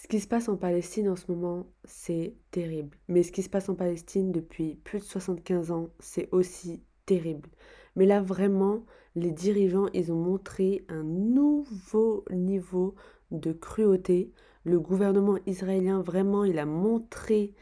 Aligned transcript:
Ce 0.00 0.08
qui 0.08 0.18
se 0.18 0.26
passe 0.26 0.48
en 0.48 0.56
Palestine 0.56 1.10
en 1.10 1.16
ce 1.16 1.30
moment, 1.30 1.66
c'est 1.84 2.34
terrible. 2.52 2.96
Mais 3.08 3.22
ce 3.22 3.30
qui 3.30 3.42
se 3.42 3.50
passe 3.50 3.68
en 3.68 3.74
Palestine 3.74 4.32
depuis 4.32 4.76
plus 4.76 5.00
de 5.00 5.04
75 5.04 5.72
ans, 5.72 5.90
c'est 5.98 6.30
aussi 6.32 6.82
terrible. 7.04 7.50
Mais 7.96 8.06
là, 8.06 8.22
vraiment, 8.22 8.86
les 9.14 9.30
dirigeants, 9.30 9.88
ils 9.92 10.10
ont 10.10 10.18
montré 10.18 10.86
un 10.88 11.02
nouveau 11.02 12.24
niveau 12.30 12.94
de 13.30 13.52
cruauté. 13.52 14.32
Le 14.64 14.80
gouvernement 14.80 15.36
israélien, 15.44 16.00
vraiment, 16.00 16.44
il 16.44 16.58
a 16.58 16.64
montré 16.64 17.52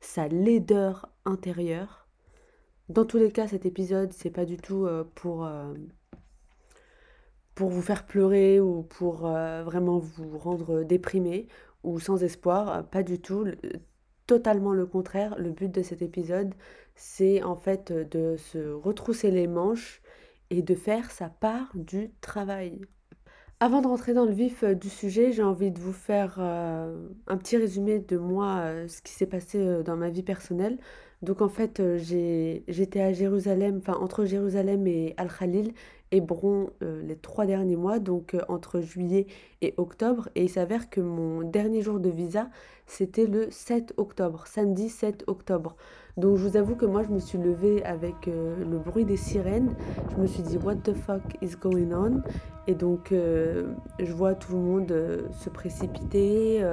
sa 0.00 0.26
laideur 0.26 1.08
intérieure. 1.24 2.08
Dans 2.88 3.04
tous 3.04 3.18
les 3.18 3.30
cas, 3.30 3.46
cet 3.46 3.66
épisode, 3.66 4.12
c'est 4.12 4.30
pas 4.30 4.44
du 4.44 4.56
tout 4.56 4.84
euh, 4.84 5.04
pour, 5.14 5.46
euh, 5.46 5.72
pour 7.54 7.68
vous 7.68 7.82
faire 7.82 8.04
pleurer 8.04 8.58
ou 8.58 8.82
pour 8.82 9.26
euh, 9.26 9.62
vraiment 9.62 10.00
vous 10.00 10.36
rendre 10.38 10.82
déprimé 10.82 11.46
ou 11.84 12.00
sans 12.00 12.22
espoir, 12.24 12.86
pas 12.88 13.02
du 13.02 13.20
tout. 13.20 13.46
Totalement 14.26 14.72
le 14.72 14.86
contraire. 14.86 15.36
Le 15.38 15.50
but 15.50 15.70
de 15.70 15.82
cet 15.82 16.02
épisode, 16.02 16.54
c'est 16.94 17.42
en 17.42 17.56
fait 17.56 17.92
de 17.92 18.36
se 18.36 18.72
retrousser 18.72 19.30
les 19.30 19.46
manches 19.46 20.02
et 20.50 20.62
de 20.62 20.74
faire 20.74 21.10
sa 21.10 21.28
part 21.28 21.70
du 21.74 22.10
travail. 22.20 22.80
Avant 23.60 23.80
de 23.80 23.86
rentrer 23.86 24.14
dans 24.14 24.24
le 24.24 24.32
vif 24.32 24.64
du 24.64 24.90
sujet, 24.90 25.30
j'ai 25.32 25.42
envie 25.42 25.70
de 25.70 25.78
vous 25.78 25.92
faire 25.92 26.38
un 26.40 27.36
petit 27.36 27.56
résumé 27.56 27.98
de 28.00 28.16
moi, 28.16 28.64
ce 28.88 29.00
qui 29.00 29.12
s'est 29.12 29.26
passé 29.26 29.82
dans 29.84 29.96
ma 29.96 30.10
vie 30.10 30.22
personnelle. 30.22 30.78
Donc 31.22 31.40
en 31.40 31.48
fait, 31.48 31.80
j'étais 31.96 33.00
à 33.00 33.12
Jérusalem, 33.12 33.78
enfin 33.78 33.98
entre 34.00 34.24
Jérusalem 34.24 34.86
et 34.86 35.14
Al-Khalil, 35.16 35.72
Hébron 36.14 36.70
euh, 36.82 37.02
les 37.02 37.16
trois 37.16 37.44
derniers 37.44 37.76
mois, 37.76 37.98
donc 37.98 38.34
euh, 38.34 38.40
entre 38.48 38.80
juillet 38.80 39.26
et 39.62 39.74
octobre. 39.76 40.28
Et 40.36 40.44
il 40.44 40.48
s'avère 40.48 40.88
que 40.88 41.00
mon 41.00 41.42
dernier 41.42 41.82
jour 41.82 41.98
de 41.98 42.08
visa, 42.08 42.48
c'était 42.86 43.26
le 43.26 43.50
7 43.50 43.94
octobre, 43.96 44.44
samedi 44.46 44.88
7 44.88 45.24
octobre. 45.26 45.74
Donc 46.16 46.36
je 46.36 46.46
vous 46.46 46.56
avoue 46.56 46.76
que 46.76 46.86
moi, 46.86 47.02
je 47.02 47.08
me 47.08 47.18
suis 47.18 47.38
levée 47.38 47.84
avec 47.84 48.28
euh, 48.28 48.54
le 48.64 48.78
bruit 48.78 49.04
des 49.04 49.16
sirènes. 49.16 49.74
Je 50.12 50.22
me 50.22 50.26
suis 50.28 50.44
dit, 50.44 50.56
what 50.56 50.76
the 50.76 50.94
fuck 50.94 51.22
is 51.42 51.56
going 51.60 51.92
on? 51.92 52.22
Et 52.66 52.74
donc, 52.74 53.12
je 53.12 54.12
vois 54.14 54.34
tout 54.34 54.54
le 54.54 54.58
monde 54.58 55.28
se 55.38 55.50
précipiter 55.50 56.64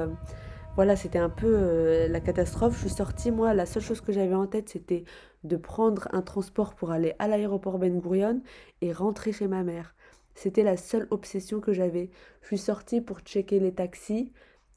voilà, 0.75 0.95
c'était 0.95 1.19
un 1.19 1.29
peu 1.29 1.47
euh, 1.47 2.07
la 2.07 2.21
catastrophe. 2.21 2.75
Je 2.75 2.81
suis 2.81 2.89
sortie, 2.89 3.31
moi, 3.31 3.53
la 3.53 3.65
seule 3.65 3.83
chose 3.83 4.01
que 4.01 4.11
j'avais 4.13 4.33
en 4.35 4.47
tête, 4.47 4.69
c'était 4.69 5.03
de 5.43 5.57
prendre 5.57 6.07
un 6.13 6.21
transport 6.21 6.75
pour 6.75 6.91
aller 6.91 7.13
à 7.19 7.27
l'aéroport 7.27 7.77
Ben 7.77 7.99
Gurion 7.99 8.41
et 8.81 8.93
rentrer 8.93 9.33
chez 9.33 9.47
ma 9.47 9.63
mère. 9.63 9.95
C'était 10.33 10.63
la 10.63 10.77
seule 10.77 11.07
obsession 11.11 11.59
que 11.59 11.73
j'avais. 11.73 12.09
Je 12.41 12.47
suis 12.47 12.57
sortie 12.57 13.01
pour 13.01 13.19
checker 13.19 13.59
les 13.59 13.73
taxis 13.73 14.31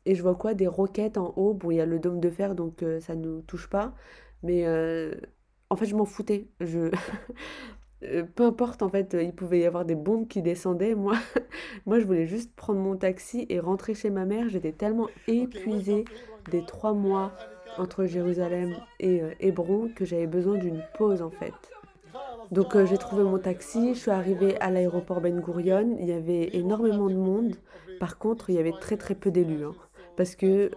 et 0.04 0.14
je 0.14 0.22
vois 0.22 0.34
quoi? 0.34 0.54
Des 0.54 0.66
roquettes 0.66 1.16
en 1.18 1.32
haut. 1.36 1.54
Bon, 1.54 1.70
il 1.70 1.76
y 1.76 1.80
a 1.80 1.86
le 1.86 1.98
dôme 2.00 2.20
de 2.20 2.30
fer, 2.30 2.54
donc 2.54 2.82
euh, 2.82 3.00
ça 3.00 3.14
ne 3.14 3.22
nous 3.22 3.42
touche 3.42 3.68
pas. 3.70 3.94
Mais 4.42 4.66
euh, 4.66 5.14
en 5.70 5.76
fait, 5.76 5.86
je 5.86 5.94
m'en 5.96 6.04
foutais. 6.06 6.48
Je... 6.60 6.90
Euh, 8.02 8.24
peu 8.34 8.44
importe, 8.44 8.82
en 8.82 8.88
fait, 8.88 9.16
il 9.20 9.32
pouvait 9.32 9.60
y 9.60 9.66
avoir 9.66 9.84
des 9.84 9.94
bombes 9.94 10.28
qui 10.28 10.42
descendaient. 10.42 10.94
Moi, 10.94 11.14
moi, 11.86 11.98
je 12.00 12.04
voulais 12.04 12.26
juste 12.26 12.54
prendre 12.54 12.80
mon 12.80 12.96
taxi 12.96 13.46
et 13.48 13.60
rentrer 13.60 13.94
chez 13.94 14.10
ma 14.10 14.24
mère. 14.24 14.48
J'étais 14.48 14.72
tellement 14.72 15.08
épuisée 15.28 16.04
des 16.50 16.64
trois 16.64 16.92
mois 16.92 17.32
entre 17.78 18.04
Jérusalem 18.04 18.76
et 19.00 19.22
euh, 19.22 19.32
Hébron 19.40 19.88
que 19.94 20.04
j'avais 20.04 20.26
besoin 20.26 20.56
d'une 20.58 20.82
pause, 20.96 21.22
en 21.22 21.30
fait. 21.30 21.54
Donc, 22.50 22.76
euh, 22.76 22.86
j'ai 22.86 22.98
trouvé 22.98 23.22
mon 23.22 23.38
taxi. 23.38 23.94
Je 23.94 24.00
suis 24.00 24.10
arrivée 24.10 24.58
à 24.60 24.70
l'aéroport 24.70 25.20
Ben 25.20 25.40
Gurion. 25.40 25.96
Il 25.98 26.06
y 26.06 26.12
avait 26.12 26.50
énormément 26.52 27.08
de 27.08 27.14
monde. 27.16 27.56
Par 27.98 28.18
contre, 28.18 28.50
il 28.50 28.56
y 28.56 28.58
avait 28.58 28.76
très, 28.78 28.96
très 28.96 29.14
peu 29.14 29.30
d'élus. 29.30 29.64
Hein, 29.64 29.74
parce 30.16 30.36
que 30.36 30.70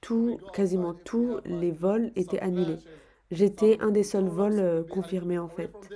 tout, 0.00 0.38
quasiment 0.52 0.94
tous 0.94 1.40
les 1.44 1.72
vols 1.72 2.12
étaient 2.14 2.40
annulés. 2.40 2.78
J'étais 3.30 3.76
un 3.80 3.90
des 3.90 4.04
seuls 4.04 4.28
vols 4.28 4.86
confirmés, 4.88 5.38
en 5.38 5.48
fait. 5.48 5.90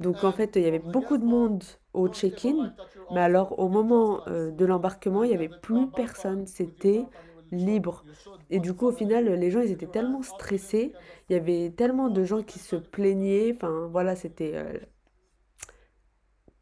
Donc 0.00 0.24
en 0.24 0.32
fait, 0.32 0.56
il 0.56 0.62
y 0.62 0.66
avait 0.66 0.78
beaucoup 0.78 1.18
de 1.18 1.24
monde 1.24 1.64
au 1.92 2.08
check-in, 2.08 2.72
mais 3.10 3.20
alors 3.20 3.58
au 3.58 3.68
moment 3.68 4.22
euh, 4.28 4.50
de 4.50 4.64
l'embarquement, 4.64 5.24
il 5.24 5.28
n'y 5.28 5.34
avait 5.34 5.48
plus 5.48 5.90
personne, 5.90 6.46
c'était 6.46 7.08
libre. 7.50 8.06
Et 8.50 8.60
du 8.60 8.74
coup, 8.74 8.86
au 8.86 8.92
final, 8.92 9.26
les 9.26 9.50
gens, 9.50 9.60
ils 9.60 9.70
étaient 9.72 9.86
tellement 9.88 10.22
stressés, 10.22 10.96
il 11.28 11.32
y 11.34 11.36
avait 11.36 11.70
tellement 11.70 12.08
de 12.10 12.24
gens 12.24 12.42
qui 12.42 12.58
se 12.58 12.76
plaignaient, 12.76 13.52
enfin 13.54 13.88
voilà, 13.88 14.16
c'était 14.16 14.52
euh, 14.54 14.78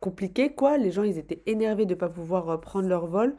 compliqué 0.00 0.54
quoi. 0.54 0.78
Les 0.78 0.90
gens, 0.90 1.02
ils 1.02 1.18
étaient 1.18 1.42
énervés 1.46 1.86
de 1.86 1.94
ne 1.94 1.98
pas 1.98 2.08
pouvoir 2.08 2.48
euh, 2.50 2.56
prendre 2.58 2.88
leur 2.88 3.06
vol, 3.06 3.36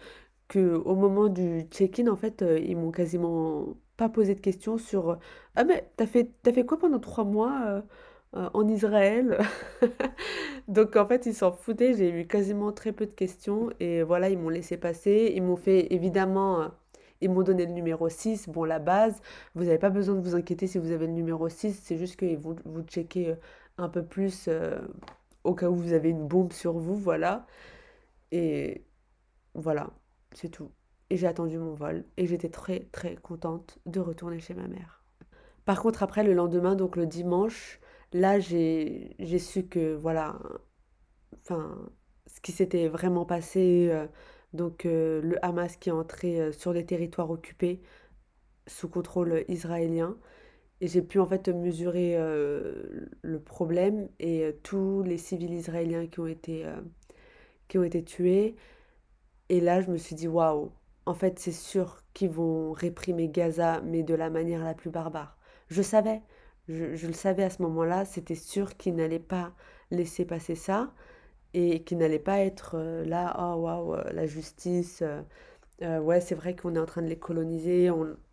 que 0.47 0.75
au 0.75 0.95
moment 0.95 1.27
du 1.29 1.61
check-in, 1.71 2.07
en 2.07 2.15
fait, 2.15 2.43
ils 2.61 2.75
m'ont 2.77 2.91
quasiment 2.91 3.77
pas 3.97 4.09
posé 4.09 4.35
de 4.35 4.39
questions 4.41 4.77
sur 4.77 5.17
Ah 5.55 5.63
mais 5.65 5.91
t'as 5.97 6.05
fait, 6.07 6.31
quoi 6.65 6.77
pendant 6.79 6.99
trois 6.99 7.23
mois 7.25 7.83
euh, 8.35 8.49
en 8.53 8.67
Israël. 8.67 9.37
Donc 10.67 10.95
en 10.95 11.07
fait, 11.07 11.25
ils 11.25 11.33
s'en 11.33 11.51
foutaient. 11.51 11.93
J'ai 11.93 12.09
eu 12.09 12.27
quasiment 12.27 12.71
très 12.71 12.91
peu 12.91 13.05
de 13.05 13.11
questions. 13.11 13.69
Et 13.79 14.03
voilà, 14.03 14.29
ils 14.29 14.37
m'ont 14.37 14.49
laissé 14.49 14.77
passer. 14.77 15.33
Ils 15.35 15.43
m'ont 15.43 15.57
fait 15.57 15.93
évidemment... 15.93 16.61
Euh, 16.61 16.67
ils 17.19 17.31
m'ont 17.31 17.41
donné 17.41 17.65
le 17.65 17.71
numéro 17.71 18.09
6, 18.09 18.47
bon 18.47 18.63
la 18.63 18.77
base, 18.77 19.23
vous 19.55 19.63
n'avez 19.63 19.79
pas 19.79 19.89
besoin 19.89 20.13
de 20.13 20.21
vous 20.21 20.35
inquiéter 20.35 20.67
si 20.67 20.77
vous 20.77 20.91
avez 20.91 21.07
le 21.07 21.13
numéro 21.13 21.49
6, 21.49 21.73
c'est 21.83 21.97
juste 21.97 22.15
qu'ils 22.15 22.37
vont 22.37 22.55
vous 22.63 22.83
checker 22.83 23.29
euh, 23.29 23.35
un 23.79 23.89
peu 23.89 24.03
plus 24.03 24.47
au 25.43 25.55
cas 25.55 25.67
où 25.67 25.75
vous 25.75 25.93
avez 25.93 26.09
une 26.09 26.27
bombe 26.27 26.53
sur 26.53 26.73
vous, 26.73 26.95
voilà. 26.95 27.47
Et 28.31 28.83
voilà, 29.55 29.89
c'est 30.33 30.49
tout. 30.49 30.69
Et 31.09 31.17
j'ai 31.17 31.27
attendu 31.27 31.57
mon 31.57 31.73
vol 31.73 32.03
et 32.17 32.27
j'étais 32.27 32.49
très 32.49 32.81
très 32.91 33.15
contente 33.15 33.79
de 33.85 33.99
retourner 33.99 34.39
chez 34.39 34.53
ma 34.53 34.67
mère. 34.67 35.03
Par 35.65 35.81
contre, 35.81 36.03
après 36.03 36.23
le 36.23 36.33
lendemain, 36.33 36.75
donc 36.75 36.95
le 36.95 37.05
dimanche, 37.05 37.79
Là, 38.13 38.39
j'ai 38.39 39.39
su 39.39 39.67
que, 39.67 39.95
voilà, 39.95 40.39
enfin, 41.41 41.89
ce 42.27 42.41
qui 42.41 42.51
s'était 42.51 42.87
vraiment 42.87 43.25
passé, 43.25 43.89
euh, 43.91 44.07
donc 44.53 44.85
euh, 44.85 45.21
le 45.21 45.43
Hamas 45.45 45.75
qui 45.77 45.89
est 45.89 45.91
entré 45.93 46.39
euh, 46.39 46.51
sur 46.51 46.73
les 46.73 46.85
territoires 46.85 47.29
occupés 47.31 47.81
sous 48.67 48.89
contrôle 48.89 49.43
israélien. 49.47 50.17
Et 50.81 50.87
j'ai 50.87 51.01
pu 51.01 51.19
en 51.19 51.25
fait 51.27 51.49
mesurer 51.49 52.17
le 53.23 53.39
problème 53.39 54.09
et 54.19 54.55
tous 54.63 55.01
les 55.03 55.17
civils 55.17 55.53
israéliens 55.53 56.05
qui 56.07 56.19
ont 56.19 56.27
été, 56.27 56.65
qui 57.67 57.79
ont 57.79 57.83
été 57.83 58.03
tués. 58.03 58.55
Et 59.49 59.59
là, 59.61 59.81
je 59.81 59.89
me 59.91 59.97
suis 59.97 60.15
dit, 60.15 60.27
waouh, 60.27 60.71
en 61.07 61.13
fait, 61.15 61.39
c'est 61.39 61.51
sûr 61.51 62.03
qu'ils 62.13 62.29
vont 62.29 62.73
réprimer 62.73 63.29
Gaza, 63.29 63.81
mais 63.81 64.03
de 64.03 64.13
la 64.13 64.29
manière 64.29 64.63
la 64.63 64.75
plus 64.75 64.91
barbare. 64.91 65.37
Je 65.69 65.81
savais, 65.81 66.21
je, 66.67 67.07
le 67.07 67.13
savais 67.13 67.43
à 67.43 67.49
ce 67.49 67.61
moment-là, 67.63 68.05
c'était 68.05 68.35
sûr 68.35 68.77
qu'il 68.77 68.95
n'allait 68.95 69.19
pas 69.19 69.53
laisser 69.91 70.25
passer 70.25 70.55
ça 70.55 70.93
et 71.53 71.83
qu'il 71.83 71.97
n'allait 71.99 72.19
pas 72.19 72.39
être 72.39 72.75
euh, 72.75 73.05
là, 73.05 73.35
oh 73.39 73.61
waouh, 73.61 73.95
euh, 73.95 74.03
la 74.13 74.25
justice, 74.27 75.03
euh, 75.81 75.99
ouais, 75.99 76.21
c'est 76.21 76.35
vrai 76.35 76.55
qu'on 76.55 76.75
est 76.75 76.79
en 76.79 76.85
train 76.85 77.01
de 77.01 77.07
les 77.07 77.17
coloniser, 77.19 77.89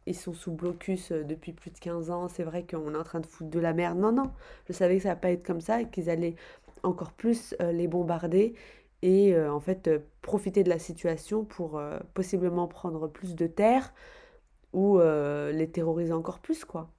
ils 0.06 0.16
sont 0.16 0.34
sous 0.34 0.52
blocus 0.52 1.12
depuis 1.12 1.52
plus 1.52 1.70
de 1.70 1.78
15 1.78 2.10
ans, 2.10 2.28
c'est 2.28 2.42
vrai 2.44 2.66
qu'on 2.66 2.94
est 2.94 2.98
en 2.98 3.04
train 3.04 3.20
de 3.20 3.26
foutre 3.26 3.50
de 3.50 3.60
la 3.60 3.72
merde. 3.72 3.98
Non, 3.98 4.12
non, 4.12 4.32
je 4.68 4.72
savais 4.72 4.96
que 4.96 5.04
ça 5.04 5.10
va 5.10 5.16
pas 5.16 5.30
être 5.30 5.46
comme 5.46 5.60
ça 5.60 5.80
et 5.82 5.88
qu'ils 5.88 6.10
allaient 6.10 6.36
encore 6.82 7.12
plus 7.12 7.54
les 7.60 7.88
bombarder 7.88 8.54
et 9.02 9.38
en 9.38 9.60
fait 9.60 9.90
profiter 10.22 10.62
de 10.64 10.68
la 10.70 10.78
situation 10.78 11.44
pour 11.44 11.80
possiblement 12.14 12.68
prendre 12.68 13.08
plus 13.08 13.34
de 13.34 13.46
terre 13.46 13.94
ou 14.72 14.98
les 14.98 15.70
terroriser 15.70 16.12
encore 16.12 16.40
plus, 16.40 16.64
quoi. 16.64 16.93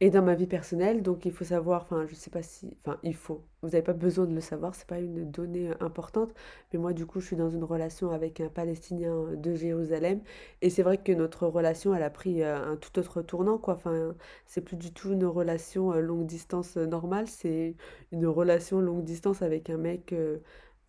Et 0.00 0.10
dans 0.10 0.22
ma 0.22 0.36
vie 0.36 0.46
personnelle, 0.46 1.02
donc 1.02 1.24
il 1.26 1.32
faut 1.32 1.44
savoir, 1.44 1.82
enfin 1.82 2.06
je 2.06 2.14
sais 2.14 2.30
pas 2.30 2.42
si, 2.42 2.76
enfin 2.84 3.00
il 3.02 3.16
faut, 3.16 3.42
vous 3.62 3.70
n'avez 3.70 3.82
pas 3.82 3.92
besoin 3.94 4.26
de 4.26 4.34
le 4.34 4.40
savoir, 4.40 4.76
c'est 4.76 4.86
pas 4.86 5.00
une 5.00 5.28
donnée 5.28 5.72
importante, 5.80 6.32
mais 6.72 6.78
moi 6.78 6.92
du 6.92 7.04
coup 7.04 7.18
je 7.18 7.26
suis 7.26 7.36
dans 7.36 7.50
une 7.50 7.64
relation 7.64 8.10
avec 8.12 8.40
un 8.40 8.48
Palestinien 8.48 9.32
de 9.34 9.54
Jérusalem, 9.56 10.20
et 10.62 10.70
c'est 10.70 10.84
vrai 10.84 10.98
que 10.98 11.10
notre 11.10 11.48
relation 11.48 11.94
elle 11.96 12.04
a 12.04 12.10
pris 12.10 12.42
euh, 12.44 12.64
un 12.72 12.76
tout 12.76 12.96
autre 13.00 13.22
tournant 13.22 13.58
quoi, 13.58 13.74
enfin 13.74 14.14
c'est 14.46 14.60
plus 14.60 14.76
du 14.76 14.92
tout 14.92 15.10
une 15.12 15.24
relation 15.24 15.92
euh, 15.92 16.00
longue 16.00 16.26
distance 16.26 16.76
euh, 16.76 16.86
normale, 16.86 17.26
c'est 17.26 17.74
une 18.12 18.26
relation 18.26 18.80
longue 18.80 19.02
distance 19.02 19.42
avec 19.42 19.68
un 19.68 19.78
mec 19.78 20.14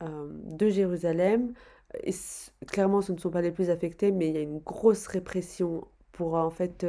de 0.01 0.69
Jérusalem, 0.69 1.54
et 2.04 2.13
clairement 2.68 3.01
ce 3.01 3.12
ne 3.12 3.18
sont 3.18 3.31
pas 3.31 3.42
les 3.42 3.51
plus 3.51 3.72
affectés, 3.72 4.12
mais 4.12 4.28
il 4.30 4.36
y 4.36 4.38
a 4.38 4.42
une 4.42 4.60
grosse 4.60 5.07
répression 5.07 5.88
pour 6.12 6.36
en 6.36 6.51
fait 6.51 6.86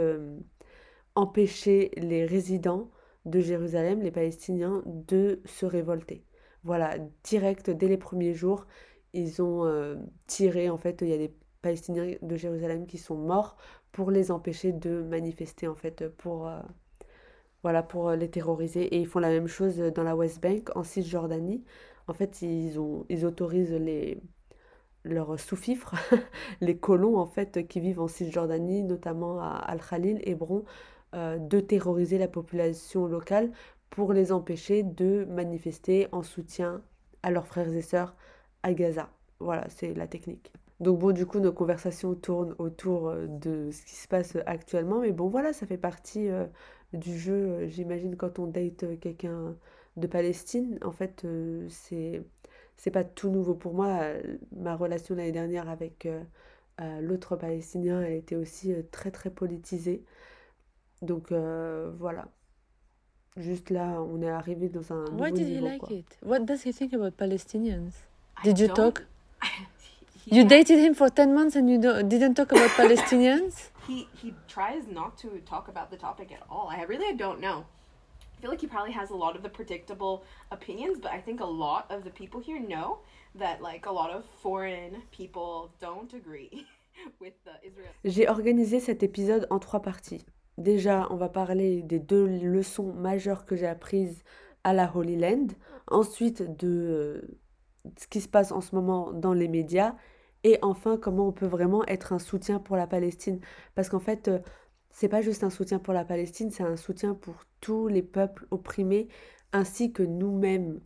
empêcher 1.15 1.91
les 1.97 2.25
résidents 2.25 2.91
de 3.27 3.41
Jérusalem, 3.41 4.01
les 4.03 4.11
Palestiniens, 4.11 4.83
de 4.87 5.41
se 5.45 5.67
révolter. 5.67 6.25
Voilà, 6.65 6.97
direct, 7.25 7.71
dès 7.71 7.89
les 7.89 7.97
premiers 7.97 8.35
jours, 8.35 8.67
ils 9.13 9.43
ont 9.43 9.65
euh, 9.65 9.97
tiré, 10.27 10.71
en 10.71 10.77
fait, 10.79 11.01
il 11.03 11.09
y 11.09 11.13
a 11.13 11.19
des 11.19 11.35
Palestiniens 11.63 12.15
de 12.23 12.37
Jérusalem 12.37 12.87
qui 12.87 12.99
sont 12.99 13.17
morts 13.17 13.57
pour 13.93 14.11
les 14.11 14.31
empêcher 14.31 14.73
de 14.73 15.03
manifester, 15.03 15.69
en 15.69 15.75
fait, 15.75 16.09
pour, 16.09 16.49
euh, 16.49 16.61
voilà, 17.63 17.83
pour 17.83 18.11
les 18.13 18.31
terroriser. 18.31 18.83
Et 18.83 18.99
ils 18.99 19.07
font 19.07 19.19
la 19.19 19.29
même 19.29 19.49
chose 19.49 19.79
dans 19.79 20.03
la 20.03 20.17
West 20.17 20.41
Bank, 20.43 20.71
en 20.77 20.85
Cisjordanie. 20.85 21.65
En 22.09 22.15
fait, 22.15 22.43
ils, 22.43 22.79
ont, 22.79 23.05
ils 23.09 23.27
autorisent 23.27 23.73
les, 23.73 24.21
leurs 25.05 25.39
sous-fifres, 25.39 25.95
les 26.61 26.77
colons 26.79 27.19
en 27.19 27.27
fait 27.27 27.67
qui 27.67 27.81
vivent 27.81 28.01
en 28.01 28.09
Cisjordanie, 28.09 28.83
notamment 28.83 29.41
à 29.41 29.57
Al-Khalil, 29.57 30.21
Hébron, 30.25 30.65
euh, 31.15 31.39
de 31.39 31.59
terroriser 31.59 32.19
la 32.19 32.29
population 32.29 33.07
locale 33.07 33.51
pour 33.91 34.13
les 34.13 34.31
empêcher 34.31 34.85
de 34.85 35.25
manifester 35.25 36.07
en 36.13 36.23
soutien 36.23 36.83
à 37.25 37.33
leurs 37.33 37.49
frères 37.49 37.73
et 37.75 37.83
sœurs 37.83 38.15
à 38.63 38.73
Gaza. 38.73 39.11
Voilà, 39.41 39.69
c'est 39.71 39.93
la 39.95 40.07
technique. 40.07 40.53
Donc 40.79 41.01
bon, 41.01 41.11
du 41.11 41.27
coup, 41.27 41.41
nos 41.41 41.53
conversations 41.53 42.15
tournent 42.15 42.55
autour 42.59 43.09
euh, 43.09 43.27
de 43.27 43.71
ce 43.73 43.85
qui 43.85 43.97
se 43.97 44.07
passe 44.07 44.37
actuellement. 44.47 45.01
Mais 45.01 45.11
bon, 45.11 45.29
voilà, 45.29 45.53
ça 45.53 45.67
fait 45.67 45.77
partie 45.79 46.29
euh, 46.29 46.47
du 46.93 47.19
jeu, 47.19 47.67
j'imagine, 47.67 48.15
quand 48.17 48.39
on 48.39 48.47
date 48.47 49.01
quelqu'un 49.01 49.57
de 49.97 50.07
Palestine. 50.07 50.79
En 50.83 50.93
fait, 50.93 51.27
c'est 51.69 52.23
c'est 52.77 52.91
pas 52.93 53.05
tout 53.05 53.31
nouveau 53.31 53.55
pour 53.55 53.75
moi. 53.75 54.01
Ma 54.57 54.77
relation 54.77 55.15
l'année 55.17 55.33
dernière 55.33 55.69
avec 55.69 56.09
l'autre 57.01 57.37
Palestinien, 57.37 58.01
elle 58.03 58.15
était 58.15 58.37
aussi 58.37 58.75
très 58.91 59.11
très 59.11 59.31
politisée. 59.31 60.05
Donc 61.03 61.31
voilà. 61.99 62.27
Juste 63.37 63.71
là, 63.71 64.03
on 64.03 64.21
est 64.23 64.29
arrivé 64.29 64.69
dans 64.69 64.93
un 64.93 65.05
Why 65.17 65.33
did 65.33 65.49
he 65.49 65.61
like 65.61 65.81
quoi. 65.81 65.97
it? 65.97 66.19
What 66.23 66.41
does 66.41 66.63
he 66.67 66.73
think 66.73 66.93
about 66.93 67.13
Palestinians? 67.17 67.93
I 68.37 68.43
Did 68.45 68.59
you 68.59 68.67
don't. 68.69 68.77
talk? 68.77 69.07
He, 70.27 70.37
You 70.37 70.45
dated 70.45 70.79
him 70.79 70.95
for 70.95 71.09
10 71.09 71.33
months 71.35 71.57
and 71.57 71.67
you 71.71 71.79
do- 71.79 72.03
didn't 72.03 72.35
talk 72.35 72.53
about 72.53 72.69
Palestinians? 72.77 73.71
he 73.87 74.07
he 74.21 74.35
tries 74.49 74.87
not 74.87 75.17
to 75.23 75.29
talk 75.47 75.69
about 75.69 75.91
the 75.91 75.97
topic 75.97 76.31
at 76.33 76.43
all. 76.51 76.69
I 76.69 76.83
really 76.85 77.17
don't 77.17 77.41
know. 77.41 77.65
I 78.37 78.41
feel 78.43 78.51
like 78.51 78.61
he 78.61 78.67
probably 78.67 78.93
has 78.93 79.11
a 79.11 79.17
lot 79.17 79.35
of 79.37 79.43
the 79.43 79.49
predictable 79.49 80.23
opinions, 80.51 80.99
but 81.01 81.11
I 81.13 81.21
think 81.23 81.41
a 81.41 81.47
lot 81.67 81.85
of 81.91 82.05
the 82.05 82.11
people 82.11 82.41
here 82.41 82.61
know 82.61 82.99
that 83.39 83.63
like 83.63 83.87
a 83.87 83.93
lot 83.93 84.11
of 84.11 84.25
foreign 84.43 85.03
people 85.11 85.71
don't 85.81 86.13
agree 86.13 86.67
with 87.21 87.35
the 87.45 87.55
Israel. 87.67 87.93
J'ai 88.05 88.29
organisé 88.29 88.81
cet 88.81 89.03
épisode 89.03 89.47
en 89.51 89.59
trois 89.59 89.81
parties. 89.81 90.25
Déjà, 90.61 91.07
on 91.09 91.17
va 91.17 91.31
parler 91.31 91.81
des 91.81 91.99
deux 91.99 92.27
leçons 92.27 92.93
majeures 92.93 93.47
que 93.47 93.57
j'ai 93.57 93.67
apprises 93.67 94.23
à 94.63 94.75
la 94.75 94.95
Holy 94.95 95.17
Land. 95.17 95.47
Ensuite, 95.87 96.43
de 96.59 96.69
euh, 96.69 97.39
ce 97.99 98.07
qui 98.09 98.21
se 98.21 98.29
passe 98.29 98.53
en 98.53 98.61
ce 98.61 98.75
moment 98.75 99.11
dans 99.11 99.33
les 99.33 99.49
médias. 99.49 99.95
Et 100.45 100.59
enfin, 100.61 100.99
comment 100.99 101.29
on 101.29 101.33
peut 101.33 101.47
vraiment 101.47 101.87
être 101.87 102.13
un 102.13 102.19
soutien 102.19 102.59
pour 102.59 102.77
la 102.77 102.87
Palestine. 102.87 103.41
Parce 103.75 103.89
qu'en 103.89 104.01
fait, 104.01 104.29
euh, 104.29 104.39
c'est 104.91 105.09
pas 105.09 105.23
juste 105.23 105.45
un 105.45 105.51
soutien 105.51 105.79
pour 105.79 105.95
la 105.95 106.05
Palestine, 106.05 106.51
c'est 106.51 106.63
un 106.63 106.77
soutien 106.77 107.15
pour 107.15 107.37
tous 107.63 107.89
les 107.89 108.03
peuples 108.03 108.47
opprimés, 108.51 109.09
ainsi 109.55 109.95
que 109.95 110.03
nous-mêmes, 110.03 110.81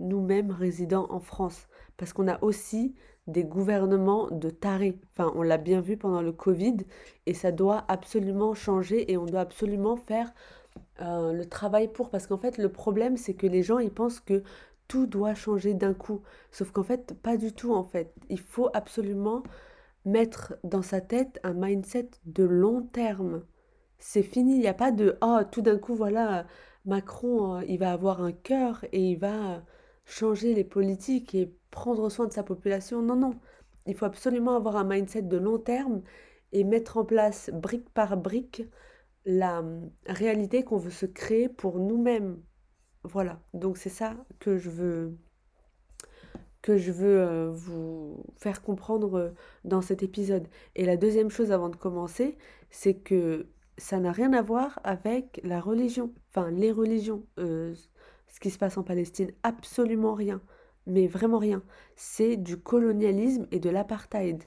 nous-mêmes 0.00 0.50
résidant 0.50 1.06
en 1.08 1.20
France. 1.20 1.68
Parce 1.96 2.12
qu'on 2.12 2.26
a 2.26 2.42
aussi 2.42 2.96
des 3.30 3.44
gouvernements 3.44 4.28
de 4.30 4.50
tarés. 4.50 4.98
Enfin, 5.12 5.32
on 5.34 5.42
l'a 5.42 5.58
bien 5.58 5.80
vu 5.80 5.96
pendant 5.96 6.22
le 6.22 6.32
Covid 6.32 6.78
et 7.26 7.34
ça 7.34 7.52
doit 7.52 7.84
absolument 7.88 8.54
changer 8.54 9.10
et 9.10 9.16
on 9.16 9.26
doit 9.26 9.40
absolument 9.40 9.96
faire 9.96 10.32
euh, 11.00 11.32
le 11.32 11.44
travail 11.46 11.88
pour. 11.88 12.10
Parce 12.10 12.26
qu'en 12.26 12.38
fait, 12.38 12.58
le 12.58 12.70
problème, 12.70 13.16
c'est 13.16 13.34
que 13.34 13.46
les 13.46 13.62
gens, 13.62 13.78
ils 13.78 13.92
pensent 13.92 14.20
que 14.20 14.42
tout 14.88 15.06
doit 15.06 15.34
changer 15.34 15.74
d'un 15.74 15.94
coup. 15.94 16.22
Sauf 16.50 16.72
qu'en 16.72 16.82
fait, 16.82 17.14
pas 17.14 17.36
du 17.36 17.52
tout, 17.52 17.72
en 17.72 17.84
fait. 17.84 18.12
Il 18.28 18.40
faut 18.40 18.70
absolument 18.74 19.42
mettre 20.04 20.54
dans 20.64 20.82
sa 20.82 21.00
tête 21.00 21.40
un 21.44 21.54
mindset 21.54 22.10
de 22.26 22.44
long 22.44 22.82
terme. 22.82 23.42
C'est 23.98 24.22
fini, 24.22 24.54
il 24.54 24.60
n'y 24.60 24.68
a 24.68 24.74
pas 24.74 24.92
de 24.92 25.16
oh, 25.22 25.40
tout 25.50 25.62
d'un 25.62 25.78
coup, 25.78 25.94
voilà, 25.94 26.46
Macron, 26.86 27.56
euh, 27.56 27.64
il 27.68 27.78
va 27.78 27.92
avoir 27.92 28.22
un 28.22 28.32
cœur 28.32 28.84
et 28.92 29.10
il 29.10 29.18
va 29.18 29.62
changer 30.10 30.54
les 30.54 30.64
politiques 30.64 31.34
et 31.34 31.54
prendre 31.70 32.08
soin 32.10 32.26
de 32.26 32.32
sa 32.32 32.42
population. 32.42 33.02
Non, 33.02 33.16
non, 33.16 33.34
il 33.86 33.94
faut 33.94 34.04
absolument 34.06 34.56
avoir 34.56 34.76
un 34.76 34.84
mindset 34.84 35.22
de 35.22 35.36
long 35.36 35.58
terme 35.58 36.02
et 36.52 36.64
mettre 36.64 36.96
en 36.96 37.04
place 37.04 37.50
brique 37.52 37.88
par 37.90 38.16
brique 38.16 38.64
la 39.24 39.60
hum, 39.60 39.90
réalité 40.06 40.64
qu'on 40.64 40.78
veut 40.78 40.90
se 40.90 41.06
créer 41.06 41.48
pour 41.48 41.78
nous-mêmes. 41.78 42.42
Voilà, 43.04 43.40
donc 43.54 43.78
c'est 43.78 43.88
ça 43.88 44.16
que 44.38 44.58
je 44.58 44.70
veux 44.70 45.16
que 46.62 46.76
je 46.76 46.92
veux 46.92 47.20
euh, 47.20 47.50
vous 47.50 48.22
faire 48.36 48.62
comprendre 48.62 49.14
euh, 49.18 49.30
dans 49.64 49.80
cet 49.80 50.02
épisode. 50.02 50.46
Et 50.76 50.84
la 50.84 50.98
deuxième 50.98 51.30
chose 51.30 51.52
avant 51.52 51.70
de 51.70 51.76
commencer, 51.76 52.36
c'est 52.70 52.96
que 52.96 53.48
ça 53.78 53.98
n'a 53.98 54.12
rien 54.12 54.34
à 54.34 54.42
voir 54.42 54.78
avec 54.84 55.40
la 55.42 55.58
religion, 55.60 56.12
enfin 56.28 56.50
les 56.50 56.70
religions, 56.70 57.24
euh, 57.38 57.74
ce 58.32 58.40
qui 58.40 58.50
se 58.50 58.58
passe 58.58 58.78
en 58.78 58.82
Palestine, 58.82 59.32
absolument 59.42 60.14
rien, 60.14 60.40
mais 60.86 61.06
vraiment 61.06 61.38
rien. 61.38 61.62
C'est 61.96 62.36
du 62.36 62.56
colonialisme 62.56 63.46
et 63.50 63.60
de 63.60 63.70
l'apartheid. 63.70 64.42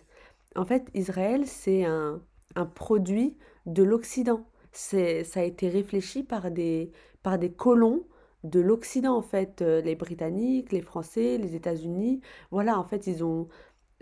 En 0.56 0.65
fait, 0.65 0.88
Israël, 0.94 1.45
c'est 1.45 1.85
un, 1.85 2.21
un 2.56 2.65
produit 2.65 3.38
de 3.65 3.83
l'Occident. 3.83 4.45
C'est, 4.71 5.24
ça 5.24 5.41
a 5.41 5.44
été 5.44 5.69
réfléchi 5.69 6.24
par 6.24 6.51
des, 6.51 6.91
par 7.21 7.38
des 7.38 7.51
colons 7.51 8.03
de 8.44 8.59
l'Occident, 8.59 9.15
en 9.15 9.21
fait, 9.21 9.62
euh, 9.62 9.81
les 9.81 9.95
Britanniques, 9.95 10.71
les 10.71 10.81
Français, 10.81 11.38
les 11.38 11.56
États-Unis. 11.56 12.21
Voilà, 12.51 12.77
en 12.77 12.83
fait, 12.83 13.07
ils 13.07 13.24
ont 13.24 13.47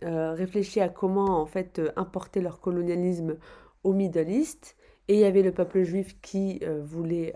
euh, 0.04 0.34
réfléchi 0.34 0.82
à 0.82 0.90
comment, 0.90 1.40
en 1.40 1.46
fait, 1.46 1.80
euh, 1.80 1.92
importer 1.96 2.42
leur 2.42 2.60
colonialisme 2.60 3.38
au 3.84 3.94
Middle 3.94 4.30
East. 4.30 4.76
Et 5.08 5.16
il 5.16 5.20
y 5.20 5.26
avait 5.26 5.44
le 5.44 5.52
peuple 5.52 5.84
juif 5.84 6.20
qui 6.22 6.62
voulait 6.84 7.36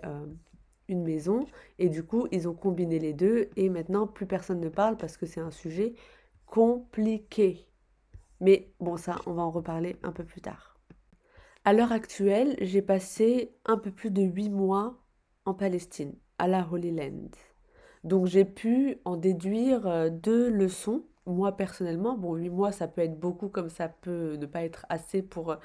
maison. 0.93 1.45
Et 1.79 1.89
du 1.89 2.03
coup, 2.03 2.27
ils 2.31 2.47
ont 2.47 2.53
combiné 2.53 2.99
les 2.99 3.13
deux. 3.13 3.49
Et 3.55 3.69
maintenant, 3.69 4.07
plus 4.07 4.25
personne 4.25 4.59
ne 4.59 4.69
parle 4.69 4.97
parce 4.97 5.17
que 5.17 5.25
c'est 5.25 5.41
un 5.41 5.51
sujet 5.51 5.93
compliqué. 6.45 7.67
Mais 8.41 8.71
bon, 8.79 8.97
ça, 8.97 9.19
on 9.25 9.33
va 9.33 9.43
en 9.43 9.51
reparler 9.51 9.95
un 10.03 10.11
peu 10.11 10.23
plus 10.23 10.41
tard. 10.41 10.77
À 11.63 11.73
l'heure 11.73 11.91
actuelle, 11.91 12.55
j'ai 12.61 12.81
passé 12.81 13.55
un 13.65 13.77
peu 13.77 13.91
plus 13.91 14.11
de 14.11 14.21
huit 14.21 14.49
mois 14.49 14.99
en 15.45 15.53
Palestine, 15.53 16.13
à 16.37 16.47
la 16.47 16.67
Holy 16.71 16.91
Land. 16.91 17.31
Donc 18.03 18.27
j'ai 18.27 18.45
pu 18.45 18.99
en 19.03 19.17
déduire 19.17 19.87
euh, 19.87 20.09
deux 20.09 20.49
leçons. 20.49 21.03
Moi 21.25 21.57
personnellement, 21.57 22.15
bon, 22.15 22.35
huit 22.35 22.51
mois, 22.51 22.71
ça 22.71 22.87
peut 22.87 23.01
être 23.01 23.19
beaucoup 23.19 23.49
comme 23.49 23.69
ça 23.69 23.89
peut 23.89 24.35
ne 24.35 24.45
pas 24.45 24.63
être 24.63 24.85
assez 24.89 25.23
pour 25.23 25.53
euh, 25.53 25.55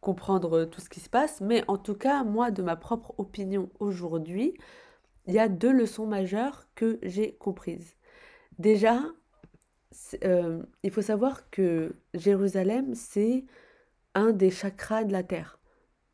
comprendre 0.00 0.58
euh, 0.58 0.66
tout 0.66 0.80
ce 0.80 0.88
qui 0.88 1.00
se 1.00 1.08
passe. 1.08 1.40
Mais 1.40 1.64
en 1.68 1.78
tout 1.78 1.94
cas, 1.94 2.24
moi, 2.24 2.50
de 2.50 2.62
ma 2.62 2.76
propre 2.76 3.14
opinion 3.18 3.70
aujourd'hui, 3.80 4.54
il 5.26 5.34
y 5.34 5.38
a 5.38 5.48
deux 5.48 5.72
leçons 5.72 6.06
majeures 6.06 6.68
que 6.74 6.98
j'ai 7.02 7.34
comprises. 7.34 7.96
Déjà, 8.58 9.00
euh, 10.24 10.62
il 10.82 10.90
faut 10.90 11.02
savoir 11.02 11.50
que 11.50 11.94
Jérusalem, 12.14 12.94
c'est 12.94 13.44
un 14.14 14.32
des 14.32 14.50
chakras 14.50 15.04
de 15.04 15.12
la 15.12 15.22
Terre, 15.22 15.58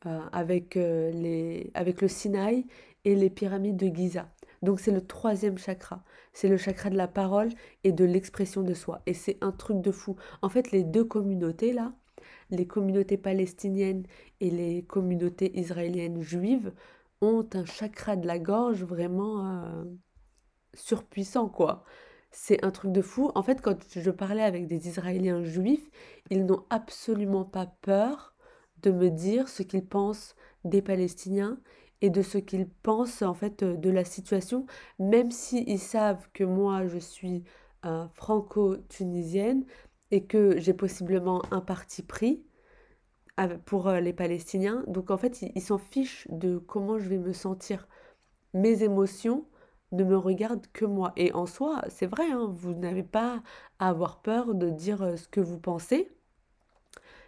euh, 0.06 0.20
avec, 0.32 0.74
les, 0.74 1.70
avec 1.74 2.02
le 2.02 2.08
Sinaï 2.08 2.66
et 3.04 3.14
les 3.14 3.30
pyramides 3.30 3.76
de 3.76 3.94
Giza. 3.94 4.28
Donc 4.62 4.80
c'est 4.80 4.90
le 4.90 5.06
troisième 5.06 5.58
chakra. 5.58 6.02
C'est 6.32 6.48
le 6.48 6.56
chakra 6.56 6.90
de 6.90 6.96
la 6.96 7.06
parole 7.06 7.50
et 7.84 7.92
de 7.92 8.04
l'expression 8.04 8.62
de 8.62 8.74
soi. 8.74 9.02
Et 9.06 9.14
c'est 9.14 9.38
un 9.42 9.52
truc 9.52 9.80
de 9.80 9.92
fou. 9.92 10.16
En 10.42 10.48
fait, 10.48 10.72
les 10.72 10.84
deux 10.84 11.04
communautés 11.04 11.72
là, 11.72 11.92
les 12.50 12.66
communautés 12.66 13.16
palestiniennes 13.16 14.04
et 14.40 14.50
les 14.50 14.82
communautés 14.84 15.58
israéliennes 15.58 16.22
juives, 16.22 16.72
ont 17.20 17.48
un 17.54 17.64
chakra 17.64 18.16
de 18.16 18.26
la 18.26 18.38
gorge 18.38 18.84
vraiment 18.84 19.46
euh, 19.46 19.84
surpuissant, 20.74 21.48
quoi. 21.48 21.84
C'est 22.30 22.64
un 22.64 22.70
truc 22.70 22.92
de 22.92 23.00
fou. 23.00 23.30
En 23.34 23.42
fait, 23.42 23.60
quand 23.62 23.78
je 23.88 24.10
parlais 24.10 24.42
avec 24.42 24.66
des 24.66 24.88
Israéliens 24.88 25.44
juifs, 25.44 25.88
ils 26.30 26.44
n'ont 26.44 26.64
absolument 26.68 27.44
pas 27.44 27.66
peur 27.82 28.34
de 28.82 28.90
me 28.90 29.08
dire 29.08 29.48
ce 29.48 29.62
qu'ils 29.62 29.86
pensent 29.86 30.34
des 30.64 30.82
Palestiniens 30.82 31.60
et 32.00 32.10
de 32.10 32.22
ce 32.22 32.38
qu'ils 32.38 32.68
pensent 32.68 33.22
en 33.22 33.34
fait 33.34 33.62
euh, 33.62 33.76
de 33.76 33.90
la 33.90 34.04
situation, 34.04 34.66
même 34.98 35.30
s'ils 35.30 35.78
savent 35.78 36.28
que 36.34 36.44
moi 36.44 36.86
je 36.86 36.98
suis 36.98 37.44
euh, 37.86 38.06
franco-tunisienne 38.14 39.64
et 40.10 40.24
que 40.24 40.58
j'ai 40.58 40.74
possiblement 40.74 41.42
un 41.50 41.60
parti 41.60 42.02
pris 42.02 42.44
pour 43.64 43.88
euh, 43.88 44.00
les 44.00 44.12
Palestiniens. 44.12 44.84
Donc 44.86 45.10
en 45.10 45.16
fait, 45.16 45.42
ils 45.42 45.62
s'en 45.62 45.78
fichent 45.78 46.26
de 46.30 46.58
comment 46.58 46.98
je 46.98 47.08
vais 47.08 47.18
me 47.18 47.32
sentir. 47.32 47.88
Mes 48.52 48.82
émotions 48.82 49.46
ne 49.92 50.04
me 50.04 50.16
regardent 50.16 50.66
que 50.72 50.84
moi. 50.84 51.12
Et 51.16 51.32
en 51.32 51.46
soi, 51.46 51.82
c'est 51.88 52.06
vrai, 52.06 52.30
hein, 52.30 52.48
vous 52.52 52.74
n'avez 52.74 53.02
pas 53.02 53.42
à 53.78 53.88
avoir 53.88 54.22
peur 54.22 54.54
de 54.54 54.70
dire 54.70 55.02
euh, 55.02 55.16
ce 55.16 55.28
que 55.28 55.40
vous 55.40 55.58
pensez. 55.58 56.10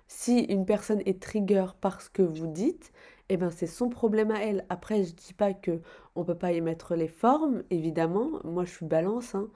Si 0.09 0.41
une 0.41 0.67
personne 0.67 1.03
est 1.05 1.21
trigger 1.21 1.67
par 1.81 2.01
ce 2.01 2.11
que 2.11 2.23
vous 2.23 2.47
dites, 2.47 2.93
eh 3.29 3.37
ben 3.37 3.51
c'est 3.51 3.67
son 3.67 3.89
problème 3.89 4.31
à 4.31 4.43
elle. 4.43 4.65
Après, 4.69 5.03
je 5.05 5.13
dis 5.15 5.33
pas 5.35 5.53
que 5.53 5.81
on 6.15 6.25
peut 6.25 6.37
pas 6.39 6.53
y 6.53 6.61
mettre 6.61 6.95
les 6.95 7.09
formes, 7.09 7.65
évidemment. 7.71 8.41
Moi, 8.45 8.65
je 8.65 8.71
suis 8.71 8.87
balance 8.87 9.35
hein, 9.35 9.51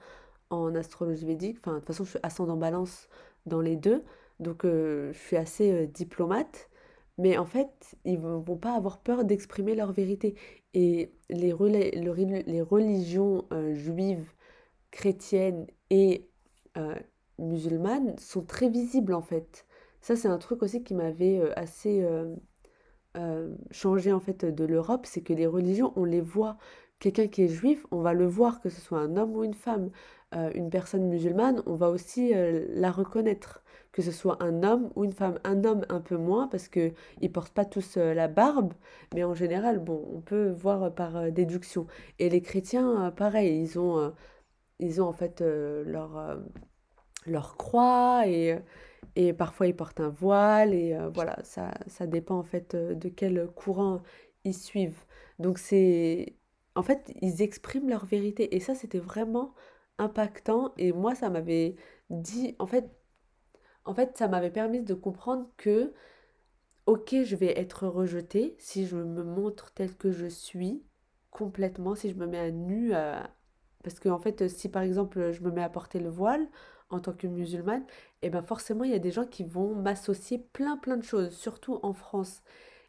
en 0.51 0.75
astrologie 0.75 1.25
védique. 1.25 1.57
Enfin, 1.61 1.73
de 1.73 1.79
toute 1.79 1.87
façon, 1.87 2.03
je 2.03 2.11
suis 2.11 2.19
ascendant 2.23 2.57
balance 2.57 3.07
dans 3.45 3.61
les 3.61 3.75
deux. 3.75 4.03
Donc, 4.39 4.65
euh, 4.65 5.11
je 5.13 5.17
suis 5.17 5.37
assez 5.37 5.71
euh, 5.71 5.87
diplomate. 5.87 6.69
Mais 7.17 7.37
en 7.37 7.45
fait, 7.45 7.95
ils 8.05 8.19
ne 8.19 8.37
vont 8.37 8.57
pas 8.57 8.75
avoir 8.75 8.99
peur 8.99 9.25
d'exprimer 9.25 9.75
leur 9.75 9.91
vérité. 9.91 10.35
Et 10.73 11.13
les, 11.29 11.53
les 11.53 12.61
religions 12.61 13.45
euh, 13.51 13.73
juives, 13.75 14.31
chrétiennes 14.91 15.67
et 15.89 16.27
musulmanes 17.37 18.17
sont 18.17 18.43
très 18.43 18.69
visibles 18.69 19.13
en 19.13 19.21
fait. 19.21 19.65
Ça, 19.99 20.15
c'est 20.15 20.27
un 20.27 20.37
truc 20.37 20.63
aussi 20.63 20.83
qui 20.83 20.93
m'avait 20.95 21.41
assez 21.55 22.05
changé 23.71 24.13
en 24.13 24.19
fait 24.19 24.45
de 24.45 24.65
l'Europe, 24.65 25.05
c'est 25.05 25.21
que 25.21 25.33
les 25.33 25.47
religions, 25.47 25.93
on 25.95 26.05
les 26.05 26.21
voit. 26.21 26.57
Quelqu'un 26.99 27.27
qui 27.27 27.43
est 27.43 27.47
juif, 27.47 27.85
on 27.91 28.01
va 28.01 28.13
le 28.13 28.25
voir, 28.27 28.61
que 28.61 28.69
ce 28.69 28.79
soit 28.79 28.99
un 28.99 29.17
homme 29.17 29.35
ou 29.35 29.43
une 29.43 29.55
femme. 29.55 29.89
Une 30.53 30.69
personne 30.69 31.07
musulmane, 31.07 31.61
on 31.65 31.75
va 31.75 31.89
aussi 31.89 32.33
la 32.69 32.91
reconnaître, 32.91 33.63
que 33.91 34.01
ce 34.01 34.11
soit 34.11 34.41
un 34.41 34.63
homme 34.63 34.91
ou 34.95 35.03
une 35.03 35.11
femme. 35.13 35.39
Un 35.43 35.63
homme 35.65 35.85
un 35.89 35.99
peu 36.01 36.17
moins 36.17 36.47
parce 36.47 36.67
que 36.67 36.93
ils 37.21 37.31
portent 37.31 37.53
pas 37.53 37.65
tous 37.65 37.97
la 37.97 38.27
barbe, 38.27 38.73
mais 39.13 39.23
en 39.23 39.33
général, 39.33 39.79
bon, 39.79 40.07
on 40.13 40.21
peut 40.21 40.49
voir 40.51 40.93
par 40.93 41.31
déduction. 41.31 41.87
Et 42.19 42.29
les 42.29 42.41
chrétiens, 42.41 43.11
pareil, 43.15 43.61
ils 43.61 43.79
ont 43.79 44.13
ils 44.79 45.01
ont 45.01 45.07
en 45.07 45.13
fait 45.13 45.41
leur 45.41 46.39
leur 47.27 47.57
croix 47.57 48.27
et 48.27 48.57
et 49.15 49.33
parfois 49.33 49.67
ils 49.67 49.75
portent 49.75 49.99
un 49.99 50.09
voile 50.09 50.73
et 50.73 50.93
euh, 50.93 51.09
voilà, 51.09 51.37
ça, 51.43 51.71
ça 51.87 52.07
dépend 52.07 52.37
en 52.37 52.43
fait 52.43 52.75
euh, 52.75 52.93
de 52.95 53.09
quel 53.09 53.47
courant 53.55 54.01
ils 54.43 54.53
suivent. 54.55 55.05
Donc 55.39 55.57
c'est... 55.57 56.35
En 56.75 56.83
fait, 56.83 57.11
ils 57.21 57.41
expriment 57.41 57.89
leur 57.89 58.05
vérité 58.05 58.55
et 58.55 58.59
ça 58.61 58.75
c'était 58.75 58.99
vraiment 58.99 59.53
impactant 60.01 60.73
et 60.77 60.91
moi 60.93 61.15
ça 61.15 61.29
m'avait 61.29 61.75
dit... 62.09 62.55
En 62.59 62.67
fait, 62.67 62.89
en 63.85 63.93
fait 63.93 64.17
ça 64.17 64.27
m'avait 64.27 64.51
permis 64.51 64.81
de 64.81 64.93
comprendre 64.93 65.49
que, 65.57 65.93
ok, 66.85 67.15
je 67.23 67.35
vais 67.35 67.59
être 67.59 67.87
rejetée 67.87 68.55
si 68.59 68.85
je 68.87 68.97
me 68.97 69.23
montre 69.23 69.71
telle 69.73 69.95
que 69.95 70.11
je 70.11 70.27
suis 70.27 70.83
complètement, 71.31 71.95
si 71.95 72.09
je 72.09 72.15
me 72.15 72.27
mets 72.27 72.39
à 72.39 72.51
nu, 72.51 72.93
parce 73.83 73.99
que 73.99 74.09
en 74.09 74.19
fait, 74.19 74.47
si 74.49 74.69
par 74.69 74.83
exemple 74.83 75.31
je 75.31 75.41
me 75.41 75.51
mets 75.51 75.63
à 75.63 75.69
porter 75.69 75.99
le 75.99 76.09
voile, 76.09 76.47
en 76.91 76.99
tant 76.99 77.13
que 77.13 77.27
musulmane, 77.27 77.83
et 78.21 78.27
eh 78.27 78.29
ben 78.29 78.43
forcément, 78.43 78.83
il 78.83 78.91
y 78.91 78.95
a 78.95 78.99
des 78.99 79.11
gens 79.11 79.25
qui 79.25 79.43
vont 79.43 79.75
m'associer 79.75 80.39
plein 80.53 80.77
plein 80.77 80.97
de 80.97 81.03
choses, 81.03 81.31
surtout 81.35 81.79
en 81.83 81.93
France. 81.93 82.43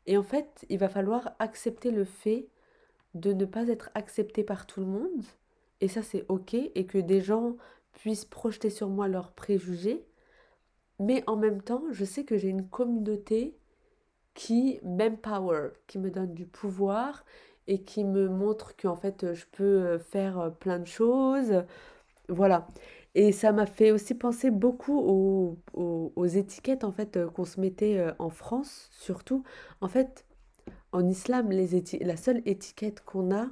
Et 0.07 0.17
en 0.19 0.23
fait, 0.23 0.67
il 0.69 0.79
va 0.79 0.89
falloir 0.89 1.35
accepter 1.39 1.91
le 1.91 2.05
fait 2.05 2.49
de 3.15 3.33
ne 3.33 3.45
pas 3.45 3.69
être 3.69 3.91
accepté 3.95 4.43
par 4.45 4.67
tout 4.67 4.81
le 4.81 4.87
monde, 4.87 5.23
et 5.83 5.89
ça 5.89 6.03
c'est 6.03 6.27
ok, 6.31 6.55
et 6.55 6.87
que 6.87 6.99
des 6.99 7.23
gens 7.23 7.57
puissent 7.95 8.27
projeter 8.27 8.71
sur 8.71 8.91
moi 8.91 9.09
leurs 9.09 9.33
préjugés, 9.35 10.07
mais 10.99 11.25
en 11.27 11.37
même 11.37 11.63
temps, 11.63 11.85
je 11.91 12.05
sais 12.05 12.25
que 12.25 12.37
j'ai 12.39 12.49
une 12.49 12.69
communauté 12.69 13.57
qui 14.35 14.81
m'empower, 14.85 15.71
qui 15.87 15.99
me 15.99 16.11
donne 16.11 16.35
du 16.35 16.47
pouvoir 16.47 17.25
et 17.69 17.83
qui 17.83 18.05
me 18.05 18.29
montre 18.29 18.77
qu'en 18.77 18.97
fait 18.97 19.35
je 19.35 19.47
peux 19.53 19.99
faire 19.99 20.53
plein 20.61 20.79
de 20.81 20.87
choses. 20.87 21.65
Voilà. 22.29 22.67
Et 23.15 23.33
ça 23.33 23.53
m'a 23.53 23.67
fait 23.67 23.93
aussi 23.93 24.15
penser 24.15 24.51
beaucoup 24.51 24.99
aux, 24.99 25.59
aux- 25.75 26.13
aux 26.17 26.27
étiquettes 26.27 26.85
en 26.85 26.93
fait 26.93 27.17
euh, 27.17 27.29
qu'on 27.31 27.45
se 27.45 27.61
mettait 27.61 27.99
euh, 27.99 28.13
en 28.19 28.31
France, 28.31 28.89
surtout. 28.93 29.45
En 29.83 29.89
fait, 29.89 30.25
en 30.93 31.09
islam, 31.09 31.51
les 31.51 31.83
la 32.01 32.17
seule 32.17 32.43
étiquette 32.47 33.03
qu'on 33.05 33.35
a, 33.35 33.49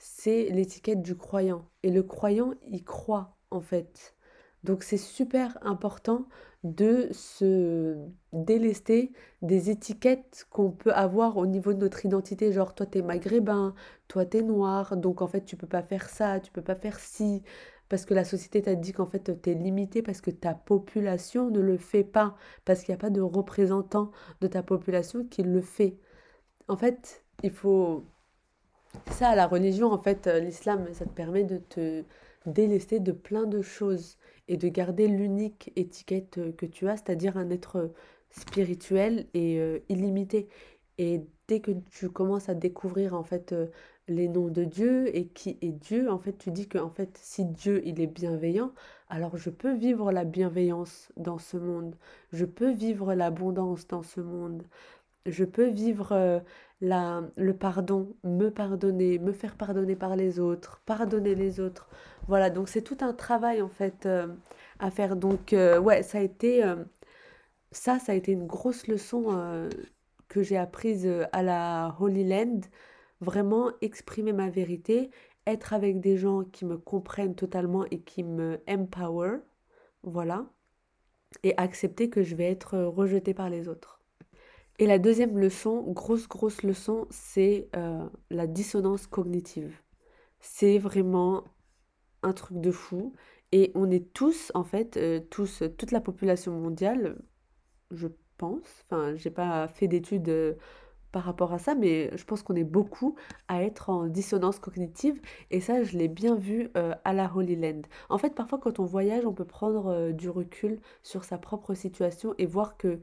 c'est 0.00 0.48
l'étiquette 0.50 1.02
du 1.02 1.16
croyant. 1.16 1.66
Et 1.82 1.90
le 1.90 2.02
croyant, 2.02 2.54
il 2.66 2.82
croit 2.84 3.36
en 3.50 3.60
fait. 3.60 4.16
Donc 4.64 4.82
c'est 4.82 4.96
super 4.96 5.58
important 5.62 6.26
de 6.64 7.08
se 7.12 7.96
délester 8.32 9.12
des 9.42 9.70
étiquettes 9.70 10.46
qu'on 10.50 10.70
peut 10.70 10.92
avoir 10.92 11.36
au 11.38 11.46
niveau 11.46 11.72
de 11.72 11.78
notre 11.78 12.04
identité. 12.04 12.52
Genre, 12.52 12.74
toi, 12.74 12.86
t'es 12.86 13.02
maghrébin, 13.02 13.74
toi, 14.08 14.26
t'es 14.26 14.42
noir, 14.42 14.96
donc 14.96 15.22
en 15.22 15.26
fait, 15.26 15.44
tu 15.44 15.56
peux 15.56 15.66
pas 15.66 15.82
faire 15.82 16.08
ça, 16.10 16.40
tu 16.40 16.52
peux 16.52 16.62
pas 16.62 16.74
faire 16.74 16.98
ci 17.00 17.42
parce 17.90 18.06
que 18.06 18.14
la 18.14 18.24
société 18.24 18.62
t'a 18.62 18.76
dit 18.76 18.92
qu'en 18.92 19.06
fait 19.06 19.42
tu 19.42 19.50
es 19.50 19.54
limité 19.54 20.02
parce 20.02 20.20
que 20.22 20.30
ta 20.30 20.54
population 20.54 21.50
ne 21.50 21.60
le 21.60 21.76
fait 21.76 22.04
pas, 22.04 22.36
parce 22.64 22.82
qu'il 22.82 22.92
n'y 22.92 22.98
a 22.98 22.98
pas 23.00 23.10
de 23.10 23.20
représentant 23.20 24.12
de 24.40 24.46
ta 24.46 24.62
population 24.62 25.24
qui 25.26 25.42
le 25.42 25.60
fait. 25.60 25.98
En 26.68 26.76
fait, 26.76 27.24
il 27.42 27.50
faut... 27.52 28.04
Ça, 29.10 29.34
la 29.34 29.46
religion, 29.46 29.92
en 29.92 29.98
fait, 29.98 30.26
euh, 30.26 30.40
l'islam, 30.40 30.86
ça 30.92 31.04
te 31.04 31.10
permet 31.10 31.44
de 31.44 31.58
te 31.58 32.04
délester 32.46 33.00
de 33.00 33.12
plein 33.12 33.46
de 33.46 33.62
choses 33.62 34.16
et 34.48 34.56
de 34.56 34.68
garder 34.68 35.08
l'unique 35.08 35.72
étiquette 35.76 36.38
euh, 36.38 36.52
que 36.52 36.66
tu 36.66 36.88
as, 36.88 36.96
c'est-à-dire 36.96 37.36
un 37.36 37.50
être 37.50 37.92
spirituel 38.30 39.26
et 39.34 39.58
euh, 39.60 39.78
illimité. 39.88 40.48
Et 40.98 41.22
dès 41.48 41.60
que 41.60 41.72
tu 41.90 42.10
commences 42.10 42.48
à 42.48 42.54
découvrir 42.54 43.14
en 43.14 43.22
fait 43.24 43.54
les 44.08 44.28
noms 44.28 44.48
de 44.48 44.64
Dieu 44.64 45.16
et 45.16 45.28
qui 45.28 45.56
est 45.62 45.72
Dieu, 45.72 46.10
en 46.10 46.18
fait, 46.18 46.36
tu 46.36 46.50
dis 46.50 46.68
que 46.68 46.78
en 46.78 46.90
fait, 46.90 47.18
si 47.22 47.44
Dieu 47.46 47.80
il 47.86 48.00
est 48.00 48.06
bienveillant, 48.06 48.72
alors 49.08 49.36
je 49.36 49.50
peux 49.50 49.72
vivre 49.74 50.12
la 50.12 50.24
bienveillance 50.24 51.10
dans 51.16 51.38
ce 51.38 51.56
monde, 51.56 51.96
je 52.32 52.44
peux 52.44 52.70
vivre 52.70 53.14
l'abondance 53.14 53.86
dans 53.86 54.02
ce 54.02 54.20
monde, 54.20 54.64
je 55.26 55.44
peux 55.44 55.68
vivre 55.68 56.12
euh, 56.12 56.40
le 56.80 57.52
pardon, 57.52 58.14
me 58.24 58.48
pardonner, 58.50 59.18
me 59.18 59.32
faire 59.32 59.56
pardonner 59.56 59.96
par 59.96 60.16
les 60.16 60.40
autres, 60.40 60.80
pardonner 60.86 61.34
les 61.34 61.60
autres. 61.60 61.88
Voilà, 62.28 62.50
donc 62.50 62.68
c'est 62.68 62.82
tout 62.82 62.98
un 63.00 63.12
travail 63.12 63.62
en 63.62 63.68
fait 63.68 64.06
euh, 64.06 64.28
à 64.78 64.90
faire. 64.90 65.16
Donc 65.16 65.52
euh, 65.52 65.78
ouais, 65.78 66.02
ça 66.02 66.18
a 66.18 66.22
été 66.22 66.64
ça, 67.72 67.98
ça 67.98 68.12
a 68.12 68.14
été 68.14 68.32
une 68.32 68.46
grosse 68.46 68.86
leçon 68.88 69.68
que 70.28 70.42
j'ai 70.42 70.56
apprise 70.56 71.08
à 71.32 71.42
la 71.42 71.96
Holy 72.00 72.24
Land 72.24 72.60
vraiment 73.20 73.70
exprimer 73.80 74.32
ma 74.32 74.50
vérité, 74.50 75.10
être 75.46 75.72
avec 75.72 76.00
des 76.00 76.16
gens 76.16 76.44
qui 76.44 76.64
me 76.64 76.78
comprennent 76.78 77.34
totalement 77.34 77.84
et 77.86 78.00
qui 78.00 78.24
me 78.24 78.60
empower, 78.68 79.38
voilà, 80.02 80.46
et 81.42 81.56
accepter 81.58 82.10
que 82.10 82.22
je 82.22 82.34
vais 82.36 82.50
être 82.50 82.78
rejetée 82.78 83.34
par 83.34 83.50
les 83.50 83.68
autres. 83.68 83.99
Et 84.80 84.86
la 84.86 84.98
deuxième 84.98 85.38
leçon, 85.38 85.82
grosse, 85.82 86.26
grosse 86.26 86.62
leçon, 86.62 87.06
c'est 87.10 87.68
euh, 87.76 88.08
la 88.30 88.46
dissonance 88.46 89.06
cognitive. 89.06 89.78
C'est 90.40 90.78
vraiment 90.78 91.44
un 92.22 92.32
truc 92.32 92.62
de 92.62 92.70
fou. 92.70 93.12
Et 93.52 93.72
on 93.74 93.90
est 93.90 94.10
tous, 94.14 94.50
en 94.54 94.64
fait, 94.64 94.96
euh, 94.96 95.20
tous, 95.30 95.62
toute 95.76 95.92
la 95.92 96.00
population 96.00 96.58
mondiale, 96.58 97.20
je 97.90 98.08
pense, 98.38 98.86
enfin, 98.86 99.14
j'ai 99.16 99.30
pas 99.30 99.68
fait 99.68 99.86
d'études 99.86 100.30
euh, 100.30 100.54
par 101.12 101.24
rapport 101.24 101.52
à 101.52 101.58
ça, 101.58 101.74
mais 101.74 102.16
je 102.16 102.24
pense 102.24 102.42
qu'on 102.42 102.56
est 102.56 102.64
beaucoup 102.64 103.16
à 103.48 103.62
être 103.62 103.90
en 103.90 104.06
dissonance 104.06 104.60
cognitive 104.60 105.20
et 105.50 105.60
ça, 105.60 105.82
je 105.82 105.98
l'ai 105.98 106.08
bien 106.08 106.36
vu 106.36 106.70
à 106.74 107.12
la 107.12 107.30
Holy 107.34 107.56
Land. 107.56 107.82
En 108.08 108.16
fait, 108.16 108.32
parfois 108.32 108.60
quand 108.60 108.78
on 108.78 108.84
voyage, 108.84 109.26
on 109.26 109.32
peut 109.34 109.44
prendre 109.44 110.12
du 110.12 110.30
recul 110.30 110.78
sur 111.02 111.24
sa 111.24 111.36
propre 111.36 111.74
situation 111.74 112.32
et 112.38 112.46
voir 112.46 112.76
que 112.76 113.00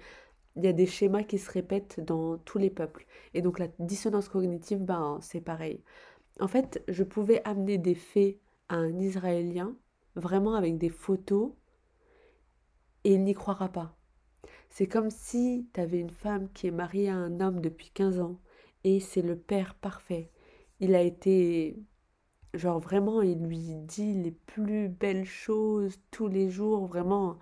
il 0.57 0.63
y 0.63 0.67
a 0.67 0.73
des 0.73 0.87
schémas 0.87 1.23
qui 1.23 1.37
se 1.37 1.51
répètent 1.51 1.99
dans 1.99 2.37
tous 2.39 2.57
les 2.57 2.71
peuples. 2.71 3.05
Et 3.33 3.41
donc 3.41 3.59
la 3.59 3.67
dissonance 3.79 4.27
cognitive, 4.27 4.79
ben, 4.79 5.19
c'est 5.21 5.41
pareil. 5.41 5.83
En 6.39 6.47
fait, 6.47 6.83
je 6.87 7.03
pouvais 7.03 7.41
amener 7.45 7.77
des 7.77 7.95
faits 7.95 8.39
à 8.69 8.75
un 8.75 8.99
Israélien, 8.99 9.75
vraiment 10.15 10.55
avec 10.55 10.77
des 10.77 10.89
photos, 10.89 11.51
et 13.03 13.13
il 13.13 13.23
n'y 13.23 13.33
croira 13.33 13.69
pas. 13.69 13.95
C'est 14.69 14.87
comme 14.87 15.09
si 15.11 15.69
tu 15.73 15.79
avais 15.79 15.99
une 15.99 16.09
femme 16.09 16.49
qui 16.53 16.67
est 16.67 16.71
mariée 16.71 17.09
à 17.09 17.15
un 17.15 17.39
homme 17.39 17.61
depuis 17.61 17.91
15 17.91 18.19
ans 18.19 18.39
et 18.83 18.99
c'est 18.99 19.21
le 19.21 19.37
père 19.37 19.75
parfait. 19.75 20.31
Il 20.79 20.95
a 20.95 21.01
été, 21.01 21.79
genre 22.53 22.79
vraiment, 22.79 23.21
il 23.21 23.43
lui 23.45 23.75
dit 23.75 24.13
les 24.13 24.31
plus 24.31 24.89
belles 24.89 25.25
choses 25.25 25.99
tous 26.11 26.27
les 26.27 26.49
jours, 26.49 26.85
vraiment 26.85 27.37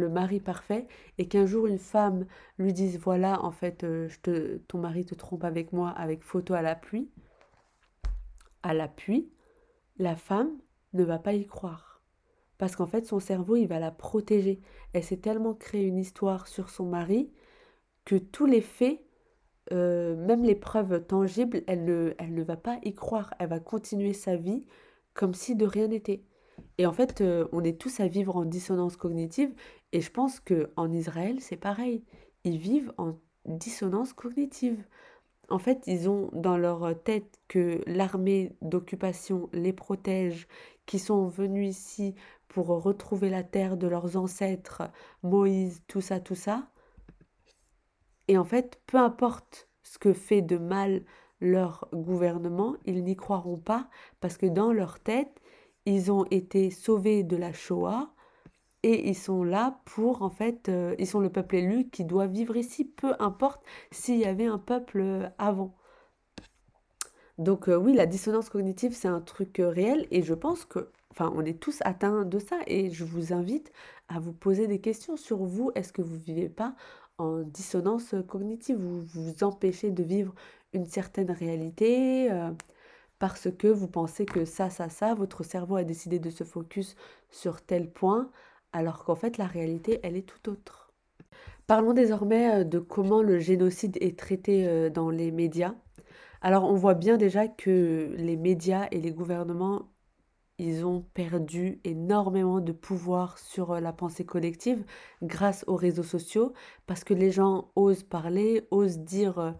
le 0.00 0.08
mari 0.08 0.40
parfait, 0.40 0.86
et 1.18 1.28
qu'un 1.28 1.46
jour 1.46 1.66
une 1.66 1.78
femme 1.78 2.26
lui 2.58 2.72
dise 2.72 2.98
voilà, 2.98 3.42
en 3.44 3.52
fait, 3.52 3.84
euh, 3.84 4.08
je 4.08 4.20
te, 4.20 4.56
ton 4.68 4.78
mari 4.78 5.04
te 5.04 5.14
trompe 5.14 5.44
avec 5.44 5.72
moi 5.72 5.90
avec 5.90 6.22
photo 6.22 6.54
à 6.54 6.62
l'appui, 6.62 7.10
à 8.62 8.74
l'appui, 8.74 9.30
la 9.98 10.16
femme 10.16 10.58
ne 10.92 11.04
va 11.04 11.18
pas 11.18 11.32
y 11.34 11.46
croire 11.46 11.92
parce 12.62 12.76
qu'en 12.76 12.86
fait 12.86 13.04
son 13.04 13.18
cerveau 13.18 13.56
il 13.56 13.66
va 13.66 13.80
la 13.80 13.90
protéger. 13.90 14.60
Elle 14.92 15.02
s'est 15.02 15.16
tellement 15.16 15.52
créé 15.52 15.82
une 15.82 15.98
histoire 15.98 16.46
sur 16.46 16.70
son 16.70 16.84
mari 16.84 17.32
que 18.04 18.14
tous 18.14 18.46
les 18.46 18.60
faits, 18.60 19.00
euh, 19.72 20.14
même 20.14 20.44
les 20.44 20.54
preuves 20.54 21.04
tangibles, 21.04 21.64
elle 21.66 21.84
ne, 21.84 22.14
elle 22.18 22.34
ne 22.34 22.42
va 22.44 22.56
pas 22.56 22.78
y 22.84 22.94
croire. 22.94 23.34
Elle 23.40 23.48
va 23.48 23.58
continuer 23.58 24.12
sa 24.12 24.36
vie 24.36 24.64
comme 25.12 25.34
si 25.34 25.56
de 25.56 25.66
rien 25.66 25.88
n'était. 25.88 26.22
Et 26.78 26.86
en 26.86 26.92
fait, 26.92 27.20
euh, 27.20 27.46
on 27.52 27.62
est 27.64 27.80
tous 27.80 28.00
à 28.00 28.08
vivre 28.08 28.36
en 28.36 28.44
dissonance 28.44 28.96
cognitive. 28.96 29.52
Et 29.92 30.00
je 30.00 30.10
pense 30.10 30.40
que 30.40 30.70
en 30.76 30.90
Israël, 30.92 31.36
c'est 31.40 31.56
pareil. 31.56 32.04
Ils 32.44 32.58
vivent 32.58 32.92
en 32.98 33.14
dissonance 33.46 34.12
cognitive. 34.12 34.84
En 35.48 35.58
fait, 35.58 35.82
ils 35.86 36.08
ont 36.08 36.30
dans 36.32 36.56
leur 36.56 36.94
tête 37.02 37.40
que 37.48 37.82
l'armée 37.86 38.56
d'occupation 38.62 39.50
les 39.52 39.72
protège, 39.72 40.48
qui 40.86 40.98
sont 40.98 41.26
venus 41.26 41.68
ici 41.68 42.14
pour 42.48 42.66
retrouver 42.66 43.30
la 43.30 43.42
terre 43.42 43.76
de 43.76 43.86
leurs 43.86 44.16
ancêtres, 44.16 44.82
Moïse, 45.22 45.82
tout 45.88 46.00
ça, 46.00 46.20
tout 46.20 46.34
ça. 46.34 46.68
Et 48.28 48.38
en 48.38 48.44
fait, 48.44 48.80
peu 48.86 48.98
importe 48.98 49.68
ce 49.82 49.98
que 49.98 50.12
fait 50.12 50.42
de 50.42 50.56
mal 50.56 51.04
leur 51.40 51.88
gouvernement, 51.92 52.76
ils 52.84 53.02
n'y 53.02 53.16
croiront 53.16 53.58
pas 53.58 53.88
parce 54.20 54.36
que 54.36 54.46
dans 54.46 54.72
leur 54.72 55.00
tête, 55.00 55.41
ils 55.86 56.12
ont 56.12 56.24
été 56.30 56.70
sauvés 56.70 57.22
de 57.22 57.36
la 57.36 57.52
Shoah 57.52 58.12
et 58.82 59.08
ils 59.08 59.16
sont 59.16 59.44
là 59.44 59.80
pour, 59.84 60.22
en 60.22 60.30
fait, 60.30 60.68
euh, 60.68 60.94
ils 60.98 61.06
sont 61.06 61.20
le 61.20 61.30
peuple 61.30 61.56
élu 61.56 61.88
qui 61.88 62.04
doit 62.04 62.26
vivre 62.26 62.56
ici, 62.56 62.84
peu 62.84 63.14
importe 63.20 63.62
s'il 63.90 64.18
y 64.18 64.24
avait 64.24 64.46
un 64.46 64.58
peuple 64.58 65.00
euh, 65.00 65.28
avant. 65.38 65.76
Donc 67.38 67.68
euh, 67.68 67.76
oui, 67.76 67.94
la 67.94 68.06
dissonance 68.06 68.48
cognitive, 68.50 68.92
c'est 68.94 69.08
un 69.08 69.20
truc 69.20 69.56
réel 69.58 70.06
et 70.10 70.22
je 70.22 70.34
pense 70.34 70.64
que, 70.64 70.90
enfin, 71.10 71.32
on 71.34 71.44
est 71.44 71.60
tous 71.60 71.78
atteints 71.82 72.24
de 72.24 72.38
ça 72.38 72.58
et 72.66 72.90
je 72.90 73.04
vous 73.04 73.32
invite 73.32 73.72
à 74.08 74.18
vous 74.20 74.32
poser 74.32 74.66
des 74.66 74.80
questions 74.80 75.16
sur 75.16 75.38
vous. 75.38 75.70
Est-ce 75.74 75.92
que 75.92 76.02
vous 76.02 76.18
vivez 76.18 76.48
pas 76.48 76.74
en 77.18 77.40
dissonance 77.42 78.14
cognitive? 78.28 78.76
Vous 78.78 79.00
vous 79.00 79.44
empêchez 79.44 79.90
de 79.90 80.02
vivre 80.02 80.34
une 80.72 80.86
certaine 80.86 81.30
réalité 81.30 82.30
parce 83.22 83.52
que 83.56 83.68
vous 83.68 83.86
pensez 83.86 84.26
que 84.26 84.44
ça, 84.44 84.68
ça, 84.68 84.88
ça, 84.88 85.14
votre 85.14 85.44
cerveau 85.44 85.76
a 85.76 85.84
décidé 85.84 86.18
de 86.18 86.28
se 86.28 86.42
focus 86.42 86.96
sur 87.30 87.62
tel 87.62 87.88
point 87.88 88.32
alors 88.72 89.04
qu'en 89.04 89.14
fait 89.14 89.38
la 89.38 89.46
réalité, 89.46 90.00
elle 90.02 90.16
est 90.16 90.26
tout 90.26 90.50
autre. 90.50 90.92
Parlons 91.68 91.92
désormais 91.92 92.52
euh, 92.52 92.64
de 92.64 92.80
comment 92.80 93.22
le 93.22 93.38
génocide 93.38 93.96
est 94.00 94.18
traité 94.18 94.66
euh, 94.66 94.90
dans 94.90 95.08
les 95.08 95.30
médias. 95.30 95.76
Alors 96.40 96.64
on 96.64 96.74
voit 96.74 96.94
bien 96.94 97.16
déjà 97.16 97.46
que 97.46 98.12
les 98.16 98.36
médias 98.36 98.88
et 98.90 99.00
les 99.00 99.12
gouvernements, 99.12 99.92
ils 100.58 100.84
ont 100.84 101.02
perdu 101.14 101.80
énormément 101.84 102.58
de 102.58 102.72
pouvoir 102.72 103.38
sur 103.38 103.70
euh, 103.70 103.78
la 103.78 103.92
pensée 103.92 104.26
collective 104.26 104.84
grâce 105.22 105.62
aux 105.68 105.76
réseaux 105.76 106.02
sociaux, 106.02 106.54
parce 106.88 107.04
que 107.04 107.14
les 107.14 107.30
gens 107.30 107.70
osent 107.76 108.02
parler, 108.02 108.66
osent 108.72 108.98
dire 108.98 109.54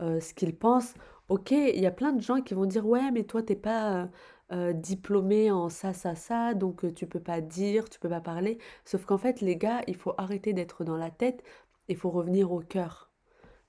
ce 0.00 0.32
qu'ils 0.32 0.56
pensent. 0.56 0.94
Ok, 1.28 1.50
il 1.50 1.78
y 1.80 1.86
a 1.86 1.90
plein 1.90 2.12
de 2.12 2.22
gens 2.22 2.40
qui 2.40 2.54
vont 2.54 2.64
dire 2.66 2.86
ouais, 2.86 3.10
mais 3.10 3.24
toi 3.24 3.42
t'es 3.42 3.54
pas 3.56 4.08
euh, 4.52 4.72
diplômé 4.72 5.50
en 5.50 5.68
ça, 5.68 5.92
ça, 5.92 6.14
ça, 6.14 6.54
donc 6.54 6.84
euh, 6.84 6.92
tu 6.92 7.06
peux 7.06 7.20
pas 7.20 7.40
dire, 7.42 7.88
tu 7.90 7.98
peux 8.00 8.08
pas 8.08 8.20
parler. 8.22 8.58
Sauf 8.86 9.04
qu'en 9.04 9.18
fait, 9.18 9.40
les 9.42 9.56
gars, 9.56 9.82
il 9.86 9.94
faut 9.96 10.14
arrêter 10.16 10.54
d'être 10.54 10.84
dans 10.84 10.96
la 10.96 11.10
tête, 11.10 11.42
il 11.88 11.96
faut 11.96 12.10
revenir 12.10 12.50
au 12.52 12.60
cœur. 12.60 13.10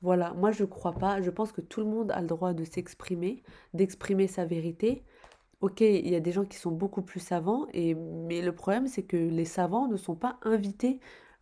Voilà, 0.02 0.34
moi 0.36 0.52
je 0.52 0.66
crois 0.66 0.94
pas, 0.94 1.22
je 1.22 1.30
pense 1.32 1.52
que 1.52 1.62
tout 1.62 1.82
le 1.82 1.88
monde 1.88 2.12
a 2.12 2.22
le 2.22 2.28
droit 2.28 2.54
de 2.54 2.64
s'exprimer, 2.66 3.44
d'exprimer 3.74 4.28
sa 4.28 4.46
vérité. 4.46 5.04
Ok, 5.62 5.82
il 5.82 6.10
y 6.10 6.16
a 6.16 6.22
des 6.22 6.32
gens 6.34 6.46
qui 6.46 6.58
sont 6.58 6.72
beaucoup 6.72 7.02
plus 7.04 7.20
savants, 7.22 7.68
et, 7.74 7.96
mais 7.96 8.42
le 8.42 8.54
problème 8.56 8.88
c'est 8.88 9.04
que 9.04 9.18
les 9.18 9.46
savants 9.46 9.88
ne 9.88 9.98
sont 9.98 10.16
pas 10.16 10.40
invités 10.44 11.00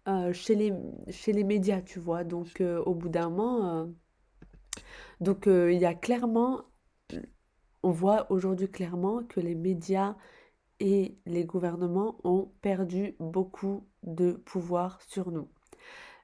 euh, 0.08 0.34
chez, 0.34 0.56
les, 0.56 0.74
chez 1.10 1.34
les 1.34 1.44
médias, 1.44 1.82
tu 1.82 2.00
vois. 2.00 2.24
Donc 2.24 2.62
au 2.86 2.96
bout 2.96 3.10
d'un 3.10 3.30
moment, 3.30 3.90
donc 5.22 5.46
il 5.48 5.78
y 5.80 5.86
a 5.86 5.94
clairement 5.94 6.64
on 7.84 7.92
voit 7.92 8.32
aujourd'hui 8.32 8.70
clairement 8.70 9.24
que 9.24 9.40
les 9.40 9.56
médias 9.56 10.16
et 10.80 11.18
les 11.26 11.46
gouvernements 11.46 12.18
ont 12.24 12.52
perdu 12.62 13.16
beaucoup 13.20 13.88
de 14.04 14.34
pouvoir 14.34 15.02
sur 15.02 15.32
nous. 15.32 15.48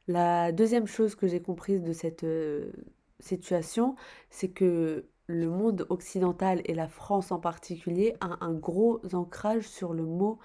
La 0.07 0.51
deuxième 0.51 0.88
chose 0.88 1.15
que 1.15 1.27
j'ai 1.27 1.41
comprise 1.41 1.81
de 1.81 1.93
cette 1.93 2.25
euh, 2.25 2.72
situation, 3.19 3.95
c'est 4.29 4.50
que 4.50 5.07
le 5.27 5.50
monde 5.50 5.86
occidental 5.89 6.62
et 6.65 6.74
la 6.74 6.89
France 6.89 7.31
en 7.31 7.39
particulier 7.39 8.15
a 8.19 8.43
un 8.43 8.53
gros 8.53 9.00
ancrage 9.13 9.67
sur 9.67 9.93
le 9.93 10.03
mot 10.03 10.39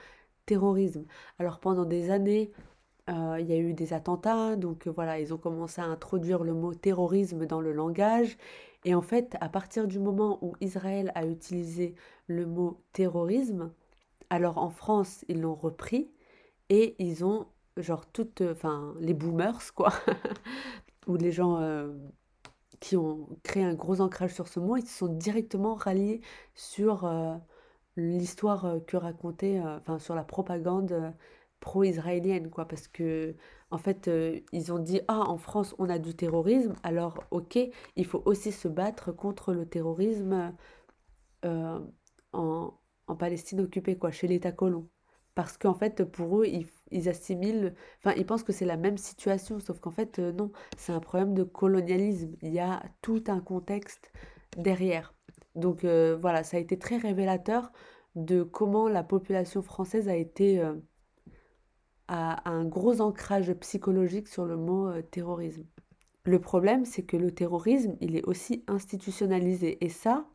terrorisme. 0.47 1.05
Alors 1.39 1.59
pendant 1.59 1.85
des 1.85 2.11
années, 2.11 2.53
euh, 3.09 3.39
il 3.41 3.47
y 3.47 3.53
a 3.53 3.59
eu 3.59 3.73
des 3.75 3.93
attentats, 3.93 4.57
donc 4.57 4.87
voilà, 4.89 5.19
ils 5.21 5.33
ont 5.33 5.39
commencé 5.39 5.81
à 5.81 5.85
introduire 5.85 6.45
le 6.45 6.55
mot 6.55 6.75
terrorisme 6.75 7.47
dans 7.47 7.61
le 7.61 7.73
langage. 7.73 8.37
Et 8.85 8.95
en 8.95 9.03
fait, 9.03 9.37
à 9.41 9.49
partir 9.49 9.89
du 9.89 9.99
moment 9.99 10.39
où 10.43 10.55
Israël 10.61 11.13
a 11.15 11.27
utilisé 11.27 11.95
le 12.27 12.47
mot 12.47 12.83
terrorisme, 12.93 13.73
alors 14.31 14.59
en 14.59 14.71
France, 14.71 15.25
ils 15.29 15.41
l'ont 15.41 15.55
repris 15.55 16.11
et 16.69 16.97
ils 16.99 17.25
ont, 17.25 17.47
genre, 17.77 18.07
toutes, 18.07 18.43
enfin, 18.43 18.95
les 19.01 19.15
boomers, 19.15 19.75
quoi, 19.75 19.93
ou 21.07 21.17
les 21.17 21.33
gens 21.33 21.59
euh, 21.61 21.93
qui 22.81 22.97
ont 22.97 23.29
créé 23.43 23.65
un 23.65 23.75
gros 23.75 24.01
ancrage 24.01 24.35
sur 24.35 24.49
ce 24.49 24.61
mot, 24.61 24.77
ils 24.77 24.87
se 24.87 24.99
sont 24.99 25.09
directement 25.09 25.75
ralliés 25.75 26.21
sur 26.55 27.05
euh, 27.05 27.37
l'histoire 27.97 28.67
euh, 28.67 28.81
que 28.81 28.97
racontait, 28.97 29.61
enfin, 29.61 29.99
sur 29.99 30.15
la 30.15 30.25
propagande 30.25 31.15
pro-israélienne, 31.61 32.51
quoi, 32.51 32.67
parce 32.67 32.89
que 32.89 33.35
en 33.71 33.79
fait, 33.79 34.09
euh, 34.09 34.41
ils 34.53 34.73
ont 34.73 34.79
dit, 34.79 35.01
ah, 35.09 35.21
en 35.29 35.37
France, 35.37 35.75
on 35.79 35.89
a 35.91 35.99
du 35.99 36.15
terrorisme, 36.15 36.75
alors 36.83 37.25
ok, 37.31 37.59
il 37.97 38.07
faut 38.07 38.23
aussi 38.25 38.53
se 38.53 38.69
battre 38.69 39.13
contre 39.13 39.53
le 39.53 39.67
terrorisme 39.67 40.55
euh, 41.45 41.81
en, 42.33 42.75
en, 43.07 43.17
Palestine 43.17 43.61
occupée, 43.61 43.97
quoi, 43.99 44.11
chez 44.11 44.27
l'État 44.29 44.53
colon. 44.53 44.89
Parce 45.35 45.57
qu'en 45.59 45.75
fait, 45.75 46.05
pour 46.05 46.41
eux, 46.41 46.47
ils, 46.47 46.67
ils, 46.91 47.09
assimilent, 47.09 47.75
enfin, 47.99 48.15
ils 48.17 48.27
pensent 48.27 48.43
que 48.43 48.53
c'est 48.53 48.65
la 48.65 48.77
même 48.77 48.97
situation, 48.99 49.61
sauf 49.61 49.81
qu'en 49.81 49.91
fait, 49.91 50.19
euh, 50.19 50.33
non, 50.33 50.51
c'est 50.77 50.93
un 50.93 51.01
problème 51.01 51.35
de 51.35 51.45
colonialisme. 51.45 52.35
Il 52.43 52.53
y 52.53 52.61
a 52.61 52.83
tout 53.03 53.25
un 53.29 53.41
contexte 53.41 54.13
derrière. 54.57 55.15
Donc 55.55 55.85
voilà, 55.85 56.45
ça 56.45 56.57
a 56.57 56.61
été 56.61 56.79
très 56.79 56.99
révélateur 56.99 57.73
de 58.15 58.43
comment 58.43 58.89
la 58.89 59.03
population 59.03 59.63
française 59.63 60.09
a 60.09 60.17
été 60.17 60.63
a 62.09 62.49
un 62.51 62.65
gros 62.65 63.01
ancrage 63.01 63.53
psychologique 63.55 64.29
sur 64.29 64.47
le 64.47 64.57
mot 64.57 64.89
euh, 64.89 65.03
terrorisme. 65.03 65.65
Le 66.25 66.41
problème, 66.41 66.85
c'est 66.85 67.05
que 67.05 67.17
le 67.17 67.31
terrorisme, 67.31 67.97
il 68.01 68.17
est 68.17 68.25
aussi 68.25 68.65
institutionnalisé. 68.67 69.85
Et 69.85 69.89
ça, 69.89 70.27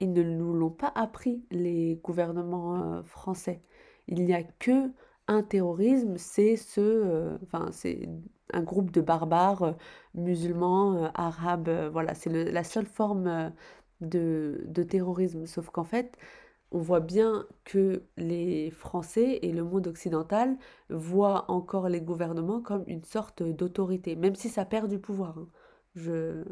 ils 0.00 0.12
ne 0.12 0.22
nous 0.22 0.54
l'ont 0.54 0.70
pas 0.70 0.92
appris, 0.94 1.44
les 1.50 2.00
gouvernements 2.02 2.94
euh, 2.94 3.02
français. 3.04 3.62
Il 4.08 4.24
n'y 4.24 4.34
a 4.34 4.42
que 4.42 4.92
un 5.28 5.42
terrorisme, 5.42 6.16
c'est 6.16 6.56
ce, 6.56 6.80
euh, 6.80 7.38
c'est 7.70 8.08
un 8.52 8.62
groupe 8.62 8.90
de 8.90 9.00
barbares 9.00 9.76
musulmans, 10.14 11.10
arabes, 11.14 11.70
voilà, 11.92 12.14
c'est 12.14 12.30
la 12.30 12.64
seule 12.64 12.86
forme 12.86 13.52
de, 14.00 14.64
de 14.66 14.82
terrorisme. 14.82 15.46
Sauf 15.46 15.70
qu'en 15.70 15.84
fait, 15.84 16.16
on 16.72 16.78
voit 16.78 17.00
bien 17.00 17.46
que 17.64 18.04
les 18.16 18.70
Français 18.70 19.40
et 19.42 19.52
le 19.52 19.64
monde 19.64 19.86
occidental 19.88 20.56
voient 20.88 21.50
encore 21.50 21.88
les 21.88 22.00
gouvernements 22.00 22.60
comme 22.60 22.84
une 22.86 23.04
sorte 23.04 23.42
d'autorité, 23.42 24.16
même 24.16 24.34
si 24.34 24.48
ça 24.48 24.64
perd 24.64 24.88
du 24.88 24.98
pouvoir. 24.98 25.38
Hein. 25.38 25.48
Je, 25.96 26.44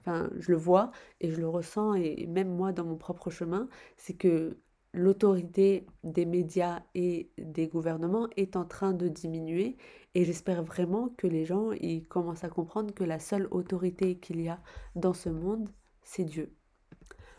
enfin, 0.00 0.30
je 0.38 0.52
le 0.52 0.58
vois 0.58 0.92
et 1.20 1.30
je 1.30 1.40
le 1.40 1.48
ressens, 1.48 1.94
et 1.94 2.26
même 2.26 2.48
moi 2.54 2.72
dans 2.72 2.84
mon 2.84 2.96
propre 2.96 3.30
chemin, 3.30 3.68
c'est 3.96 4.14
que 4.14 4.56
l'autorité 4.94 5.86
des 6.04 6.26
médias 6.26 6.82
et 6.94 7.30
des 7.38 7.66
gouvernements 7.66 8.28
est 8.36 8.56
en 8.56 8.64
train 8.64 8.92
de 8.92 9.08
diminuer 9.08 9.76
et 10.14 10.24
j'espère 10.24 10.62
vraiment 10.62 11.08
que 11.16 11.26
les 11.26 11.44
gens 11.46 11.70
commencent 12.08 12.44
à 12.44 12.50
comprendre 12.50 12.92
que 12.94 13.04
la 13.04 13.18
seule 13.18 13.48
autorité 13.50 14.18
qu'il 14.18 14.40
y 14.40 14.48
a 14.48 14.60
dans 14.94 15.14
ce 15.14 15.30
monde, 15.30 15.70
c'est 16.02 16.24
Dieu. 16.24 16.54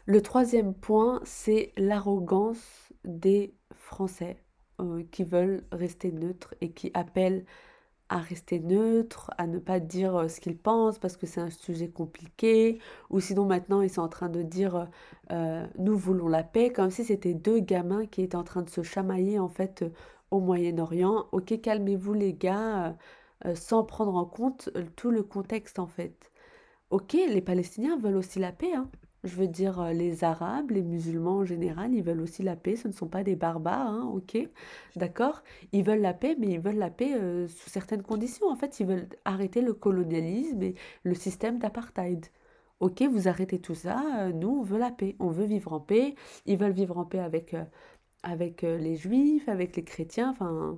Le 0.06 0.22
troisième 0.22 0.74
point, 0.74 1.22
c'est 1.24 1.72
l'arrogance 1.78 2.92
des 3.06 3.56
Français 3.74 4.38
euh, 4.82 5.04
qui 5.12 5.24
veulent 5.24 5.64
rester 5.72 6.12
neutres 6.12 6.54
et 6.60 6.72
qui 6.74 6.92
appellent 6.94 7.46
à 8.10 8.18
rester 8.18 8.60
neutres, 8.60 9.32
à 9.38 9.48
ne 9.48 9.60
pas 9.60 9.80
dire 9.80 10.16
euh, 10.18 10.28
ce 10.28 10.42
qu'ils 10.42 10.58
pensent 10.58 11.00
parce 11.00 11.16
que 11.16 11.26
c'est 11.26 11.40
un 11.40 11.50
sujet 11.50 11.90
compliqué, 11.90 12.80
ou 13.10 13.22
sinon 13.22 13.46
maintenant 13.46 13.82
ils 13.82 13.90
sont 13.90 14.02
en 14.02 14.10
train 14.10 14.28
de 14.28 14.42
dire 14.42 14.90
euh, 15.32 15.66
nous 15.80 15.98
voulons 15.98 16.28
la 16.28 16.44
paix, 16.44 16.70
comme 16.72 16.92
si 16.92 17.06
c'était 17.06 17.34
deux 17.34 17.60
gamins 17.60 18.06
qui 18.06 18.24
étaient 18.24 18.36
en 18.36 18.44
train 18.44 18.64
de 18.64 18.70
se 18.70 18.84
chamailler 18.84 19.40
en 19.40 19.50
fait 19.50 19.86
au 20.32 20.42
Moyen-Orient. 20.42 21.28
Ok, 21.32 21.62
calmez-vous 21.62 22.14
les 22.14 22.34
gars, 22.34 22.98
sans 23.56 23.84
prendre 23.86 24.16
en 24.16 24.26
compte 24.26 24.70
tout 24.98 25.12
le 25.12 25.24
contexte 25.24 25.80
en 25.80 25.88
fait. 25.88 26.32
Ok, 26.90 27.14
les 27.14 27.42
Palestiniens 27.42 27.98
veulent 27.98 28.18
aussi 28.18 28.40
la 28.40 28.52
paix, 28.52 28.74
hein. 28.76 28.90
Je 29.24 29.36
veux 29.36 29.48
dire, 29.48 29.80
euh, 29.80 29.94
les 29.94 30.26
Arabes, 30.26 30.72
les 30.72 30.82
musulmans 30.82 31.38
en 31.38 31.46
général, 31.46 31.94
ils 31.94 32.04
veulent 32.04 32.20
aussi 32.20 32.44
la 32.44 32.58
paix. 32.58 32.76
Ce 32.76 32.90
ne 32.90 32.94
sont 32.94 33.08
pas 33.08 33.24
des 33.24 33.36
barbares, 33.38 33.88
hein, 33.88 34.12
ok 34.14 34.38
D'accord 34.98 35.44
Ils 35.72 35.84
veulent 35.84 36.02
la 36.02 36.14
paix, 36.14 36.36
mais 36.38 36.48
ils 36.48 36.60
veulent 36.60 36.76
la 36.78 36.90
paix 36.90 37.14
euh, 37.16 37.48
sous 37.48 37.70
certaines 37.70 38.04
conditions. 38.04 38.50
En 38.50 38.58
fait, 38.58 38.82
ils 38.82 38.86
veulent 38.86 39.08
arrêter 39.24 39.62
le 39.62 39.74
colonialisme 39.74 40.62
et 40.62 40.76
le 41.04 41.16
système 41.16 41.58
d'apartheid. 41.58 42.26
Ok, 42.82 43.02
vous 43.04 43.28
arrêtez 43.30 43.60
tout 43.60 43.76
ça, 43.76 44.04
euh, 44.28 44.34
nous, 44.34 44.50
on 44.60 44.64
veut 44.64 44.80
la 44.80 44.92
paix. 44.92 45.16
On 45.20 45.30
veut 45.30 45.46
vivre 45.46 45.72
en 45.74 45.80
paix. 45.80 46.16
Ils 46.46 46.58
veulent 46.58 46.74
vivre 46.74 46.98
en 46.98 47.06
paix 47.06 47.20
avec, 47.20 47.56
avec 48.24 48.64
les 48.64 48.96
juifs, 48.98 49.48
avec 49.50 49.76
les 49.78 49.84
chrétiens. 49.86 50.32
Enfin, 50.32 50.78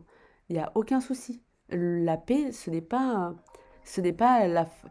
il 0.49 0.55
n'y 0.55 0.61
a 0.61 0.71
aucun 0.75 1.01
souci. 1.01 1.41
La 1.69 2.17
paix, 2.17 2.51
ce 2.51 2.69
n'est 2.69 2.81
pas, 2.81 3.33
ce 3.85 4.01
n'est 4.01 4.13
pas 4.13 4.47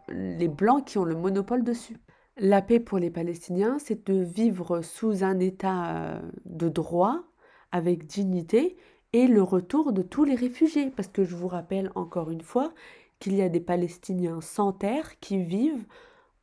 les 0.09 0.47
blancs 0.49 0.85
qui 0.85 0.97
ont 0.97 1.05
le 1.05 1.15
monopole 1.15 1.63
dessus. 1.63 1.97
La 2.37 2.61
paix 2.61 2.81
pour 2.81 2.97
les 2.97 3.11
Palestiniens, 3.11 3.79
c'est 3.79 4.07
de 4.07 4.21
vivre 4.21 4.81
sous 4.81 5.23
un 5.23 5.39
état 5.39 5.95
euh, 5.95 6.19
de 6.43 6.67
droit, 6.67 7.23
avec 7.71 8.05
dignité, 8.05 8.75
et 9.13 9.27
le 9.27 9.41
retour 9.41 9.93
de 9.93 10.01
tous 10.01 10.25
les 10.25 10.35
réfugiés. 10.35 10.91
Parce 10.93 11.07
que 11.07 11.23
je 11.23 11.33
vous 11.33 11.47
rappelle 11.47 11.91
encore 11.95 12.31
une 12.31 12.41
fois 12.41 12.73
qu'il 13.19 13.35
y 13.35 13.41
a 13.41 13.47
des 13.47 13.61
Palestiniens 13.61 14.41
sans 14.41 14.73
terre 14.73 15.17
qui 15.21 15.41
vivent 15.41 15.85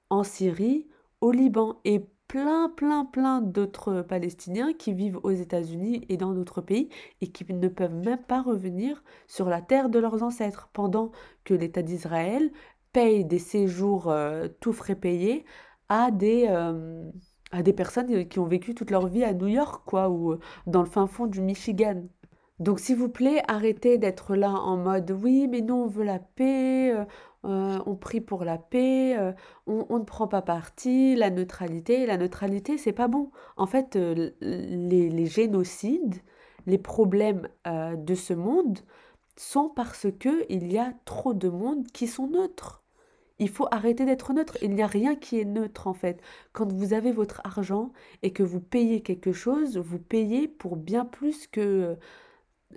en 0.08 0.24
Syrie, 0.24 0.86
au 1.20 1.30
Liban. 1.30 1.78
Et 1.84 2.06
plein, 2.26 2.70
plein, 2.70 3.04
plein 3.04 3.42
d'autres 3.42 4.00
Palestiniens 4.00 4.72
qui 4.72 4.94
vivent 4.94 5.20
aux 5.22 5.30
États-Unis 5.30 6.06
et 6.08 6.16
dans 6.16 6.32
d'autres 6.32 6.62
pays 6.62 6.88
et 7.20 7.26
qui 7.26 7.44
ne 7.52 7.68
peuvent 7.68 7.94
même 7.94 8.22
pas 8.22 8.40
revenir 8.40 9.04
sur 9.26 9.50
la 9.50 9.60
terre 9.60 9.90
de 9.90 9.98
leurs 9.98 10.22
ancêtres, 10.22 10.70
pendant 10.72 11.12
que 11.44 11.52
l'État 11.52 11.82
d'Israël 11.82 12.50
paye 12.94 13.26
des 13.26 13.38
séjours 13.38 14.08
euh, 14.08 14.48
tout 14.60 14.72
frais 14.72 14.96
payés 14.96 15.44
à 15.92 16.10
des, 16.10 16.46
euh, 16.48 17.10
à 17.50 17.62
des 17.62 17.72
personnes 17.72 18.26
qui 18.28 18.38
ont 18.38 18.46
vécu 18.46 18.74
toute 18.74 18.90
leur 18.90 19.06
vie 19.08 19.24
à 19.24 19.34
New 19.34 19.48
York, 19.48 19.82
quoi, 19.86 20.08
ou 20.10 20.36
dans 20.66 20.80
le 20.80 20.88
fin 20.88 21.06
fond 21.06 21.26
du 21.26 21.40
Michigan. 21.42 22.02
Donc 22.62 22.78
s'il 22.80 22.96
vous 22.96 23.08
plaît, 23.08 23.42
arrêtez 23.48 23.98
d'être 23.98 24.36
là 24.36 24.52
en 24.52 24.76
mode 24.76 25.10
oui, 25.10 25.48
mais 25.48 25.60
nous 25.62 25.74
on 25.74 25.86
veut 25.88 26.04
la 26.04 26.20
paix, 26.20 26.92
euh, 26.94 27.04
euh, 27.44 27.78
on 27.86 27.96
prie 27.96 28.20
pour 28.20 28.44
la 28.44 28.56
paix, 28.56 29.16
euh, 29.18 29.32
on, 29.66 29.98
ne 29.98 30.04
prend 30.04 30.28
pas 30.28 30.42
parti, 30.42 31.16
la 31.16 31.30
neutralité. 31.30 32.06
La 32.06 32.16
neutralité, 32.16 32.78
c'est 32.78 32.92
pas 32.92 33.08
bon. 33.08 33.32
En 33.56 33.66
fait, 33.66 33.96
les, 33.96 35.10
les 35.10 35.26
génocides, 35.26 36.22
les 36.66 36.78
problèmes 36.78 37.48
de 37.66 38.14
ce 38.14 38.34
monde 38.34 38.78
sont 39.36 39.68
parce 39.68 40.06
que 40.20 40.44
il 40.48 40.72
y 40.72 40.78
a 40.78 40.92
trop 41.04 41.34
de 41.34 41.48
monde 41.48 41.86
qui 41.88 42.06
sont 42.06 42.28
neutres. 42.28 42.81
Il 43.38 43.48
faut 43.48 43.66
arrêter 43.70 44.04
d'être 44.04 44.32
neutre. 44.32 44.56
Il 44.62 44.74
n'y 44.74 44.82
a 44.82 44.86
rien 44.86 45.16
qui 45.16 45.40
est 45.40 45.44
neutre 45.44 45.86
en 45.86 45.94
fait. 45.94 46.20
Quand 46.52 46.72
vous 46.72 46.92
avez 46.92 47.12
votre 47.12 47.40
argent 47.44 47.92
et 48.22 48.32
que 48.32 48.42
vous 48.42 48.60
payez 48.60 49.02
quelque 49.02 49.32
chose, 49.32 49.78
vous 49.78 49.98
payez 49.98 50.48
pour 50.48 50.76
bien 50.76 51.04
plus 51.04 51.46
que 51.46 51.96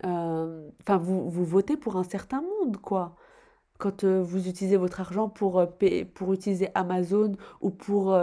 euh, 0.03 0.69
enfin, 0.81 0.97
vous, 0.97 1.29
vous 1.29 1.45
votez 1.45 1.77
pour 1.77 1.95
un 1.97 2.03
certain 2.03 2.41
monde, 2.41 2.77
quoi. 2.77 3.15
Quand 3.79 4.03
euh, 4.05 4.21
vous 4.23 4.47
utilisez 4.47 4.77
votre 4.77 5.01
argent 5.01 5.29
pour, 5.29 5.59
euh, 5.59 5.65
pour 6.13 6.33
utiliser 6.33 6.69
Amazon 6.75 7.33
ou 7.61 7.71
pour 7.71 8.17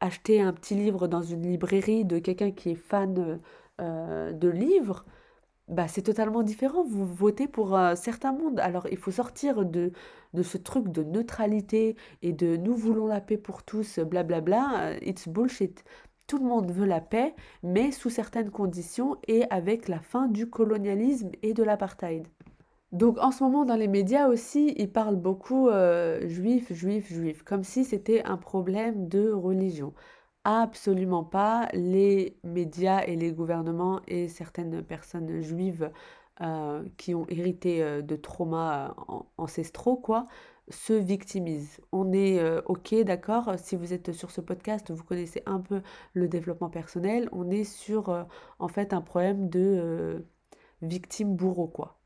acheter 0.00 0.40
un 0.42 0.52
petit 0.52 0.74
livre 0.74 1.08
dans 1.08 1.22
une 1.22 1.42
librairie 1.42 2.04
de 2.04 2.18
quelqu'un 2.18 2.50
qui 2.50 2.70
est 2.70 2.74
fan 2.74 3.40
de 3.78 4.48
livres, 4.48 5.04
bah, 5.68 5.88
c'est 5.88 6.02
totalement 6.02 6.42
différent. 6.42 6.84
Vous 6.84 7.06
votez 7.06 7.48
pour 7.48 7.76
un 7.76 7.96
certain 7.96 8.32
monde. 8.32 8.60
Alors, 8.60 8.86
il 8.90 8.98
faut 8.98 9.10
sortir 9.10 9.64
de, 9.64 9.92
de 10.34 10.42
ce 10.42 10.58
truc 10.58 10.88
de 10.88 11.02
neutralité 11.02 11.96
et 12.22 12.32
de 12.32 12.56
nous 12.56 12.76
voulons 12.76 13.06
la 13.06 13.20
paix 13.20 13.38
pour 13.38 13.62
tous, 13.62 13.98
blablabla. 13.98 14.96
It's 15.02 15.28
bullshit. 15.28 15.84
Tout 16.26 16.38
le 16.38 16.44
monde 16.44 16.70
veut 16.70 16.86
la 16.86 17.00
paix, 17.00 17.34
mais 17.62 17.92
sous 17.92 18.10
certaines 18.10 18.50
conditions 18.50 19.16
et 19.28 19.44
avec 19.50 19.88
la 19.88 20.00
fin 20.00 20.26
du 20.28 20.48
colonialisme 20.48 21.30
et 21.42 21.52
de 21.52 21.62
l'apartheid. 21.62 22.26
Donc 22.92 23.18
en 23.18 23.32
ce 23.32 23.42
moment 23.42 23.64
dans 23.64 23.74
les 23.74 23.88
médias 23.88 24.28
aussi, 24.28 24.72
ils 24.76 24.90
parlent 24.90 25.16
beaucoup 25.16 25.68
euh, 25.68 26.28
juifs, 26.28 26.72
juifs, 26.72 27.12
juifs, 27.12 27.42
comme 27.42 27.64
si 27.64 27.84
c'était 27.84 28.22
un 28.24 28.36
problème 28.36 29.08
de 29.08 29.32
religion. 29.32 29.92
Absolument 30.44 31.24
pas. 31.24 31.68
Les 31.72 32.36
médias 32.44 33.02
et 33.06 33.16
les 33.16 33.32
gouvernements 33.32 34.00
et 34.06 34.28
certaines 34.28 34.82
personnes 34.82 35.40
juives 35.40 35.90
euh, 36.42 36.84
qui 36.98 37.14
ont 37.14 37.26
hérité 37.28 37.82
euh, 37.82 38.02
de 38.02 38.16
traumas 38.16 38.94
ancestraux, 39.38 39.96
quoi, 39.96 40.26
se 40.68 40.92
victimise. 40.92 41.80
On 41.92 42.12
est 42.12 42.40
euh, 42.40 42.60
OK, 42.66 42.94
d'accord, 43.04 43.54
si 43.58 43.76
vous 43.76 43.92
êtes 43.94 44.12
sur 44.12 44.30
ce 44.30 44.40
podcast, 44.42 44.90
vous 44.90 45.04
connaissez 45.04 45.42
un 45.46 45.60
peu 45.60 45.80
le 46.14 46.28
développement 46.28 46.70
personnel, 46.70 47.28
on 47.32 47.50
est 47.50 47.64
sur 47.64 48.10
euh, 48.10 48.24
en 48.58 48.68
fait 48.68 48.92
un 48.92 49.00
problème 49.00 49.48
de 49.48 49.60
euh, 49.60 50.20
victime 50.82 51.34
bourreau, 51.36 51.68
quoi. 51.68 51.98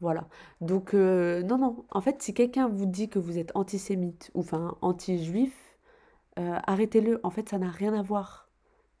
Voilà. 0.00 0.28
Donc, 0.60 0.92
non, 0.94 1.58
non. 1.58 1.86
En 1.90 2.00
fait, 2.02 2.20
si 2.22 2.34
quelqu'un 2.34 2.68
vous 2.68 2.84
dit 2.86 3.08
que 3.08 3.18
vous 3.18 3.38
êtes 3.38 3.52
antisémite 3.54 4.30
ou 4.34 4.40
enfin 4.40 4.76
anti-juif, 4.82 5.63
arrêtez-le. 6.36 7.20
En 7.22 7.30
fait, 7.30 7.48
ça 7.48 7.58
n'a 7.58 7.70
rien 7.70 7.94
à 7.94 8.02
voir. 8.02 8.48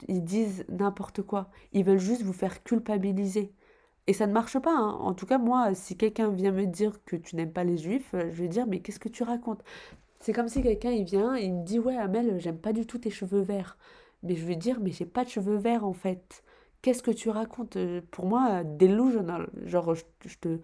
Ils 0.08 0.24
disent 0.24 0.64
n'importe 0.68 1.22
quoi. 1.22 1.50
Ils 1.72 1.84
veulent 1.84 1.98
juste 1.98 2.22
vous 2.22 2.32
faire 2.32 2.62
culpabiliser. 2.64 3.52
Et 4.06 4.12
ça 4.14 4.26
ne 4.26 4.32
marche 4.32 4.58
pas. 4.60 4.72
hein. 4.76 4.92
En 5.00 5.14
tout 5.14 5.26
cas, 5.26 5.38
moi, 5.38 5.74
si 5.74 5.96
quelqu'un 5.96 6.30
vient 6.30 6.52
me 6.52 6.66
dire 6.66 7.04
que 7.06 7.16
tu 7.16 7.36
n'aimes 7.36 7.52
pas 7.52 7.64
les 7.64 7.78
juifs, 7.78 8.12
euh, 8.14 8.30
je 8.30 8.42
vais 8.42 8.48
dire, 8.48 8.66
mais 8.66 8.80
qu'est-ce 8.80 9.00
que 9.00 9.08
tu 9.08 9.22
racontes? 9.24 9.64
C'est 10.20 10.32
comme 10.32 10.48
si 10.48 10.62
quelqu'un, 10.62 10.90
il 10.92 11.04
vient 11.04 11.36
et 11.36 11.44
il 11.44 11.54
me 11.54 11.64
dit, 11.64 11.78
ouais, 11.78 11.96
Amel, 11.96 12.40
j'aime 12.40 12.58
pas 12.58 12.72
du 12.72 12.86
tout 12.86 12.98
tes 12.98 13.10
cheveux 13.10 13.40
verts. 13.42 13.76
Mais 14.22 14.36
je 14.36 14.46
vais 14.46 14.56
dire, 14.56 14.80
mais 14.80 14.90
j'ai 14.92 15.06
pas 15.06 15.24
de 15.24 15.30
cheveux 15.30 15.56
verts 15.56 15.84
en 15.86 15.92
fait. 15.92 16.42
Qu'est-ce 16.82 17.02
que 17.02 17.10
tu 17.10 17.30
racontes? 17.30 17.76
Euh, 17.76 18.00
Pour 18.10 18.26
moi, 18.26 18.64
delusional. 18.64 19.50
Genre, 19.64 19.94
je, 19.94 20.04
je 20.26 20.36
te, 20.38 20.58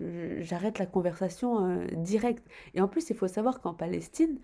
je- 0.00 0.40
j'arrête 0.42 0.78
la 0.78 0.86
conversation 0.86 1.66
euh, 1.68 1.86
directe. 1.96 2.46
Et 2.74 2.80
en 2.80 2.88
plus, 2.88 3.10
il 3.10 3.16
faut 3.16 3.28
savoir 3.28 3.60
qu'en 3.60 3.74
Palestine, 3.74 4.38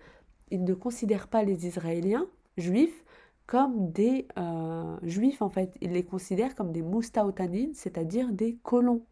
ils 0.51 0.63
ne 0.63 0.73
considèrent 0.73 1.27
pas 1.27 1.43
les 1.43 1.67
Israéliens 1.67 2.27
juifs 2.57 3.03
comme 3.47 3.91
des 3.91 4.27
euh, 4.37 4.97
juifs 5.03 5.41
en 5.41 5.49
fait. 5.49 5.77
Ils 5.81 5.91
les 5.91 6.03
considèrent 6.03 6.55
comme 6.55 6.71
des 6.71 6.81
moustaoutanines, 6.81 7.73
c'est-à-dire 7.73 8.31
des 8.31 8.55
colons. 8.63 9.05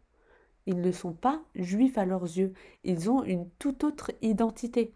Ils 0.66 0.80
ne 0.80 0.92
sont 0.92 1.12
pas 1.12 1.42
juifs 1.54 1.98
à 1.98 2.04
leurs 2.04 2.24
yeux. 2.24 2.52
Ils 2.84 3.10
ont 3.10 3.22
une 3.22 3.48
toute 3.58 3.84
autre 3.84 4.12
identité. 4.22 4.92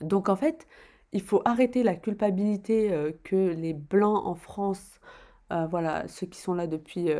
Donc 0.00 0.28
en 0.28 0.36
fait, 0.36 0.66
il 1.12 1.22
faut 1.22 1.42
arrêter 1.44 1.82
la 1.82 1.94
culpabilité 1.94 2.92
euh, 2.92 3.12
que 3.22 3.52
les 3.52 3.74
blancs 3.74 4.26
en 4.26 4.34
France, 4.34 5.00
euh, 5.52 5.66
voilà, 5.66 6.08
ceux 6.08 6.26
qui 6.26 6.40
sont 6.40 6.54
là 6.54 6.66
depuis 6.66 7.10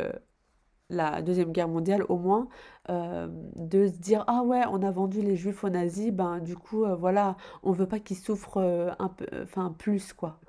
la 0.89 1.21
Deuxième 1.21 1.51
Guerre 1.51 1.67
mondiale 1.67 2.03
au 2.09 2.17
moins, 2.17 2.47
euh, 2.89 3.27
de 3.55 3.87
se 3.87 3.97
dire, 3.97 4.23
ah 4.27 4.43
ouais, 4.43 4.63
on 4.71 4.83
a 4.83 4.91
vendu 4.91 5.21
les 5.21 5.35
juifs 5.35 5.63
aux 5.63 5.69
nazis, 5.69 6.11
ben 6.11 6.39
du 6.39 6.55
coup, 6.55 6.83
euh, 6.85 6.95
voilà, 6.95 7.37
on 7.63 7.71
veut 7.71 7.87
pas 7.87 7.99
qu'ils 7.99 8.17
souffrent 8.17 8.57
euh, 8.57 8.91
un 8.99 9.09
peu, 9.09 9.25
enfin 9.43 9.73
plus 9.77 10.13
quoi. 10.13 10.39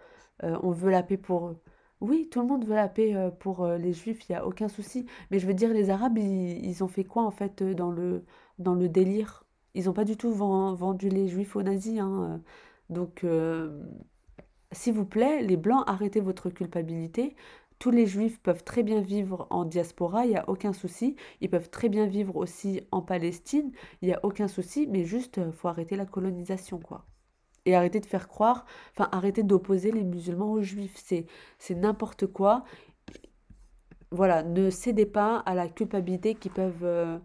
On 0.42 0.70
veut 0.70 0.90
la 0.90 1.02
paix 1.02 1.16
pour 1.16 1.48
eux. 1.48 1.62
Oui, 2.00 2.28
tout 2.30 2.40
le 2.42 2.46
monde 2.46 2.64
veut 2.66 2.74
la 2.74 2.88
paix 2.88 3.14
pour 3.40 3.66
les 3.66 3.92
Juifs, 3.94 4.28
il 4.28 4.32
n'y 4.32 4.36
a 4.36 4.46
aucun 4.46 4.68
souci. 4.68 5.06
Mais 5.30 5.38
je 5.38 5.46
veux 5.46 5.54
dire, 5.54 5.72
les 5.72 5.88
Arabes, 5.90 6.18
ils, 6.18 6.84
ont 6.84 6.88
fait 6.88 7.04
quoi 7.04 7.22
en 7.24 7.30
fait 7.30 7.62
dans 7.62 7.90
le, 7.90 8.24
dans 8.58 8.74
le 8.74 8.88
délire? 8.88 9.46
Ils 9.74 9.86
n'ont 9.86 9.94
pas 9.94 10.04
du 10.04 10.16
tout 10.18 10.30
ven- 10.32 10.74
vendu 10.74 11.08
les 11.08 11.28
Juifs 11.28 11.56
aux 11.56 11.62
nazis, 11.62 11.98
hein. 12.00 12.42
Donc, 12.90 13.24
s'il 14.72 14.94
vous 14.94 15.04
plaît, 15.04 15.42
les 15.42 15.56
Blancs, 15.56 15.84
arrêtez 15.86 16.20
votre 16.20 16.50
culpabilité. 16.50 17.36
Tous 17.78 17.90
les 17.90 18.06
Juifs 18.06 18.40
peuvent 18.40 18.64
très 18.64 18.82
bien 18.82 19.00
vivre 19.00 19.46
en 19.50 19.64
diaspora, 19.64 20.24
il 20.24 20.30
n'y 20.30 20.36
a 20.36 20.48
aucun 20.48 20.72
souci. 20.72 21.16
Ils 21.40 21.50
peuvent 21.50 21.70
très 21.70 21.88
bien 21.88 22.06
vivre 22.06 22.36
aussi 22.36 22.82
en 22.90 23.02
Palestine, 23.02 23.70
il 24.02 24.08
n'y 24.08 24.14
a 24.14 24.20
aucun 24.24 24.48
souci. 24.48 24.86
Mais 24.86 25.04
juste, 25.04 25.38
il 25.44 25.52
faut 25.52 25.68
arrêter 25.68 25.96
la 25.96 26.06
colonisation, 26.06 26.78
quoi 26.78 27.06
et 27.66 27.74
arrêter 27.74 28.00
de 28.00 28.06
faire 28.06 28.28
croire, 28.28 28.64
enfin 28.92 29.08
arrêter 29.12 29.42
d'opposer 29.42 29.90
les 29.92 30.04
musulmans 30.04 30.52
aux 30.52 30.62
juifs. 30.62 30.96
C'est, 30.96 31.74
n'importe 31.74 32.26
quoi. 32.26 32.64
Voilà, 34.12 34.42
ne 34.42 34.70
cédez 34.70 35.04
pas 35.06 35.38
à 35.40 35.54
la 35.54 35.68
culpabilité 35.68 36.34
qui 36.36 36.48
peuvent 36.48 36.84
euh, 36.84 37.18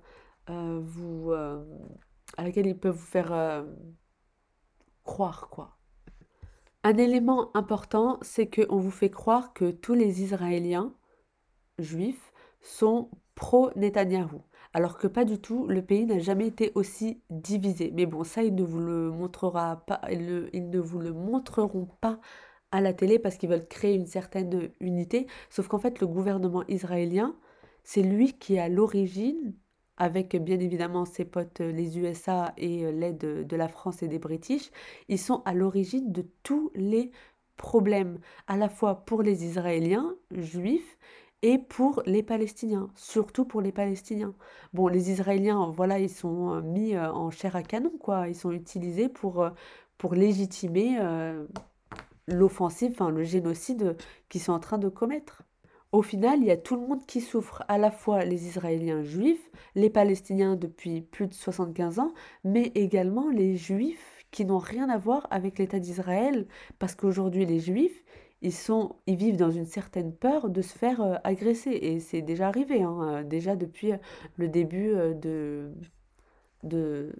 euh, 0.50 0.80
vous, 0.84 1.32
euh, 1.32 1.64
à 2.38 2.44
laquelle 2.44 2.68
ils 2.68 2.78
peuvent 2.78 2.96
vous 2.96 3.06
faire 3.06 3.32
euh, 3.32 3.64
croire, 5.04 5.50
quoi. 5.50 5.78
Un 6.84 6.98
élément 6.98 7.56
important, 7.56 8.17
c'est 8.24 8.48
qu'on 8.48 8.80
vous 8.80 8.91
fait 8.91 9.12
croire 9.12 9.54
que 9.54 9.70
tous 9.70 9.94
les 9.94 10.24
Israéliens 10.24 10.94
juifs 11.78 12.34
sont 12.60 13.10
pro-Netanyahou. 13.36 14.41
Alors 14.74 14.98
que 14.98 15.08
pas 15.08 15.26
du 15.26 15.39
tout, 15.39 15.67
le 15.67 15.84
pays 15.84 16.06
n'a 16.06 16.20
jamais 16.20 16.48
été 16.48 16.72
aussi 16.76 17.22
divisé. 17.30 17.91
Mais 17.94 18.06
bon, 18.06 18.24
ça, 18.24 18.41
ils 18.41 18.56
ne 18.56 18.63
vous 18.63 18.80
le 18.80 19.12
montreront 21.13 21.88
pas 22.00 22.20
à 22.72 22.82
la 22.82 22.94
télé 22.94 23.20
parce 23.20 23.36
qu'ils 23.36 23.50
veulent 23.50 23.67
créer 23.67 23.96
une 23.96 24.08
certaine 24.08 24.72
unité. 24.80 25.28
Sauf 25.50 25.67
qu'en 25.67 25.78
fait, 25.78 26.00
le 26.00 26.08
gouvernement 26.08 26.63
israélien, 26.67 27.36
c'est 27.84 28.02
lui 28.02 28.34
qui 28.34 28.56
est 28.56 28.60
à 28.60 28.70
l'origine, 28.70 29.54
avec 30.08 30.36
bien 30.36 30.60
évidemment 30.60 31.06
ses 31.06 31.26
potes 31.26 31.62
euh, 31.62 31.72
les 31.72 31.98
USA 32.00 32.54
et 32.58 32.86
euh, 32.86 32.92
l'aide 32.92 33.18
de 33.20 33.44
de 33.44 33.56
la 33.58 33.68
France 33.68 34.04
et 34.04 34.08
des 34.08 34.20
British, 34.20 34.72
ils 35.10 35.20
sont 35.20 35.42
à 35.46 35.54
l'origine 35.54 36.12
de 36.12 36.24
tous 36.44 36.72
les 36.76 37.12
problèmes, 37.58 38.20
à 38.48 38.58
la 38.58 38.70
fois 38.70 39.06
pour 39.06 39.22
les 39.24 39.46
Israéliens 39.46 40.16
juifs 40.32 40.98
et 41.44 41.58
pour 41.58 42.04
les 42.06 42.24
Palestiniens, 42.24 42.90
surtout 42.96 43.46
pour 43.46 43.62
les 43.62 43.72
Palestiniens. 43.72 44.36
Bon, 44.74 44.88
les 44.88 45.12
Israéliens, 45.12 45.72
voilà, 45.76 46.00
ils 46.00 46.10
sont 46.10 46.54
euh, 46.56 46.62
mis 46.62 46.96
euh, 46.96 47.12
en 47.12 47.32
chair 47.32 47.56
à 47.56 47.64
canon, 47.64 47.92
quoi. 48.00 48.28
Ils 48.28 48.36
sont 48.36 48.52
utilisés 48.52 49.10
pour, 49.10 49.42
euh, 49.42 49.50
pour 49.98 50.14
légitimer 50.16 50.98
euh, 51.00 51.46
l'offensive, 52.28 52.92
enfin 52.94 53.10
le 53.10 53.24
génocide 53.24 53.98
qu'ils 54.30 54.42
sont 54.42 54.54
en 54.54 54.60
train 54.60 54.78
de 54.78 54.90
commettre. 54.90 55.44
Au 55.92 56.02
final, 56.02 56.40
il 56.40 56.46
y 56.46 56.52
a 56.52 56.58
tout 56.58 56.76
le 56.76 56.88
monde 56.88 57.06
qui 57.06 57.20
souffre, 57.20 57.64
à 57.68 57.78
la 57.78 57.92
fois 57.92 58.24
les 58.24 58.48
Israéliens 58.48 59.04
juifs, 59.04 59.52
les 59.76 59.90
Palestiniens 59.90 60.56
depuis 60.56 61.02
plus 61.02 61.28
de 61.28 61.34
75 61.34 62.00
ans, 62.00 62.14
mais 62.46 62.72
également 62.76 63.30
les 63.30 63.58
Juifs 63.58 64.26
qui 64.32 64.46
n'ont 64.46 64.58
rien 64.58 64.88
à 64.90 64.98
voir 64.98 65.28
avec 65.32 65.60
l'État 65.60 65.80
d'Israël, 65.80 66.48
parce 66.80 66.96
qu'aujourd'hui, 66.96 67.46
les 67.46 67.60
Juifs, 67.60 68.06
ils 68.42 68.54
sont, 68.54 68.96
ils 69.06 69.18
vivent 69.18 69.36
dans 69.38 69.52
une 69.52 69.66
certaine 69.66 70.14
peur 70.16 70.50
de 70.50 70.62
se 70.62 70.78
faire 70.78 71.02
euh, 71.02 71.16
agresser, 71.26 71.72
et 71.72 72.00
c'est 72.00 72.22
déjà 72.22 72.48
arrivé, 72.48 72.82
hein, 72.84 73.20
euh, 73.20 73.24
déjà 73.24 73.56
depuis 73.58 73.92
euh, 73.92 73.98
le 74.38 74.48
début 74.48 74.94
de, 75.22 75.72
de, 76.64 77.12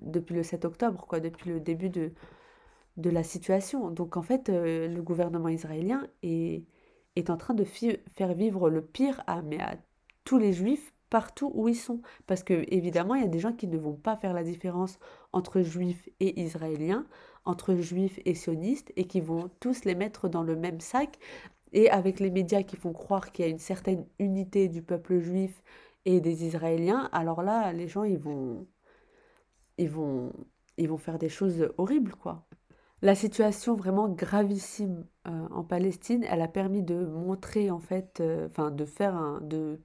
depuis 0.00 0.34
le 0.36 0.42
7 0.44 0.64
octobre, 0.64 1.04
quoi, 1.08 1.18
depuis 1.20 1.50
le 1.50 1.60
début 1.60 1.90
de, 1.90 2.12
de 2.96 3.10
la 3.10 3.24
situation. 3.24 3.90
Donc 3.90 4.16
en 4.16 4.22
fait, 4.22 4.48
le 4.48 5.00
gouvernement 5.00 5.48
israélien 5.48 6.06
est, 6.22 6.64
est 7.16 7.30
en 7.30 7.36
train 7.36 7.54
de 7.54 7.64
faire 7.64 8.34
vivre 8.34 8.70
le 8.70 8.82
pire 8.82 9.22
à, 9.26 9.42
tous 10.24 10.38
les 10.38 10.52
juifs 10.52 10.92
partout 11.10 11.50
où 11.54 11.68
ils 11.68 11.76
sont. 11.76 12.00
Parce 12.26 12.42
que 12.42 12.64
évidemment, 12.68 13.14
il 13.14 13.22
y 13.22 13.26
a 13.26 13.28
des 13.28 13.38
gens 13.38 13.52
qui 13.52 13.66
ne 13.66 13.76
vont 13.78 13.94
pas 13.94 14.16
faire 14.16 14.32
la 14.32 14.44
différence 14.44 14.98
entre 15.32 15.60
juifs 15.62 16.08
et 16.20 16.40
israéliens, 16.40 17.06
entre 17.44 17.74
juifs 17.74 18.18
et 18.24 18.34
sionistes, 18.34 18.92
et 18.96 19.06
qui 19.06 19.20
vont 19.20 19.50
tous 19.60 19.84
les 19.84 19.94
mettre 19.94 20.28
dans 20.28 20.42
le 20.42 20.56
même 20.56 20.80
sac. 20.80 21.18
Et 21.72 21.90
avec 21.90 22.20
les 22.20 22.30
médias 22.30 22.62
qui 22.62 22.76
font 22.76 22.92
croire 22.92 23.32
qu'il 23.32 23.44
y 23.44 23.48
a 23.48 23.50
une 23.50 23.58
certaine 23.58 24.06
unité 24.18 24.68
du 24.68 24.82
peuple 24.82 25.18
juif 25.18 25.62
et 26.04 26.20
des 26.20 26.44
Israéliens, 26.44 27.08
alors 27.12 27.42
là, 27.42 27.72
les 27.72 27.88
gens, 27.88 28.04
ils 28.04 28.18
vont, 28.18 28.66
ils 29.78 29.88
vont, 29.88 30.32
ils 30.78 30.88
vont 30.88 30.98
faire 30.98 31.18
des 31.18 31.28
choses 31.28 31.68
horribles, 31.78 32.14
quoi. 32.14 32.46
La 33.02 33.16
situation 33.16 33.74
vraiment 33.74 34.08
gravissime 34.08 35.04
euh, 35.26 35.48
en 35.50 35.64
Palestine, 35.64 36.24
elle 36.30 36.40
a 36.40 36.46
permis 36.46 36.82
de 36.82 37.04
montrer 37.04 37.68
en 37.70 37.80
fait, 37.80 38.20
euh, 38.20 38.46
enfin 38.46 38.70
de 38.70 38.84
faire 38.84 39.16
un, 39.16 39.40
de 39.40 39.80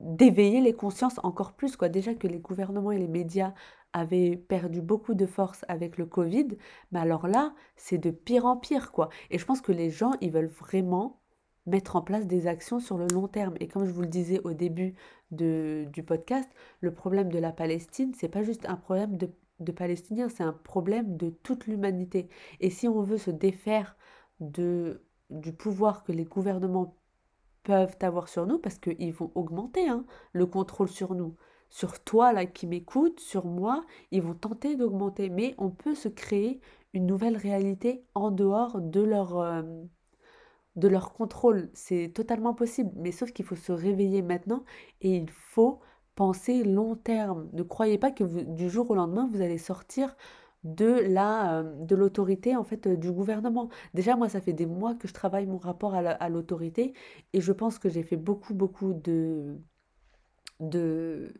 d'éveiller 0.00 0.60
les 0.60 0.72
consciences 0.74 1.18
encore 1.24 1.52
plus 1.54 1.76
quoi. 1.76 1.88
Déjà 1.90 2.14
que 2.14 2.26
les 2.26 2.38
gouvernements 2.38 2.92
et 2.92 2.98
les 2.98 3.08
médias 3.08 3.52
avaient 3.92 4.36
perdu 4.36 4.80
beaucoup 4.80 5.14
de 5.14 5.26
force 5.26 5.64
avec 5.68 5.98
le 5.98 6.06
Covid, 6.06 6.48
mais 6.92 7.00
alors 7.00 7.26
là, 7.28 7.54
c'est 7.76 7.98
de 7.98 8.10
pire 8.10 8.46
en 8.46 8.56
pire 8.56 8.92
quoi. 8.92 9.10
Et 9.30 9.38
je 9.38 9.44
pense 9.44 9.60
que 9.60 9.72
les 9.72 9.90
gens, 9.90 10.12
ils 10.20 10.30
veulent 10.32 10.46
vraiment 10.46 11.20
mettre 11.66 11.96
en 11.96 12.02
place 12.02 12.26
des 12.26 12.46
actions 12.46 12.80
sur 12.80 12.98
le 12.98 13.06
long 13.12 13.28
terme. 13.28 13.54
Et 13.60 13.68
comme 13.68 13.84
je 13.86 13.92
vous 13.92 14.02
le 14.02 14.08
disais 14.08 14.40
au 14.44 14.52
début 14.54 14.94
du 15.30 16.02
podcast, 16.06 16.48
le 16.80 16.94
problème 16.94 17.30
de 17.30 17.38
la 17.38 17.52
Palestine, 17.52 18.12
c'est 18.14 18.28
pas 18.28 18.42
juste 18.42 18.66
un 18.68 18.76
problème 18.76 19.16
de, 19.18 19.30
de 19.60 19.72
Palestiniens, 19.72 20.28
c'est 20.28 20.42
un 20.42 20.52
problème 20.52 21.16
de 21.16 21.30
toute 21.30 21.66
l'humanité. 21.66 22.28
Et 22.60 22.70
si 22.70 22.88
on 22.88 23.02
veut 23.02 23.18
se 23.18 23.30
défaire 23.30 23.96
de, 24.40 25.02
du 25.30 25.52
pouvoir 25.52 26.04
que 26.04 26.12
les 26.12 26.24
gouvernements 26.24 26.96
peuvent 27.64 27.96
avoir 28.00 28.28
sur 28.28 28.46
nous, 28.46 28.58
parce 28.58 28.78
qu'ils 28.78 29.12
vont 29.12 29.32
augmenter 29.34 29.88
hein, 29.88 30.04
le 30.32 30.46
contrôle 30.46 30.88
sur 30.88 31.14
nous, 31.14 31.36
sur 31.70 32.02
toi 32.02 32.32
là 32.32 32.46
qui 32.46 32.66
m'écoute, 32.66 33.20
sur 33.20 33.44
moi, 33.44 33.84
ils 34.10 34.22
vont 34.22 34.34
tenter 34.34 34.76
d'augmenter. 34.76 35.28
Mais 35.28 35.54
on 35.58 35.70
peut 35.70 35.94
se 35.94 36.08
créer 36.08 36.60
une 36.94 37.06
nouvelle 37.06 37.36
réalité 37.36 38.04
en 38.14 38.30
dehors 38.30 38.80
de 38.80 39.02
leur... 39.02 39.38
Euh, 39.38 39.62
de 40.76 40.86
leur 40.86 41.12
contrôle. 41.12 41.70
C'est 41.74 42.12
totalement 42.14 42.54
possible, 42.54 42.92
mais 42.94 43.10
sauf 43.10 43.32
qu'il 43.32 43.44
faut 43.44 43.56
se 43.56 43.72
réveiller 43.72 44.22
maintenant 44.22 44.64
et 45.00 45.16
il 45.16 45.28
faut 45.28 45.80
penser 46.18 46.64
long 46.64 46.96
terme. 46.96 47.48
Ne 47.52 47.62
croyez 47.62 47.96
pas 47.96 48.10
que 48.10 48.24
du 48.24 48.68
jour 48.68 48.90
au 48.90 48.96
lendemain, 48.96 49.28
vous 49.32 49.40
allez 49.40 49.56
sortir 49.56 50.16
de 50.64 50.86
la 51.08 51.60
euh, 51.60 51.84
de 51.84 51.94
l'autorité 51.94 52.56
en 52.56 52.64
fait 52.64 52.88
euh, 52.88 52.96
du 52.96 53.12
gouvernement. 53.12 53.68
Déjà 53.94 54.16
moi 54.16 54.28
ça 54.28 54.40
fait 54.40 54.52
des 54.52 54.66
mois 54.66 54.96
que 54.96 55.06
je 55.06 55.14
travaille 55.14 55.46
mon 55.46 55.58
rapport 55.58 55.94
à 55.94 56.28
l'autorité 56.28 56.92
et 57.32 57.40
je 57.40 57.52
pense 57.52 57.78
que 57.78 57.88
j'ai 57.88 58.02
fait 58.02 58.16
beaucoup 58.16 58.52
beaucoup 58.54 58.94
de 58.94 59.58
de 60.60 61.30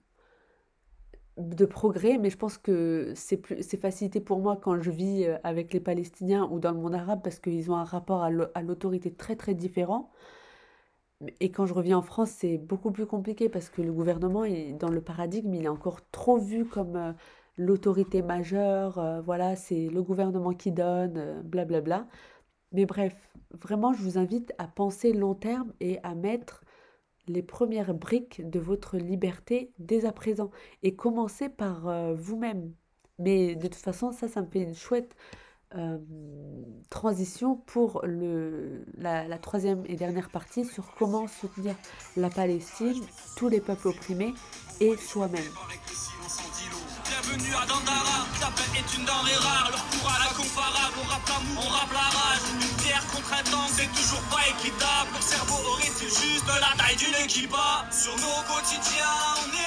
progrès, 1.67 2.19
mais 2.19 2.31
je 2.31 2.37
pense 2.37 2.59
que 2.59 3.13
c'est 3.17 3.81
facilité 3.81 4.21
pour 4.21 4.41
moi 4.41 4.59
quand 4.63 4.81
je 4.81 4.91
vis 4.91 5.25
euh, 5.25 5.39
avec 5.45 5.73
les 5.73 5.81
Palestiniens 5.81 6.49
ou 6.51 6.61
dans 6.61 6.73
le 6.73 6.79
monde 6.79 6.95
arabe 6.95 7.21
parce 7.25 7.39
qu'ils 7.41 7.71
ont 7.71 7.77
un 7.77 7.85
rapport 7.85 8.23
à 8.23 8.63
l'autorité 8.63 9.13
très 9.13 9.37
très 9.37 9.55
différent. 9.55 10.11
Et 11.41 11.51
quand 11.51 11.67
je 11.67 11.75
reviens 11.75 11.99
en 11.99 12.03
France, 12.03 12.31
c'est 12.31 12.59
beaucoup 12.59 12.93
plus 12.93 13.07
compliqué 13.07 13.49
parce 13.49 13.71
que 13.71 13.83
le 13.83 13.93
gouvernement 13.93 14.45
est 14.45 14.73
dans 14.73 14.89
le 14.89 15.01
paradigme, 15.01 15.53
il 15.55 15.65
est 15.65 15.69
encore 15.69 16.01
trop 16.11 16.39
vu 16.39 16.65
comme 16.65 16.97
euh, 16.97 17.13
l'autorité 17.57 18.23
majeure, 18.23 18.99
euh, 18.99 19.21
voilà, 19.21 19.57
c'est 19.57 19.89
le 19.89 20.03
gouvernement 20.03 20.53
qui 20.53 20.71
donne, 20.71 21.43
blablabla. 21.43 22.07
Mais 22.73 22.87
bref, 22.87 23.15
vraiment, 23.53 23.93
je 23.93 24.03
vous 24.03 24.19
invite 24.19 24.53
à 24.59 24.69
penser 24.69 25.13
long 25.13 25.35
terme 25.35 25.73
et 25.81 25.99
à 26.05 26.15
mettre 26.15 26.63
les 27.27 27.43
premières 27.43 27.95
briques 27.95 28.49
de 28.49 28.61
votre 28.61 28.97
liberté 28.97 29.73
dès 29.79 30.05
à 30.05 30.13
présent 30.13 30.51
et 30.83 30.95
commencez 30.97 31.49
par 31.49 31.89
euh, 31.89 32.15
vous-même. 32.15 32.73
Mais 33.19 33.57
de 33.57 33.67
toute 33.69 33.75
façon, 33.75 34.13
ça, 34.13 34.29
ça 34.29 34.43
me 34.43 34.47
fait 34.47 34.63
une 34.63 34.75
chouette 34.75 35.17
euh, 35.77 35.99
transition 36.89 37.57
pour 37.57 38.01
le, 38.05 38.85
la, 38.97 39.29
la, 39.29 39.39
troisième 39.39 39.85
et 39.87 39.97
dernière 39.97 40.31
partie 40.31 40.65
sur 40.65 40.95
comment 40.95 41.27
soutenir 41.29 41.75
la 42.17 42.31
Palestine, 42.31 43.03
tous 43.37 43.49
les 43.49 43.61
peuples 43.61 43.89
opprimés 43.89 44.33
et 44.81 44.97
soi-même. 44.97 45.43
Bienvenue 47.05 47.55
à 47.55 47.67
Dandara, 47.67 48.25
ta 48.41 48.47
paix 48.47 48.79
est 48.79 48.97
une 48.97 49.05
denrée 49.05 49.37
rare, 49.41 49.71
leur 49.71 49.85
cours 49.91 50.09
à 50.09 50.19
la 50.25 50.31
comparable, 50.33 50.97
on 51.03 51.09
rappe 51.09 51.29
l'amour, 51.29 51.65
on 51.67 51.69
rappe 51.69 51.93
la 51.93 52.09
rage, 52.17 52.41
une 52.53 52.85
guerre 52.85 53.07
contre 53.13 53.33
un 53.35 53.45
temps, 53.51 53.69
c'est 53.69 53.93
toujours 53.93 54.23
pas 54.31 54.45
équitable, 54.49 55.11
leur 55.13 55.23
cerveau 55.23 55.61
aurait 55.69 55.93
juste 56.01 56.47
la 56.49 56.77
taille 56.83 56.97
d'une 56.97 57.25
équipa, 57.25 57.85
sur 57.91 58.17
nos 58.17 58.41
quotidiens, 58.49 59.19
on 59.45 59.49
est 59.53 59.58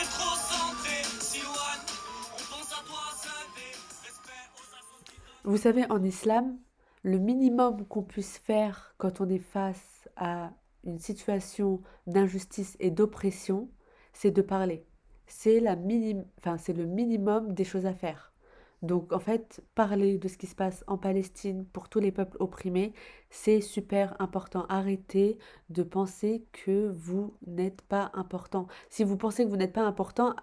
Vous 5.43 5.57
savez, 5.57 5.89
en 5.89 6.03
islam, 6.03 6.57
le 7.03 7.17
minimum 7.17 7.85
qu'on 7.87 8.03
puisse 8.03 8.37
faire 8.37 8.93
quand 8.97 9.21
on 9.21 9.29
est 9.29 9.39
face 9.39 10.07
à 10.15 10.51
une 10.83 10.99
situation 10.99 11.81
d'injustice 12.07 12.77
et 12.79 12.91
d'oppression, 12.91 13.69
c'est 14.13 14.31
de 14.31 14.41
parler 14.41 14.85
c'est 15.31 15.59
la 15.61 15.77
enfin, 16.39 16.57
le 16.73 16.85
minimum 16.85 17.53
des 17.53 17.63
choses 17.63 17.85
à 17.85 17.93
faire. 17.93 18.33
Donc 18.81 19.13
en 19.13 19.19
fait, 19.19 19.63
parler 19.75 20.17
de 20.17 20.27
ce 20.27 20.37
qui 20.37 20.47
se 20.47 20.55
passe 20.55 20.83
en 20.87 20.97
Palestine 20.97 21.65
pour 21.65 21.87
tous 21.87 21.99
les 21.99 22.11
peuples 22.11 22.37
opprimés, 22.39 22.93
c'est 23.29 23.61
super 23.61 24.15
important. 24.19 24.65
Arrêtez 24.69 25.37
de 25.69 25.83
penser 25.83 26.45
que 26.51 26.89
vous 26.89 27.37
n'êtes 27.47 27.81
pas 27.83 28.11
important. 28.13 28.67
Si 28.89 29.03
vous 29.03 29.17
pensez 29.17 29.45
que 29.45 29.49
vous 29.49 29.57
n'êtes 29.57 29.73
pas 29.73 29.85
important, 29.85 30.35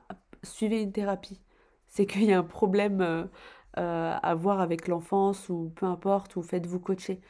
suivez 0.42 0.80
une 0.80 0.92
thérapie. 0.92 1.40
C'est 1.88 2.06
qu'il 2.06 2.24
y 2.24 2.32
a 2.32 2.38
un 2.38 2.44
problème 2.44 3.00
euh, 3.00 3.24
euh, 3.78 4.14
à 4.22 4.34
voir 4.34 4.60
avec 4.60 4.88
l'enfance 4.88 5.48
ou 5.48 5.72
peu 5.76 5.86
importe, 5.86 6.36
ou 6.36 6.42
faites-vous 6.42 6.80
coacher. 6.80 7.20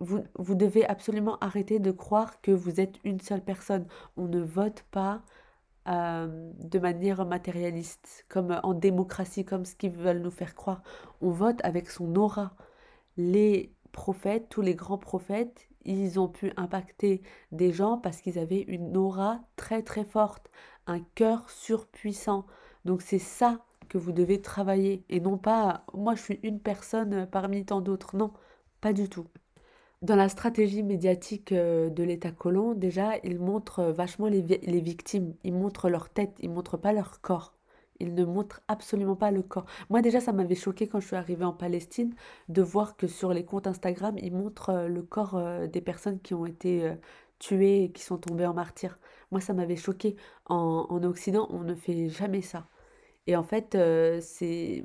Vous, 0.00 0.24
vous 0.38 0.54
devez 0.54 0.84
absolument 0.86 1.38
arrêter 1.40 1.78
de 1.78 1.90
croire 1.90 2.40
que 2.42 2.50
vous 2.50 2.80
êtes 2.80 2.96
une 3.04 3.20
seule 3.20 3.42
personne. 3.42 3.86
On 4.16 4.26
ne 4.28 4.40
vote 4.40 4.84
pas 4.90 5.22
euh, 5.88 6.50
de 6.58 6.78
manière 6.78 7.24
matérialiste, 7.26 8.26
comme 8.28 8.60
en 8.62 8.74
démocratie, 8.74 9.44
comme 9.44 9.64
ce 9.64 9.74
qu'ils 9.74 9.92
veulent 9.92 10.20
nous 10.20 10.30
faire 10.30 10.54
croire. 10.54 10.82
On 11.20 11.30
vote 11.30 11.60
avec 11.64 11.90
son 11.90 12.14
aura. 12.16 12.54
Les 13.16 13.72
prophètes, 13.92 14.48
tous 14.48 14.62
les 14.62 14.74
grands 14.74 14.98
prophètes, 14.98 15.68
ils 15.84 16.20
ont 16.20 16.28
pu 16.28 16.52
impacter 16.56 17.22
des 17.50 17.72
gens 17.72 17.98
parce 17.98 18.20
qu'ils 18.20 18.38
avaient 18.38 18.62
une 18.62 18.96
aura 18.96 19.40
très 19.56 19.82
très 19.82 20.04
forte, 20.04 20.50
un 20.86 21.00
cœur 21.14 21.48
surpuissant. 21.50 22.46
Donc 22.84 23.02
c'est 23.02 23.18
ça 23.18 23.64
que 23.88 23.98
vous 23.98 24.12
devez 24.12 24.40
travailler 24.42 25.04
et 25.08 25.20
non 25.20 25.38
pas 25.38 25.84
moi 25.94 26.14
je 26.14 26.22
suis 26.22 26.40
une 26.42 26.60
personne 26.60 27.26
parmi 27.30 27.64
tant 27.64 27.80
d'autres. 27.80 28.16
Non, 28.16 28.32
pas 28.80 28.92
du 28.92 29.08
tout. 29.08 29.26
Dans 30.02 30.16
la 30.16 30.28
stratégie 30.28 30.82
médiatique 30.82 31.52
euh, 31.52 31.88
de 31.88 32.02
l'État 32.02 32.32
colon, 32.32 32.74
déjà, 32.74 33.18
ils 33.22 33.38
montrent 33.38 33.78
euh, 33.78 33.92
vachement 33.92 34.26
les, 34.26 34.42
les 34.42 34.80
victimes. 34.80 35.34
Ils 35.44 35.52
montrent 35.54 35.88
leur 35.88 36.08
tête, 36.08 36.32
ils 36.40 36.50
montrent 36.50 36.76
pas 36.76 36.92
leur 36.92 37.20
corps. 37.20 37.54
Ils 38.00 38.14
ne 38.16 38.24
montrent 38.24 38.62
absolument 38.66 39.14
pas 39.14 39.30
le 39.30 39.42
corps. 39.42 39.66
Moi 39.90 40.02
déjà, 40.02 40.20
ça 40.20 40.32
m'avait 40.32 40.56
choqué 40.56 40.88
quand 40.88 40.98
je 40.98 41.06
suis 41.06 41.14
arrivée 41.16 41.44
en 41.44 41.52
Palestine 41.52 42.14
de 42.48 42.62
voir 42.62 42.96
que 42.96 43.06
sur 43.06 43.32
les 43.32 43.44
comptes 43.44 43.68
Instagram, 43.68 44.16
ils 44.18 44.32
montrent 44.34 44.70
euh, 44.70 44.88
le 44.88 45.02
corps 45.02 45.40
des 45.68 45.80
personnes 45.80 46.18
qui 46.20 46.34
ont 46.34 46.46
été 46.46 46.92
tuées 47.38 47.84
et 47.84 47.92
qui 47.92 48.02
sont 48.02 48.18
tombées 48.18 48.46
en 48.46 48.54
martyrs. 48.54 48.98
Moi, 49.30 49.40
ça 49.40 49.52
m'avait 49.54 49.76
choqué. 49.76 50.16
En, 50.46 50.86
en, 50.90 51.02
Occident, 51.04 51.46
on 51.50 51.60
ne 51.62 51.74
fait 51.76 52.08
jamais 52.08 52.42
ça. 52.42 52.66
Et 53.26 53.36
en 53.36 53.42
fait, 53.42 53.76
c'est 54.20 54.84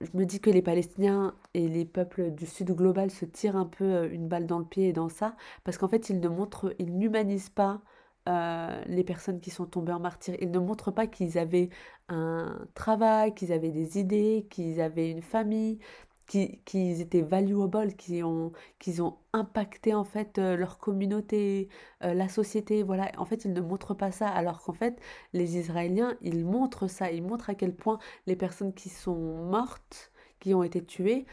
je 0.00 0.08
me 0.14 0.24
dis 0.26 0.40
que 0.40 0.50
les 0.50 0.62
Palestiniens 0.62 1.34
et 1.54 1.68
les 1.68 1.84
peuples 1.84 2.30
du 2.30 2.46
Sud 2.46 2.70
global 2.72 3.10
se 3.10 3.24
tirent 3.24 3.56
un 3.56 3.66
peu 3.66 3.84
euh, 3.84 4.10
une 4.10 4.28
balle 4.28 4.46
dans 4.46 4.58
le 4.58 4.64
pied 4.64 4.92
dans 4.92 5.08
ça, 5.08 5.36
parce 5.64 5.78
qu'en 5.78 5.88
fait, 5.88 6.10
ils 6.10 6.20
ne 6.20 6.28
montrent, 6.28 6.74
ils 6.78 6.96
n'humanisent 6.96 7.50
pas 7.50 7.80
euh, 8.28 8.82
les 8.86 9.04
personnes 9.04 9.40
qui 9.40 9.50
sont 9.50 9.66
tombées 9.66 9.92
en 9.92 10.00
martyr. 10.00 10.36
Ils 10.40 10.50
ne 10.50 10.58
montrent 10.58 10.90
pas 10.90 11.06
qu'ils 11.06 11.38
avaient 11.38 11.70
un 12.08 12.66
travail, 12.74 13.34
qu'ils 13.34 13.52
avaient 13.52 13.70
des 13.70 13.98
idées, 13.98 14.46
qu'ils 14.50 14.80
avaient 14.80 15.10
une 15.10 15.22
famille, 15.22 15.78
qui, 16.26 17.00
étaient 17.00 17.22
valuable, 17.22 17.94
qui 17.94 18.22
ont, 18.22 18.52
qui 18.78 19.00
ont 19.00 19.18
impacté 19.32 19.94
en 19.94 20.04
fait 20.04 20.38
euh, 20.38 20.56
leur 20.56 20.78
communauté, 20.78 21.68
euh, 22.02 22.14
la 22.14 22.28
société. 22.28 22.82
Voilà, 22.82 23.10
en 23.18 23.24
fait, 23.24 23.44
ils 23.44 23.52
ne 23.52 23.60
montrent 23.60 23.94
pas 23.94 24.10
ça, 24.10 24.28
alors 24.28 24.62
qu'en 24.62 24.72
fait, 24.72 24.98
les 25.32 25.56
Israéliens, 25.56 26.16
ils 26.22 26.44
montrent 26.44 26.88
ça, 26.88 27.10
ils 27.12 27.22
montrent 27.22 27.50
à 27.50 27.54
quel 27.54 27.74
point 27.74 27.98
les 28.26 28.36
personnes 28.36 28.74
qui 28.74 28.88
sont 28.88 29.46
mortes, 29.46 30.12
qui 30.40 30.54
ont 30.54 30.62
été 30.62 30.84
tuées, 30.84 31.26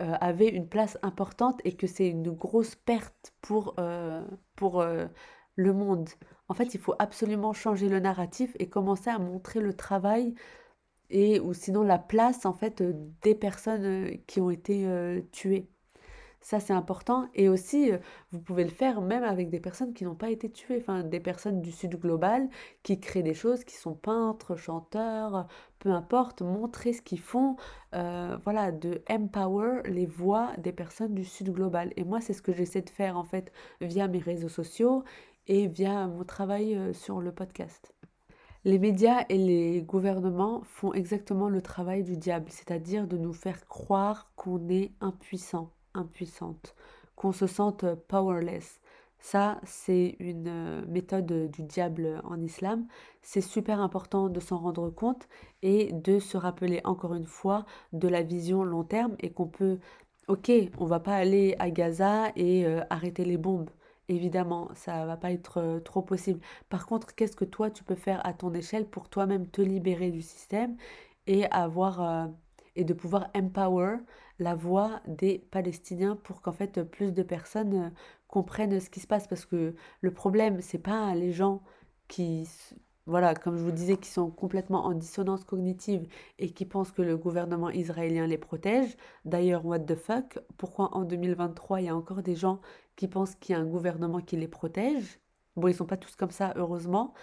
euh, 0.00 0.12
avaient 0.20 0.48
une 0.48 0.68
place 0.68 0.98
importante 1.02 1.60
et 1.64 1.72
que 1.72 1.86
c'est 1.86 2.08
une 2.08 2.30
grosse 2.30 2.74
perte 2.74 3.32
pour, 3.40 3.76
pour 4.56 4.84
le 5.56 5.72
monde. 5.72 6.08
En 6.48 6.54
fait, 6.54 6.74
il 6.74 6.80
faut 6.80 6.94
absolument 6.98 7.52
changer 7.52 7.88
le 7.88 8.00
narratif 8.00 8.54
et 8.58 8.68
commencer 8.68 9.10
à 9.10 9.18
montrer 9.18 9.60
le 9.60 9.74
travail 9.74 10.34
et 11.10 11.40
ou 11.40 11.54
sinon 11.54 11.82
la 11.82 11.98
place 11.98 12.46
en 12.46 12.52
fait 12.52 12.80
euh, 12.80 12.92
des 13.22 13.34
personnes 13.34 13.84
euh, 13.84 14.16
qui 14.26 14.40
ont 14.40 14.50
été 14.50 14.86
euh, 14.86 15.20
tuées. 15.32 15.68
Ça, 16.40 16.60
c'est 16.60 16.72
important. 16.72 17.28
Et 17.34 17.48
aussi, 17.48 17.90
vous 18.30 18.40
pouvez 18.40 18.62
le 18.62 18.70
faire 18.70 19.00
même 19.00 19.24
avec 19.24 19.50
des 19.50 19.58
personnes 19.58 19.92
qui 19.94 20.04
n'ont 20.04 20.14
pas 20.14 20.30
été 20.30 20.48
tuées, 20.48 20.78
enfin 20.80 21.02
des 21.02 21.18
personnes 21.18 21.60
du 21.60 21.72
Sud 21.72 21.96
global 21.98 22.48
qui 22.84 23.00
créent 23.00 23.24
des 23.24 23.34
choses, 23.34 23.64
qui 23.64 23.74
sont 23.74 23.94
peintres, 23.94 24.54
chanteurs, 24.54 25.48
peu 25.80 25.90
importe, 25.90 26.42
montrer 26.42 26.92
ce 26.92 27.02
qu'ils 27.02 27.20
font, 27.20 27.56
voilà, 27.92 28.70
de 28.70 29.02
empower 29.10 29.82
les 29.86 30.06
voix 30.06 30.52
des 30.58 30.72
personnes 30.72 31.14
du 31.14 31.24
Sud 31.24 31.50
global. 31.50 31.92
Et 31.96 32.04
moi, 32.04 32.20
c'est 32.20 32.34
ce 32.34 32.42
que 32.42 32.52
j'essaie 32.52 32.82
de 32.82 32.90
faire 32.90 33.16
en 33.16 33.24
fait 33.24 33.50
via 33.80 34.06
mes 34.06 34.20
réseaux 34.20 34.48
sociaux 34.48 35.02
et 35.48 35.66
via 35.66 36.06
mon 36.06 36.22
travail 36.22 36.94
sur 36.94 37.20
le 37.20 37.32
podcast. 37.32 37.95
Les 38.66 38.80
médias 38.80 39.24
et 39.28 39.38
les 39.38 39.80
gouvernements 39.80 40.60
font 40.64 40.92
exactement 40.92 41.48
le 41.48 41.62
travail 41.62 42.02
du 42.02 42.16
diable, 42.16 42.50
c'est-à-dire 42.50 43.06
de 43.06 43.16
nous 43.16 43.32
faire 43.32 43.68
croire 43.68 44.32
qu'on 44.34 44.68
est 44.68 44.90
impuissant 45.00 45.70
impuissante, 45.94 46.74
qu'on 47.14 47.30
se 47.30 47.46
sente 47.46 47.84
powerless. 48.08 48.80
Ça, 49.20 49.60
c'est 49.62 50.16
une 50.18 50.48
euh, 50.48 50.84
méthode 50.88 51.48
du 51.48 51.62
diable 51.62 52.20
en 52.24 52.42
islam. 52.42 52.88
C'est 53.22 53.40
super 53.40 53.78
important 53.80 54.28
de 54.28 54.40
s'en 54.40 54.58
rendre 54.58 54.90
compte 54.90 55.28
et 55.62 55.92
de 55.92 56.18
se 56.18 56.36
rappeler 56.36 56.80
encore 56.82 57.14
une 57.14 57.26
fois 57.26 57.66
de 57.92 58.08
la 58.08 58.22
vision 58.22 58.64
long 58.64 58.82
terme 58.82 59.14
et 59.20 59.30
qu'on 59.30 59.46
peut, 59.46 59.78
ok, 60.26 60.50
on 60.78 60.86
va 60.86 60.98
pas 60.98 61.14
aller 61.14 61.54
à 61.60 61.70
Gaza 61.70 62.32
et 62.34 62.66
euh, 62.66 62.80
arrêter 62.90 63.24
les 63.24 63.36
bombes. 63.36 63.70
Évidemment, 64.08 64.70
ça 64.74 65.04
va 65.04 65.16
pas 65.16 65.32
être 65.32 65.58
euh, 65.58 65.80
trop 65.80 66.00
possible. 66.02 66.40
Par 66.68 66.86
contre, 66.86 67.14
qu'est-ce 67.14 67.36
que 67.36 67.44
toi 67.44 67.70
tu 67.70 67.82
peux 67.84 67.96
faire 67.96 68.24
à 68.24 68.32
ton 68.34 68.54
échelle 68.54 68.88
pour 68.88 69.08
toi-même 69.08 69.48
te 69.48 69.60
libérer 69.62 70.10
du 70.12 70.22
système 70.22 70.76
et 71.26 71.46
avoir 71.50 72.30
et 72.76 72.84
de 72.84 72.94
pouvoir 72.94 73.30
empower 73.34 73.96
la 74.38 74.54
voix 74.54 75.00
des 75.06 75.38
Palestiniens 75.50 76.16
pour 76.16 76.40
qu'en 76.42 76.52
fait 76.52 76.82
plus 76.84 77.12
de 77.12 77.22
personnes 77.22 77.74
euh, 77.74 77.90
comprennent 78.28 78.78
ce 78.80 78.90
qui 78.90 79.00
se 79.00 79.06
passe? 79.08 79.26
Parce 79.28 79.44
que 79.46 79.74
le 80.00 80.10
problème, 80.14 80.60
c'est 80.60 80.78
pas 80.78 81.14
les 81.14 81.32
gens 81.32 81.62
qui, 82.08 82.48
voilà, 83.06 83.34
comme 83.34 83.56
je 83.56 83.62
vous 83.62 83.70
disais, 83.72 83.96
qui 83.96 84.08
sont 84.10 84.30
complètement 84.30 84.84
en 84.86 84.92
dissonance 84.92 85.44
cognitive 85.44 86.08
et 86.38 86.50
qui 86.50 86.64
pensent 86.66 86.90
que 86.90 87.02
le 87.02 87.16
gouvernement 87.16 87.70
israélien 87.70 88.26
les 88.26 88.38
protège. 88.38 88.96
D'ailleurs, 89.24 89.64
what 89.64 89.80
the 89.80 89.94
fuck 89.94 90.38
Pourquoi 90.56 90.94
en 90.96 91.04
2023, 91.04 91.80
il 91.80 91.86
y 91.86 91.88
a 91.88 91.96
encore 91.96 92.22
des 92.22 92.34
gens 92.34 92.60
qui 92.96 93.06
pensent 93.08 93.36
qu'il 93.36 93.54
y 93.54 93.58
a 93.58 93.60
un 93.60 93.66
gouvernement 93.66 94.20
qui 94.20 94.36
les 94.36 94.48
protège? 94.48 95.20
Bon, 95.56 95.68
ils 95.68 95.74
sont 95.74 95.86
pas 95.86 95.96
tous 95.96 96.16
comme 96.16 96.30
ça, 96.32 96.52
heureusement. 96.56 97.14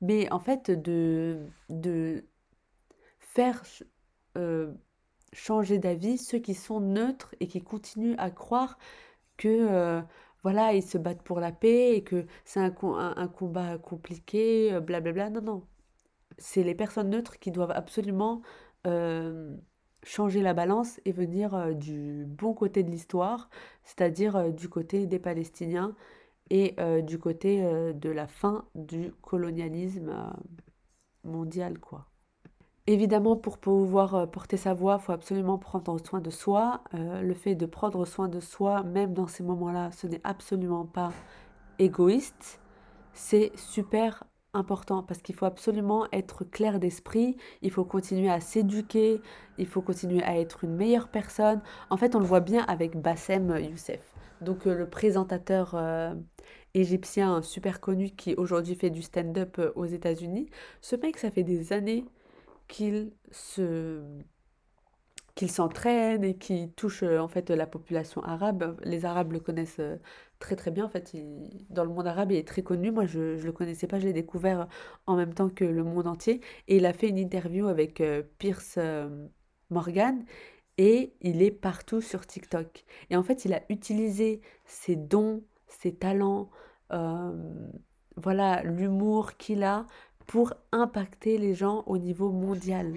Mais 0.00 0.30
en 0.32 0.38
fait, 0.40 0.70
de, 0.70 1.40
de 1.68 2.24
faire 3.18 3.62
euh, 4.36 4.72
changer 5.32 5.78
d'avis 5.78 6.18
ceux 6.18 6.38
qui 6.38 6.54
sont 6.54 6.80
neutres 6.80 7.34
et 7.40 7.46
qui 7.48 7.62
continuent 7.62 8.16
à 8.18 8.30
croire 8.30 8.78
que 9.36 9.48
euh, 9.48 10.02
voilà, 10.42 10.72
ils 10.74 10.82
se 10.82 10.98
battent 10.98 11.22
pour 11.22 11.40
la 11.40 11.52
paix 11.52 11.96
et 11.96 12.02
que 12.04 12.26
c'est 12.44 12.60
un, 12.60 12.74
un, 13.16 13.28
combat 13.28 13.78
compliqué, 13.78 14.78
blablabla. 14.80 15.30
Non, 15.30 15.42
non. 15.42 15.66
C'est 16.38 16.64
les 16.64 16.74
personnes 16.74 17.10
neutres 17.10 17.38
qui 17.38 17.50
doivent 17.52 17.70
absolument 17.72 18.42
euh, 18.86 19.56
changer 20.04 20.42
la 20.42 20.54
balance 20.54 21.00
et 21.04 21.12
venir 21.12 21.54
euh, 21.54 21.72
du 21.74 22.24
bon 22.26 22.54
côté 22.54 22.82
de 22.82 22.90
l'histoire, 22.90 23.50
c'est-à-dire 23.84 24.52
du 24.52 24.68
côté 24.68 25.06
des 25.06 25.18
Palestiniens 25.18 25.96
et 26.50 26.76
du 27.02 27.18
côté 27.18 27.62
de 27.94 28.10
la 28.10 28.26
fin 28.26 28.66
du 28.74 29.12
colonialisme 29.22 30.12
mondial, 31.24 31.78
quoi. 31.78 32.11
Évidemment, 32.88 33.36
pour 33.36 33.58
pouvoir 33.58 34.14
euh, 34.16 34.26
porter 34.26 34.56
sa 34.56 34.74
voix, 34.74 34.98
il 35.00 35.04
faut 35.04 35.12
absolument 35.12 35.56
prendre 35.56 35.96
soin 36.04 36.20
de 36.20 36.30
soi. 36.30 36.82
Euh, 36.94 37.22
le 37.22 37.34
fait 37.34 37.54
de 37.54 37.64
prendre 37.64 38.04
soin 38.04 38.26
de 38.26 38.40
soi, 38.40 38.82
même 38.82 39.14
dans 39.14 39.28
ces 39.28 39.44
moments-là, 39.44 39.92
ce 39.92 40.08
n'est 40.08 40.20
absolument 40.24 40.84
pas 40.84 41.12
égoïste. 41.78 42.60
C'est 43.12 43.52
super 43.56 44.24
important 44.52 45.04
parce 45.04 45.22
qu'il 45.22 45.36
faut 45.36 45.46
absolument 45.46 46.08
être 46.12 46.44
clair 46.44 46.80
d'esprit, 46.80 47.36
il 47.62 47.70
faut 47.70 47.84
continuer 47.84 48.28
à 48.28 48.40
s'éduquer, 48.40 49.20
il 49.58 49.66
faut 49.66 49.80
continuer 49.80 50.22
à 50.24 50.36
être 50.38 50.64
une 50.64 50.74
meilleure 50.74 51.08
personne. 51.08 51.62
En 51.88 51.96
fait, 51.96 52.16
on 52.16 52.18
le 52.18 52.26
voit 52.26 52.40
bien 52.40 52.64
avec 52.64 53.00
Bassem 53.00 53.56
Youssef, 53.58 54.12
donc 54.40 54.66
euh, 54.66 54.74
le 54.74 54.90
présentateur 54.90 55.76
égyptien 56.74 57.42
super 57.42 57.80
connu 57.80 58.10
qui 58.10 58.34
aujourd'hui 58.34 58.74
fait 58.74 58.90
du 58.90 59.02
stand-up 59.02 59.60
aux 59.76 59.86
États-Unis. 59.86 60.50
Ce 60.80 60.96
mec, 60.96 61.16
ça 61.18 61.30
fait 61.30 61.44
des 61.44 61.72
années 61.72 62.04
qu'il 62.68 63.12
se 63.34 64.02
et 65.40 66.36
qui 66.38 66.70
touche 66.72 67.02
euh, 67.02 67.18
en 67.18 67.28
fait 67.28 67.50
la 67.50 67.66
population 67.66 68.22
arabe. 68.22 68.78
Les 68.84 69.04
Arabes 69.04 69.32
le 69.32 69.40
connaissent 69.40 69.80
euh, 69.80 69.96
très 70.38 70.56
très 70.56 70.70
bien. 70.70 70.84
En 70.84 70.88
fait, 70.88 71.14
dans 71.70 71.84
le 71.84 71.90
monde 71.90 72.06
arabe, 72.06 72.32
il 72.32 72.38
est 72.38 72.46
très 72.46 72.62
connu. 72.62 72.90
Moi, 72.90 73.06
je 73.06 73.36
ne 73.36 73.42
le 73.42 73.52
connaissais 73.52 73.86
pas, 73.86 73.98
je 73.98 74.06
l'ai 74.06 74.12
découvert 74.12 74.68
en 75.06 75.16
même 75.16 75.34
temps 75.34 75.48
que 75.48 75.64
le 75.64 75.84
monde 75.84 76.06
entier. 76.06 76.40
Et 76.68 76.76
il 76.76 76.86
a 76.86 76.92
fait 76.92 77.08
une 77.08 77.18
interview 77.18 77.68
avec 77.68 78.00
euh, 78.00 78.22
Pierce 78.38 78.78
Morgan 79.70 80.24
et 80.78 81.14
il 81.20 81.42
est 81.42 81.50
partout 81.50 82.00
sur 82.00 82.26
TikTok. 82.26 82.84
Et 83.10 83.16
en 83.16 83.22
fait, 83.22 83.44
il 83.44 83.54
a 83.54 83.62
utilisé 83.68 84.40
ses 84.64 84.96
dons, 84.96 85.42
ses 85.66 85.94
talents, 85.94 86.50
voilà, 88.16 88.62
l'humour 88.62 89.36
qu'il 89.38 89.62
a 89.62 89.86
pour 90.26 90.52
impacter 90.72 91.38
les 91.38 91.54
gens 91.54 91.82
au 91.86 91.98
niveau 91.98 92.30
mondial. 92.30 92.94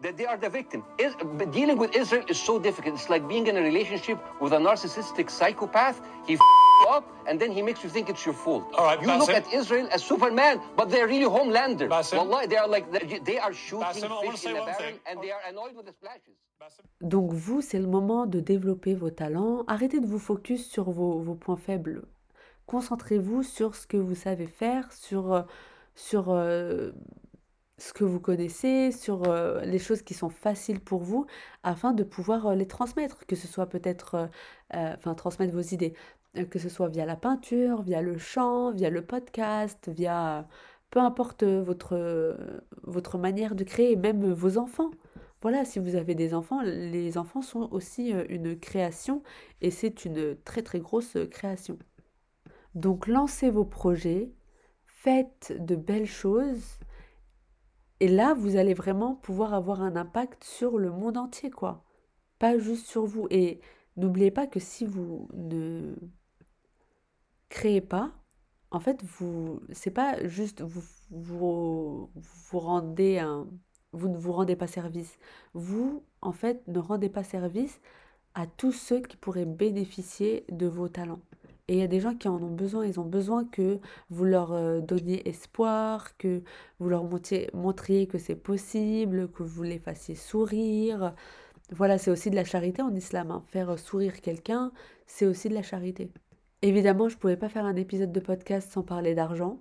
That 0.00 0.16
they 0.16 0.26
are 0.26 0.38
the 0.38 0.48
victim? 0.48 0.84
Is, 1.00 1.12
dealing 1.50 1.76
with 1.76 1.96
Israel 1.96 2.24
is 2.28 2.38
so 2.38 2.60
difficult. 2.60 2.94
It's 2.94 3.08
like 3.08 3.26
being 3.26 3.48
in 3.48 3.56
a 3.56 3.60
relationship 3.60 4.18
with 4.40 4.52
a 4.52 4.58
narcissistic 4.58 5.28
psychopath. 5.28 6.00
He 6.24 6.34
f 6.34 6.40
you 6.80 6.88
up 6.90 7.04
and 7.26 7.40
then 7.40 7.50
he 7.50 7.62
makes 7.62 7.82
you 7.82 7.90
think 7.90 8.08
it's 8.08 8.24
your 8.24 8.34
fault. 8.34 8.62
All 8.76 8.84
right, 8.84 9.02
you 9.02 9.08
look 9.08 9.30
at 9.30 9.52
Israel 9.52 9.88
as 9.90 10.04
Superman, 10.04 10.60
but 10.76 10.88
they're 10.88 11.08
really 11.08 11.26
homelanders. 11.26 11.90
Wallah, 12.12 12.46
they 12.46 12.56
are 12.56 12.68
like 12.68 12.86
they 13.24 13.38
are 13.38 13.52
shooting 13.52 14.08
fish 14.22 14.44
in 14.44 14.56
a 14.56 14.64
barrel 14.64 14.94
and 15.10 15.20
they 15.20 15.32
are 15.32 15.42
annoyed 15.48 15.74
with 15.74 15.86
the 15.86 15.92
splashes. 15.92 16.36
Donc 17.00 17.32
vous, 17.32 17.60
c'est 17.60 17.78
le 17.78 17.86
moment 17.86 18.26
de 18.26 18.40
développer 18.40 18.94
vos 18.94 19.10
talents. 19.10 19.64
Arrêtez 19.68 20.00
de 20.00 20.06
vous 20.06 20.18
focus 20.18 20.68
sur 20.68 20.90
vos, 20.90 21.20
vos 21.20 21.34
points 21.34 21.56
faibles. 21.56 22.02
Concentrez-vous 22.66 23.42
sur 23.42 23.74
ce 23.74 23.86
que 23.86 23.96
vous 23.96 24.16
savez 24.16 24.46
faire, 24.46 24.92
sur 24.92 25.32
euh, 25.32 25.42
sur 25.98 26.30
euh, 26.30 26.92
ce 27.76 27.92
que 27.92 28.04
vous 28.04 28.20
connaissez, 28.20 28.92
sur 28.92 29.28
euh, 29.28 29.62
les 29.62 29.80
choses 29.80 30.02
qui 30.02 30.14
sont 30.14 30.30
faciles 30.30 30.80
pour 30.80 31.02
vous, 31.02 31.26
afin 31.64 31.92
de 31.92 32.04
pouvoir 32.04 32.46
euh, 32.46 32.54
les 32.54 32.68
transmettre, 32.68 33.26
que 33.26 33.34
ce 33.34 33.48
soit 33.48 33.66
peut-être, 33.66 34.30
enfin 34.72 35.14
transmettre 35.14 35.52
vos 35.52 35.60
idées, 35.60 35.94
que 36.50 36.60
ce 36.60 36.68
soit 36.68 36.88
via 36.88 37.04
la 37.04 37.16
peinture, 37.16 37.82
via 37.82 38.00
le 38.00 38.16
chant, 38.16 38.70
via 38.70 38.90
le 38.90 39.02
podcast, 39.04 39.88
via 39.88 40.46
peu 40.90 41.00
importe 41.00 41.42
votre, 41.42 42.36
votre 42.84 43.18
manière 43.18 43.54
de 43.56 43.64
créer, 43.64 43.96
même 43.96 44.32
vos 44.32 44.56
enfants. 44.56 44.90
Voilà, 45.42 45.64
si 45.64 45.78
vous 45.80 45.96
avez 45.96 46.14
des 46.14 46.32
enfants, 46.32 46.62
les 46.62 47.18
enfants 47.18 47.42
sont 47.42 47.68
aussi 47.72 48.10
une 48.10 48.58
création 48.58 49.22
et 49.62 49.70
c'est 49.70 50.04
une 50.04 50.36
très 50.44 50.62
très 50.62 50.80
grosse 50.80 51.16
création. 51.30 51.78
Donc 52.74 53.06
lancez 53.08 53.50
vos 53.50 53.64
projets, 53.64 54.30
faites 55.00 55.54
de 55.64 55.76
belles 55.76 56.06
choses. 56.06 56.78
Et 58.00 58.08
là, 58.08 58.34
vous 58.34 58.56
allez 58.56 58.74
vraiment 58.74 59.14
pouvoir 59.14 59.54
avoir 59.54 59.80
un 59.82 59.96
impact 59.96 60.42
sur 60.44 60.78
le 60.78 60.90
monde 60.90 61.16
entier, 61.16 61.50
quoi. 61.50 61.84
Pas 62.38 62.58
juste 62.58 62.86
sur 62.86 63.04
vous. 63.04 63.26
Et 63.30 63.60
n'oubliez 63.96 64.30
pas 64.30 64.46
que 64.46 64.60
si 64.60 64.86
vous 64.86 65.28
ne 65.34 65.94
créez 67.48 67.80
pas, 67.80 68.12
en 68.70 68.80
fait, 68.80 69.02
vous, 69.04 69.60
c'est 69.72 69.92
pas 69.92 70.26
juste 70.26 70.62
vous, 70.62 70.82
vous, 71.10 72.10
vous 72.14 72.58
rendez 72.58 73.18
un, 73.18 73.48
vous 73.92 74.08
ne 74.08 74.16
vous 74.16 74.32
rendez 74.32 74.56
pas 74.56 74.66
service. 74.66 75.18
Vous, 75.54 76.04
en 76.22 76.32
fait, 76.32 76.66
ne 76.66 76.78
rendez 76.80 77.08
pas 77.08 77.24
service 77.24 77.80
à 78.34 78.46
tous 78.46 78.72
ceux 78.72 79.00
qui 79.00 79.16
pourraient 79.16 79.46
bénéficier 79.46 80.44
de 80.50 80.66
vos 80.66 80.88
talents. 80.88 81.22
Et 81.68 81.74
il 81.74 81.78
y 81.80 81.82
a 81.82 81.86
des 81.86 82.00
gens 82.00 82.14
qui 82.14 82.28
en 82.28 82.42
ont 82.42 82.50
besoin, 82.50 82.86
ils 82.86 82.98
ont 82.98 83.04
besoin 83.04 83.44
que 83.44 83.78
vous 84.08 84.24
leur 84.24 84.52
euh, 84.52 84.80
donniez 84.80 85.28
espoir, 85.28 86.16
que 86.16 86.42
vous 86.78 86.88
leur 86.88 87.04
montriez, 87.04 88.06
que 88.06 88.16
c'est 88.18 88.36
possible, 88.36 89.30
que 89.30 89.42
vous 89.42 89.62
les 89.62 89.78
fassiez 89.78 90.14
sourire. 90.14 91.14
Voilà, 91.70 91.98
c'est 91.98 92.10
aussi 92.10 92.30
de 92.30 92.36
la 92.36 92.44
charité 92.44 92.80
en 92.80 92.94
islam. 92.94 93.30
Hein. 93.30 93.42
Faire 93.48 93.78
sourire 93.78 94.22
quelqu'un, 94.22 94.72
c'est 95.06 95.26
aussi 95.26 95.50
de 95.50 95.54
la 95.54 95.62
charité. 95.62 96.10
Évidemment, 96.62 97.10
je 97.10 97.16
ne 97.16 97.20
pouvais 97.20 97.36
pas 97.36 97.50
faire 97.50 97.66
un 97.66 97.76
épisode 97.76 98.12
de 98.12 98.20
podcast 98.20 98.72
sans 98.72 98.82
parler 98.82 99.14
d'argent. 99.14 99.60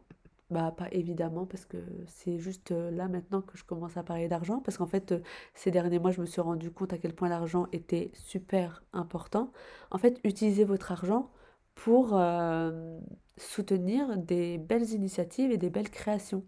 Bah, 0.49 0.73
pas 0.75 0.87
évidemment, 0.93 1.45
parce 1.45 1.65
que 1.65 1.75
c'est 2.05 2.39
juste 2.39 2.71
euh, 2.71 2.89
là 2.89 3.09
maintenant 3.09 3.41
que 3.41 3.57
je 3.57 3.65
commence 3.65 3.97
à 3.97 4.03
parler 4.03 4.29
d'argent. 4.29 4.61
Parce 4.61 4.77
qu'en 4.77 4.87
fait, 4.87 5.11
euh, 5.11 5.19
ces 5.53 5.71
derniers 5.71 5.99
mois, 5.99 6.11
je 6.11 6.21
me 6.21 6.25
suis 6.25 6.39
rendu 6.39 6.71
compte 6.71 6.93
à 6.93 6.97
quel 6.97 7.13
point 7.13 7.27
l'argent 7.27 7.67
était 7.73 8.11
super 8.13 8.81
important. 8.93 9.51
En 9.91 9.97
fait, 9.97 10.21
utilisez 10.23 10.63
votre 10.63 10.93
argent 10.93 11.29
pour 11.77 12.09
euh, 12.13 12.99
soutenir 13.37 14.17
des 14.17 14.57
belles 14.57 14.91
initiatives 14.91 15.51
et 15.51 15.57
des 15.57 15.69
belles 15.69 15.91
créations. 15.91 16.43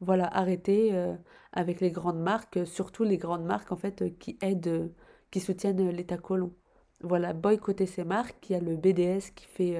Voilà, 0.00 0.26
arrêtez 0.36 0.90
euh, 0.92 1.14
avec 1.52 1.80
les 1.80 1.90
grandes 1.92 2.20
marques, 2.20 2.66
surtout 2.66 3.04
les 3.04 3.16
grandes 3.16 3.44
marques 3.44 3.70
en 3.70 3.76
fait 3.76 4.02
euh, 4.02 4.10
qui 4.18 4.38
aident, 4.42 4.92
qui 5.30 5.40
soutiennent 5.40 5.90
l'État 5.90 6.18
colon. 6.18 6.52
Voilà, 7.00 7.32
boycotter 7.32 7.86
ces 7.86 8.04
marques. 8.04 8.50
Il 8.50 8.52
y 8.54 8.56
a 8.56 8.60
le 8.60 8.76
BDS 8.76 9.32
qui 9.34 9.46
fait, 9.46 9.78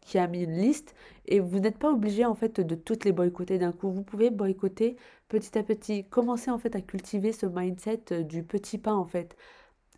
qui 0.00 0.18
a 0.18 0.26
mis 0.28 0.42
une 0.44 0.56
liste 0.56 0.94
et 1.26 1.40
vous 1.40 1.60
n'êtes 1.60 1.78
pas 1.78 1.92
obligé 1.92 2.24
en 2.24 2.34
fait 2.34 2.60
de 2.60 2.74
toutes 2.74 3.04
les 3.04 3.12
boycotter 3.12 3.58
d'un 3.58 3.72
coup. 3.72 3.90
Vous 3.90 4.04
pouvez 4.04 4.30
boycotter 4.30 4.96
petit 5.28 5.58
à 5.58 5.62
petit. 5.62 6.04
Commencez 6.08 6.50
en 6.50 6.58
fait 6.58 6.76
à 6.76 6.80
cultiver 6.80 7.32
ce 7.32 7.46
mindset 7.46 8.24
du 8.24 8.44
petit 8.44 8.78
pas 8.78 8.94
en 8.94 9.06
fait. 9.06 9.36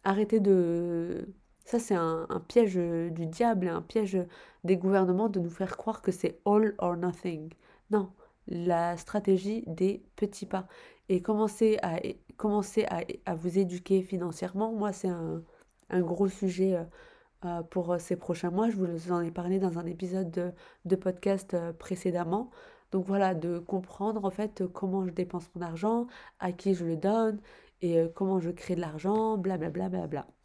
Arrêtez 0.04 0.40
de 0.40 1.28
ça, 1.68 1.78
c'est 1.78 1.94
un, 1.94 2.26
piège 2.48 2.76
du 2.76 3.26
diable, 3.26 3.68
un 3.68 3.82
piège 3.82 4.18
des 4.64 4.78
gouvernements 4.78 5.28
de 5.28 5.38
nous 5.38 5.50
faire 5.50 5.76
croire 5.76 6.00
que 6.00 6.10
c'est 6.10 6.40
all 6.46 6.74
or 6.78 6.96
nothing. 6.96 7.52
Non, 7.90 8.10
la 8.46 8.96
stratégie 8.96 9.64
des 9.66 10.02
petits 10.16 10.46
pas. 10.46 10.66
Et 11.10 11.20
commencer 11.20 11.78
à, 11.82 12.00
commencer 12.38 12.86
à, 13.26 13.34
vous 13.34 13.58
éduquer 13.58 14.02
financièrement, 14.02 14.72
moi, 14.72 14.92
c'est 14.94 15.08
un, 15.08 15.42
gros 16.00 16.28
sujet 16.28 16.74
euh, 16.74 16.84
euh, 17.44 17.62
pour 17.62 18.00
ces 18.00 18.16
prochains 18.16 18.50
mois. 18.50 18.70
Je 18.70 18.76
vous 18.76 19.12
en 19.12 19.20
ai 19.20 19.30
parlé 19.30 19.58
dans 19.58 19.78
un 19.78 19.84
épisode 19.84 20.54
de, 20.86 20.96
podcast 20.96 21.52
euh, 21.52 21.74
précédemment. 21.74 22.50
Donc 22.92 23.04
voilà, 23.06 23.34
de 23.34 23.58
comprendre 23.58 24.24
en 24.24 24.30
fait 24.30 24.64
comment 24.72 25.04
je 25.04 25.10
dépense 25.10 25.50
mon 25.54 25.60
argent, 25.62 26.06
à 26.40 26.52
qui 26.52 26.74
je 26.74 26.86
le 26.86 26.96
donne 26.96 27.40
et 27.82 28.06
comment 28.14 28.40
je 28.40 28.50
crée 28.50 28.74
de 28.74 28.80
l'argent, 28.80 29.36
blablabla. 29.36 29.88
Bla, 29.90 30.06
bla, 30.06 30.06
bla. 30.22 30.38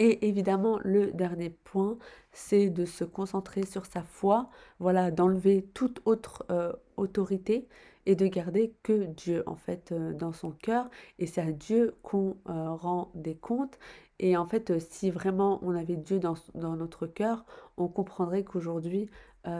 Et 0.00 0.28
évidemment, 0.28 0.78
le 0.84 1.10
dernier 1.10 1.50
point, 1.50 1.98
c'est 2.30 2.70
de 2.70 2.84
se 2.84 3.02
concentrer 3.02 3.66
sur 3.66 3.84
sa 3.84 4.02
foi, 4.02 4.48
voilà, 4.78 5.10
d'enlever 5.10 5.62
toute 5.74 6.00
autre 6.04 6.46
euh, 6.50 6.72
autorité 6.96 7.66
et 8.06 8.14
de 8.14 8.26
garder 8.28 8.74
que 8.84 9.06
Dieu 9.06 9.42
en 9.46 9.56
fait 9.56 9.90
euh, 9.90 10.12
dans 10.12 10.32
son 10.32 10.52
cœur. 10.52 10.88
Et 11.18 11.26
c'est 11.26 11.40
à 11.40 11.50
Dieu 11.50 11.96
qu'on 12.02 12.36
euh, 12.48 12.70
rend 12.70 13.10
des 13.14 13.34
comptes. 13.34 13.78
Et 14.20 14.36
en 14.36 14.46
fait, 14.46 14.78
si 14.78 15.10
vraiment 15.10 15.58
on 15.62 15.74
avait 15.74 15.96
Dieu 15.96 16.20
dans, 16.20 16.36
notre 16.54 17.06
cœur, 17.06 17.44
on 17.76 17.88
comprendrait 17.88 18.44
qu'aujourd'hui, 18.44 19.08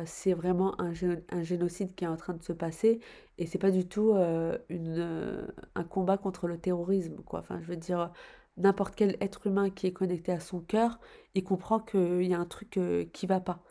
c'est 0.05 0.35
vraiment 0.35 0.79
un, 0.81 0.93
génocide 0.93 1.95
qui 1.95 2.05
est 2.05 2.09
en 2.09 2.17
train 2.17 2.35
de 2.35 2.43
se 2.43 2.53
passer. 2.53 3.01
Et 3.39 3.47
c'est 3.47 3.59
pas 3.59 3.71
du 3.71 3.87
tout 3.87 4.15
un 4.15 5.85
combat 5.89 6.19
contre 6.19 6.49
le 6.49 6.59
terrorisme. 6.59 7.17
Enfin, 7.31 7.61
je 7.61 7.67
veux 7.69 7.77
dire 7.77 8.11
n'importe 8.59 8.95
quel 8.95 9.17
être 9.21 9.47
humain 9.47 9.71
qui 9.71 9.87
est 9.87 9.93
connecté 9.93 10.33
à 10.33 10.41
son 10.41 10.61
cœur, 10.61 10.99
il 11.35 11.45
comprend 11.45 11.81
qu'il 11.81 12.25
y 12.25 12.35
a 12.35 12.39
un 12.39 12.45
truc 12.45 12.77
euh, 12.77 13.05
qui 13.13 13.27
va 13.27 13.41
pas. 13.41 13.63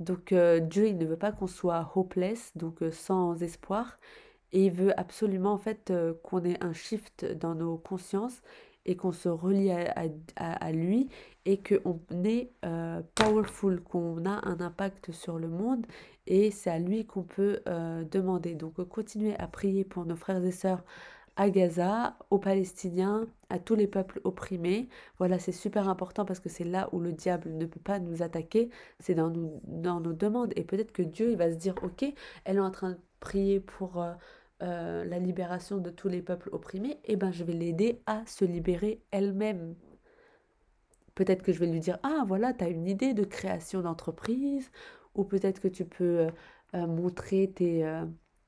Donc 0.00 0.32
euh, 0.32 0.58
Dieu, 0.60 0.88
il 0.88 0.98
ne 0.98 1.06
veut 1.06 1.16
pas 1.16 1.32
qu'on 1.32 1.46
soit 1.46 1.92
hopeless, 1.94 2.52
donc 2.56 2.82
euh, 2.82 2.90
sans 2.90 3.42
espoir, 3.42 3.98
et 4.52 4.66
il 4.66 4.72
veut 4.72 4.98
absolument 4.98 5.52
en 5.52 5.58
fait 5.58 5.92
qu'on 6.22 6.44
ait 6.44 6.62
un 6.62 6.72
shift 6.72 7.24
dans 7.24 7.54
nos 7.54 7.78
consciences 7.78 8.42
et 8.84 8.96
qu'on 8.96 9.12
se 9.12 9.28
relie 9.28 9.70
à, 9.70 10.72
lui 10.72 11.08
et 11.46 11.62
qu'on 11.62 12.00
est 12.24 12.50
powerful, 13.14 13.80
qu'on 13.80 14.26
a 14.26 14.46
un 14.46 14.60
impact 14.60 15.12
sur 15.12 15.38
le 15.38 15.48
monde 15.48 15.86
et 16.26 16.50
c'est 16.50 16.68
à 16.68 16.78
lui 16.78 17.06
qu'on 17.06 17.22
peut 17.22 17.62
demander. 18.10 18.54
Donc 18.54 18.74
continuez 18.88 19.34
à 19.38 19.46
prier 19.46 19.84
pour 19.84 20.04
nos 20.04 20.16
frères 20.16 20.44
et 20.44 20.52
sœurs 20.52 20.84
à 21.36 21.50
Gaza, 21.50 22.16
aux 22.30 22.38
Palestiniens, 22.38 23.26
à 23.48 23.58
tous 23.58 23.74
les 23.74 23.86
peuples 23.86 24.20
opprimés. 24.24 24.88
Voilà, 25.18 25.38
c'est 25.38 25.52
super 25.52 25.88
important 25.88 26.24
parce 26.24 26.40
que 26.40 26.48
c'est 26.48 26.64
là 26.64 26.88
où 26.92 27.00
le 27.00 27.12
diable 27.12 27.50
ne 27.52 27.66
peut 27.66 27.80
pas 27.80 27.98
nous 27.98 28.22
attaquer, 28.22 28.70
c'est 28.98 29.14
dans, 29.14 29.32
dans 29.64 30.00
nos 30.00 30.12
demandes. 30.12 30.52
Et 30.56 30.64
peut-être 30.64 30.92
que 30.92 31.02
Dieu, 31.02 31.30
il 31.30 31.36
va 31.36 31.50
se 31.50 31.56
dire, 31.56 31.74
ok, 31.82 32.04
elle 32.44 32.56
est 32.56 32.60
en 32.60 32.70
train 32.70 32.90
de 32.92 32.98
prier 33.20 33.60
pour 33.60 34.02
euh, 34.02 34.12
euh, 34.62 35.04
la 35.04 35.18
libération 35.18 35.78
de 35.78 35.90
tous 35.90 36.08
les 36.08 36.22
peuples 36.22 36.50
opprimés, 36.52 36.98
eh 37.04 37.16
ben 37.16 37.32
je 37.32 37.44
vais 37.44 37.52
l'aider 37.52 38.00
à 38.06 38.24
se 38.26 38.44
libérer 38.44 39.02
elle-même. 39.10 39.74
Peut-être 41.14 41.42
que 41.42 41.52
je 41.52 41.58
vais 41.58 41.66
lui 41.66 41.80
dire, 41.80 41.98
ah 42.02 42.24
voilà, 42.26 42.52
tu 42.52 42.64
as 42.64 42.68
une 42.68 42.86
idée 42.88 43.14
de 43.14 43.24
création 43.24 43.82
d'entreprise, 43.82 44.70
ou 45.14 45.24
peut-être 45.24 45.60
que 45.60 45.68
tu 45.68 45.84
peux 45.84 46.28
euh, 46.74 46.86
montrer 46.86 47.52
tes, 47.54 47.84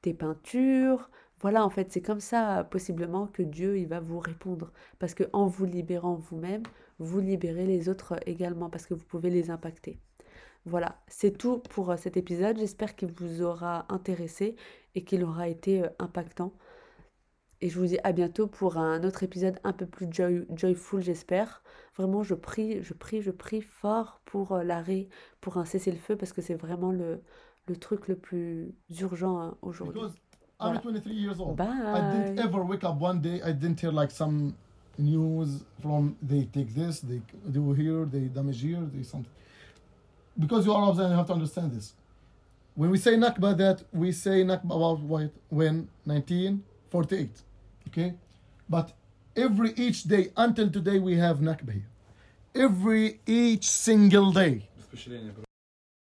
tes 0.01 0.15
peintures, 0.15 1.11
voilà, 1.41 1.65
en 1.65 1.71
fait, 1.71 1.93
c'est 1.93 2.01
comme 2.03 2.21
ça, 2.21 2.67
possiblement, 2.71 3.27
que 3.27 3.43
Dieu, 3.43 3.79
il 3.79 3.87
va 3.87 4.01
vous 4.01 4.19
répondre. 4.19 4.73
Parce 4.99 5.15
que 5.15 5.25
en 5.33 5.47
vous 5.47 5.67
libérant 5.67 6.15
vous-même, 6.15 6.63
vous 6.99 7.21
libérez 7.21 7.67
les 7.67 7.89
autres 7.89 8.15
également, 8.27 8.71
parce 8.71 8.87
que 8.87 8.95
vous 8.95 9.05
pouvez 9.05 9.31
les 9.31 9.51
impacter. 9.51 9.99
Voilà, 10.67 11.03
c'est 11.09 11.37
tout 11.37 11.59
pour 11.59 11.91
euh, 11.91 11.97
cet 11.97 12.17
épisode. 12.17 12.59
J'espère 12.59 12.97
qu'il 12.97 13.13
vous 13.13 13.43
aura 13.43 13.85
intéressé 13.91 14.57
et 14.95 15.05
qu'il 15.05 15.23
aura 15.25 15.49
été 15.49 15.83
euh, 15.85 15.89
impactant. 15.99 16.55
Et 17.61 17.69
je 17.69 17.79
vous 17.79 17.87
dis 17.87 17.99
à 18.05 18.13
bientôt 18.13 18.47
pour 18.47 18.79
un 18.79 19.05
autre 19.05 19.23
épisode 19.23 19.59
un 19.65 19.73
peu 19.73 19.87
plus 19.87 20.09
joyful, 20.13 21.03
j'espère. 21.03 21.63
Vraiment, 21.97 22.23
je 22.23 22.35
prie, 22.35 22.83
je 22.83 22.95
prie, 22.95 23.23
je 23.23 23.31
prie 23.31 23.63
fort 23.63 24.21
pour 24.25 24.53
euh, 24.53 24.65
l'arrêt, 24.65 25.09
pour 25.41 25.59
un 25.59 25.65
cessez-le-feu, 25.65 26.17
parce 26.17 26.33
que 26.33 26.43
c'est 26.43 26.55
vraiment 26.55 26.93
le, 26.93 27.23
le 27.67 27.77
truc 27.77 28.09
le 28.09 28.17
plus 28.17 28.75
urgent 29.01 29.39
hein, 29.39 29.59
aujourd'hui. 29.63 30.15
I'm 30.65 30.81
23 30.81 31.13
years 31.13 31.41
old. 31.41 31.57
Bye. 31.57 31.67
I 31.67 32.13
didn't 32.13 32.39
ever 32.39 32.65
wake 32.65 32.85
up 32.85 32.97
one 32.97 33.21
day. 33.21 33.41
I 33.43 33.53
didn't 33.53 33.81
hear 33.81 33.91
like 33.93 34.11
some 34.11 34.57
news 34.99 35.65
from 35.83 36.17
they 36.23 36.45
take 36.45 36.75
this, 36.75 37.01
they 37.01 37.21
do 37.51 37.73
here, 37.73 38.05
they 38.05 38.21
damage 38.21 38.61
here, 38.61 38.81
they 38.93 39.03
something. 39.03 39.31
Because 40.39 40.67
you 40.67 40.73
are 40.73 40.85
Arabs, 40.85 40.99
and 40.99 41.11
you 41.11 41.17
have 41.17 41.27
to 41.27 41.33
understand 41.33 41.73
this. 41.73 41.95
When 42.75 42.91
we 42.91 42.99
say 42.99 43.15
Nakba, 43.15 43.57
that 43.59 43.85
we 43.93 44.11
say 44.13 44.43
Nakba 44.43 44.77
about 44.77 45.01
what 45.01 45.31
when 45.49 45.89
1948, 46.05 47.31
okay? 47.89 48.15
But 48.69 48.93
every 49.37 49.73
each 49.77 50.05
day 50.05 50.33
until 50.37 50.71
today 50.71 50.99
we 50.99 51.17
have 51.17 51.39
Nakba 51.39 51.73
here. 51.73 51.87
Every 52.55 53.21
each 53.27 53.69
single 53.69 54.33
day. 54.33 54.69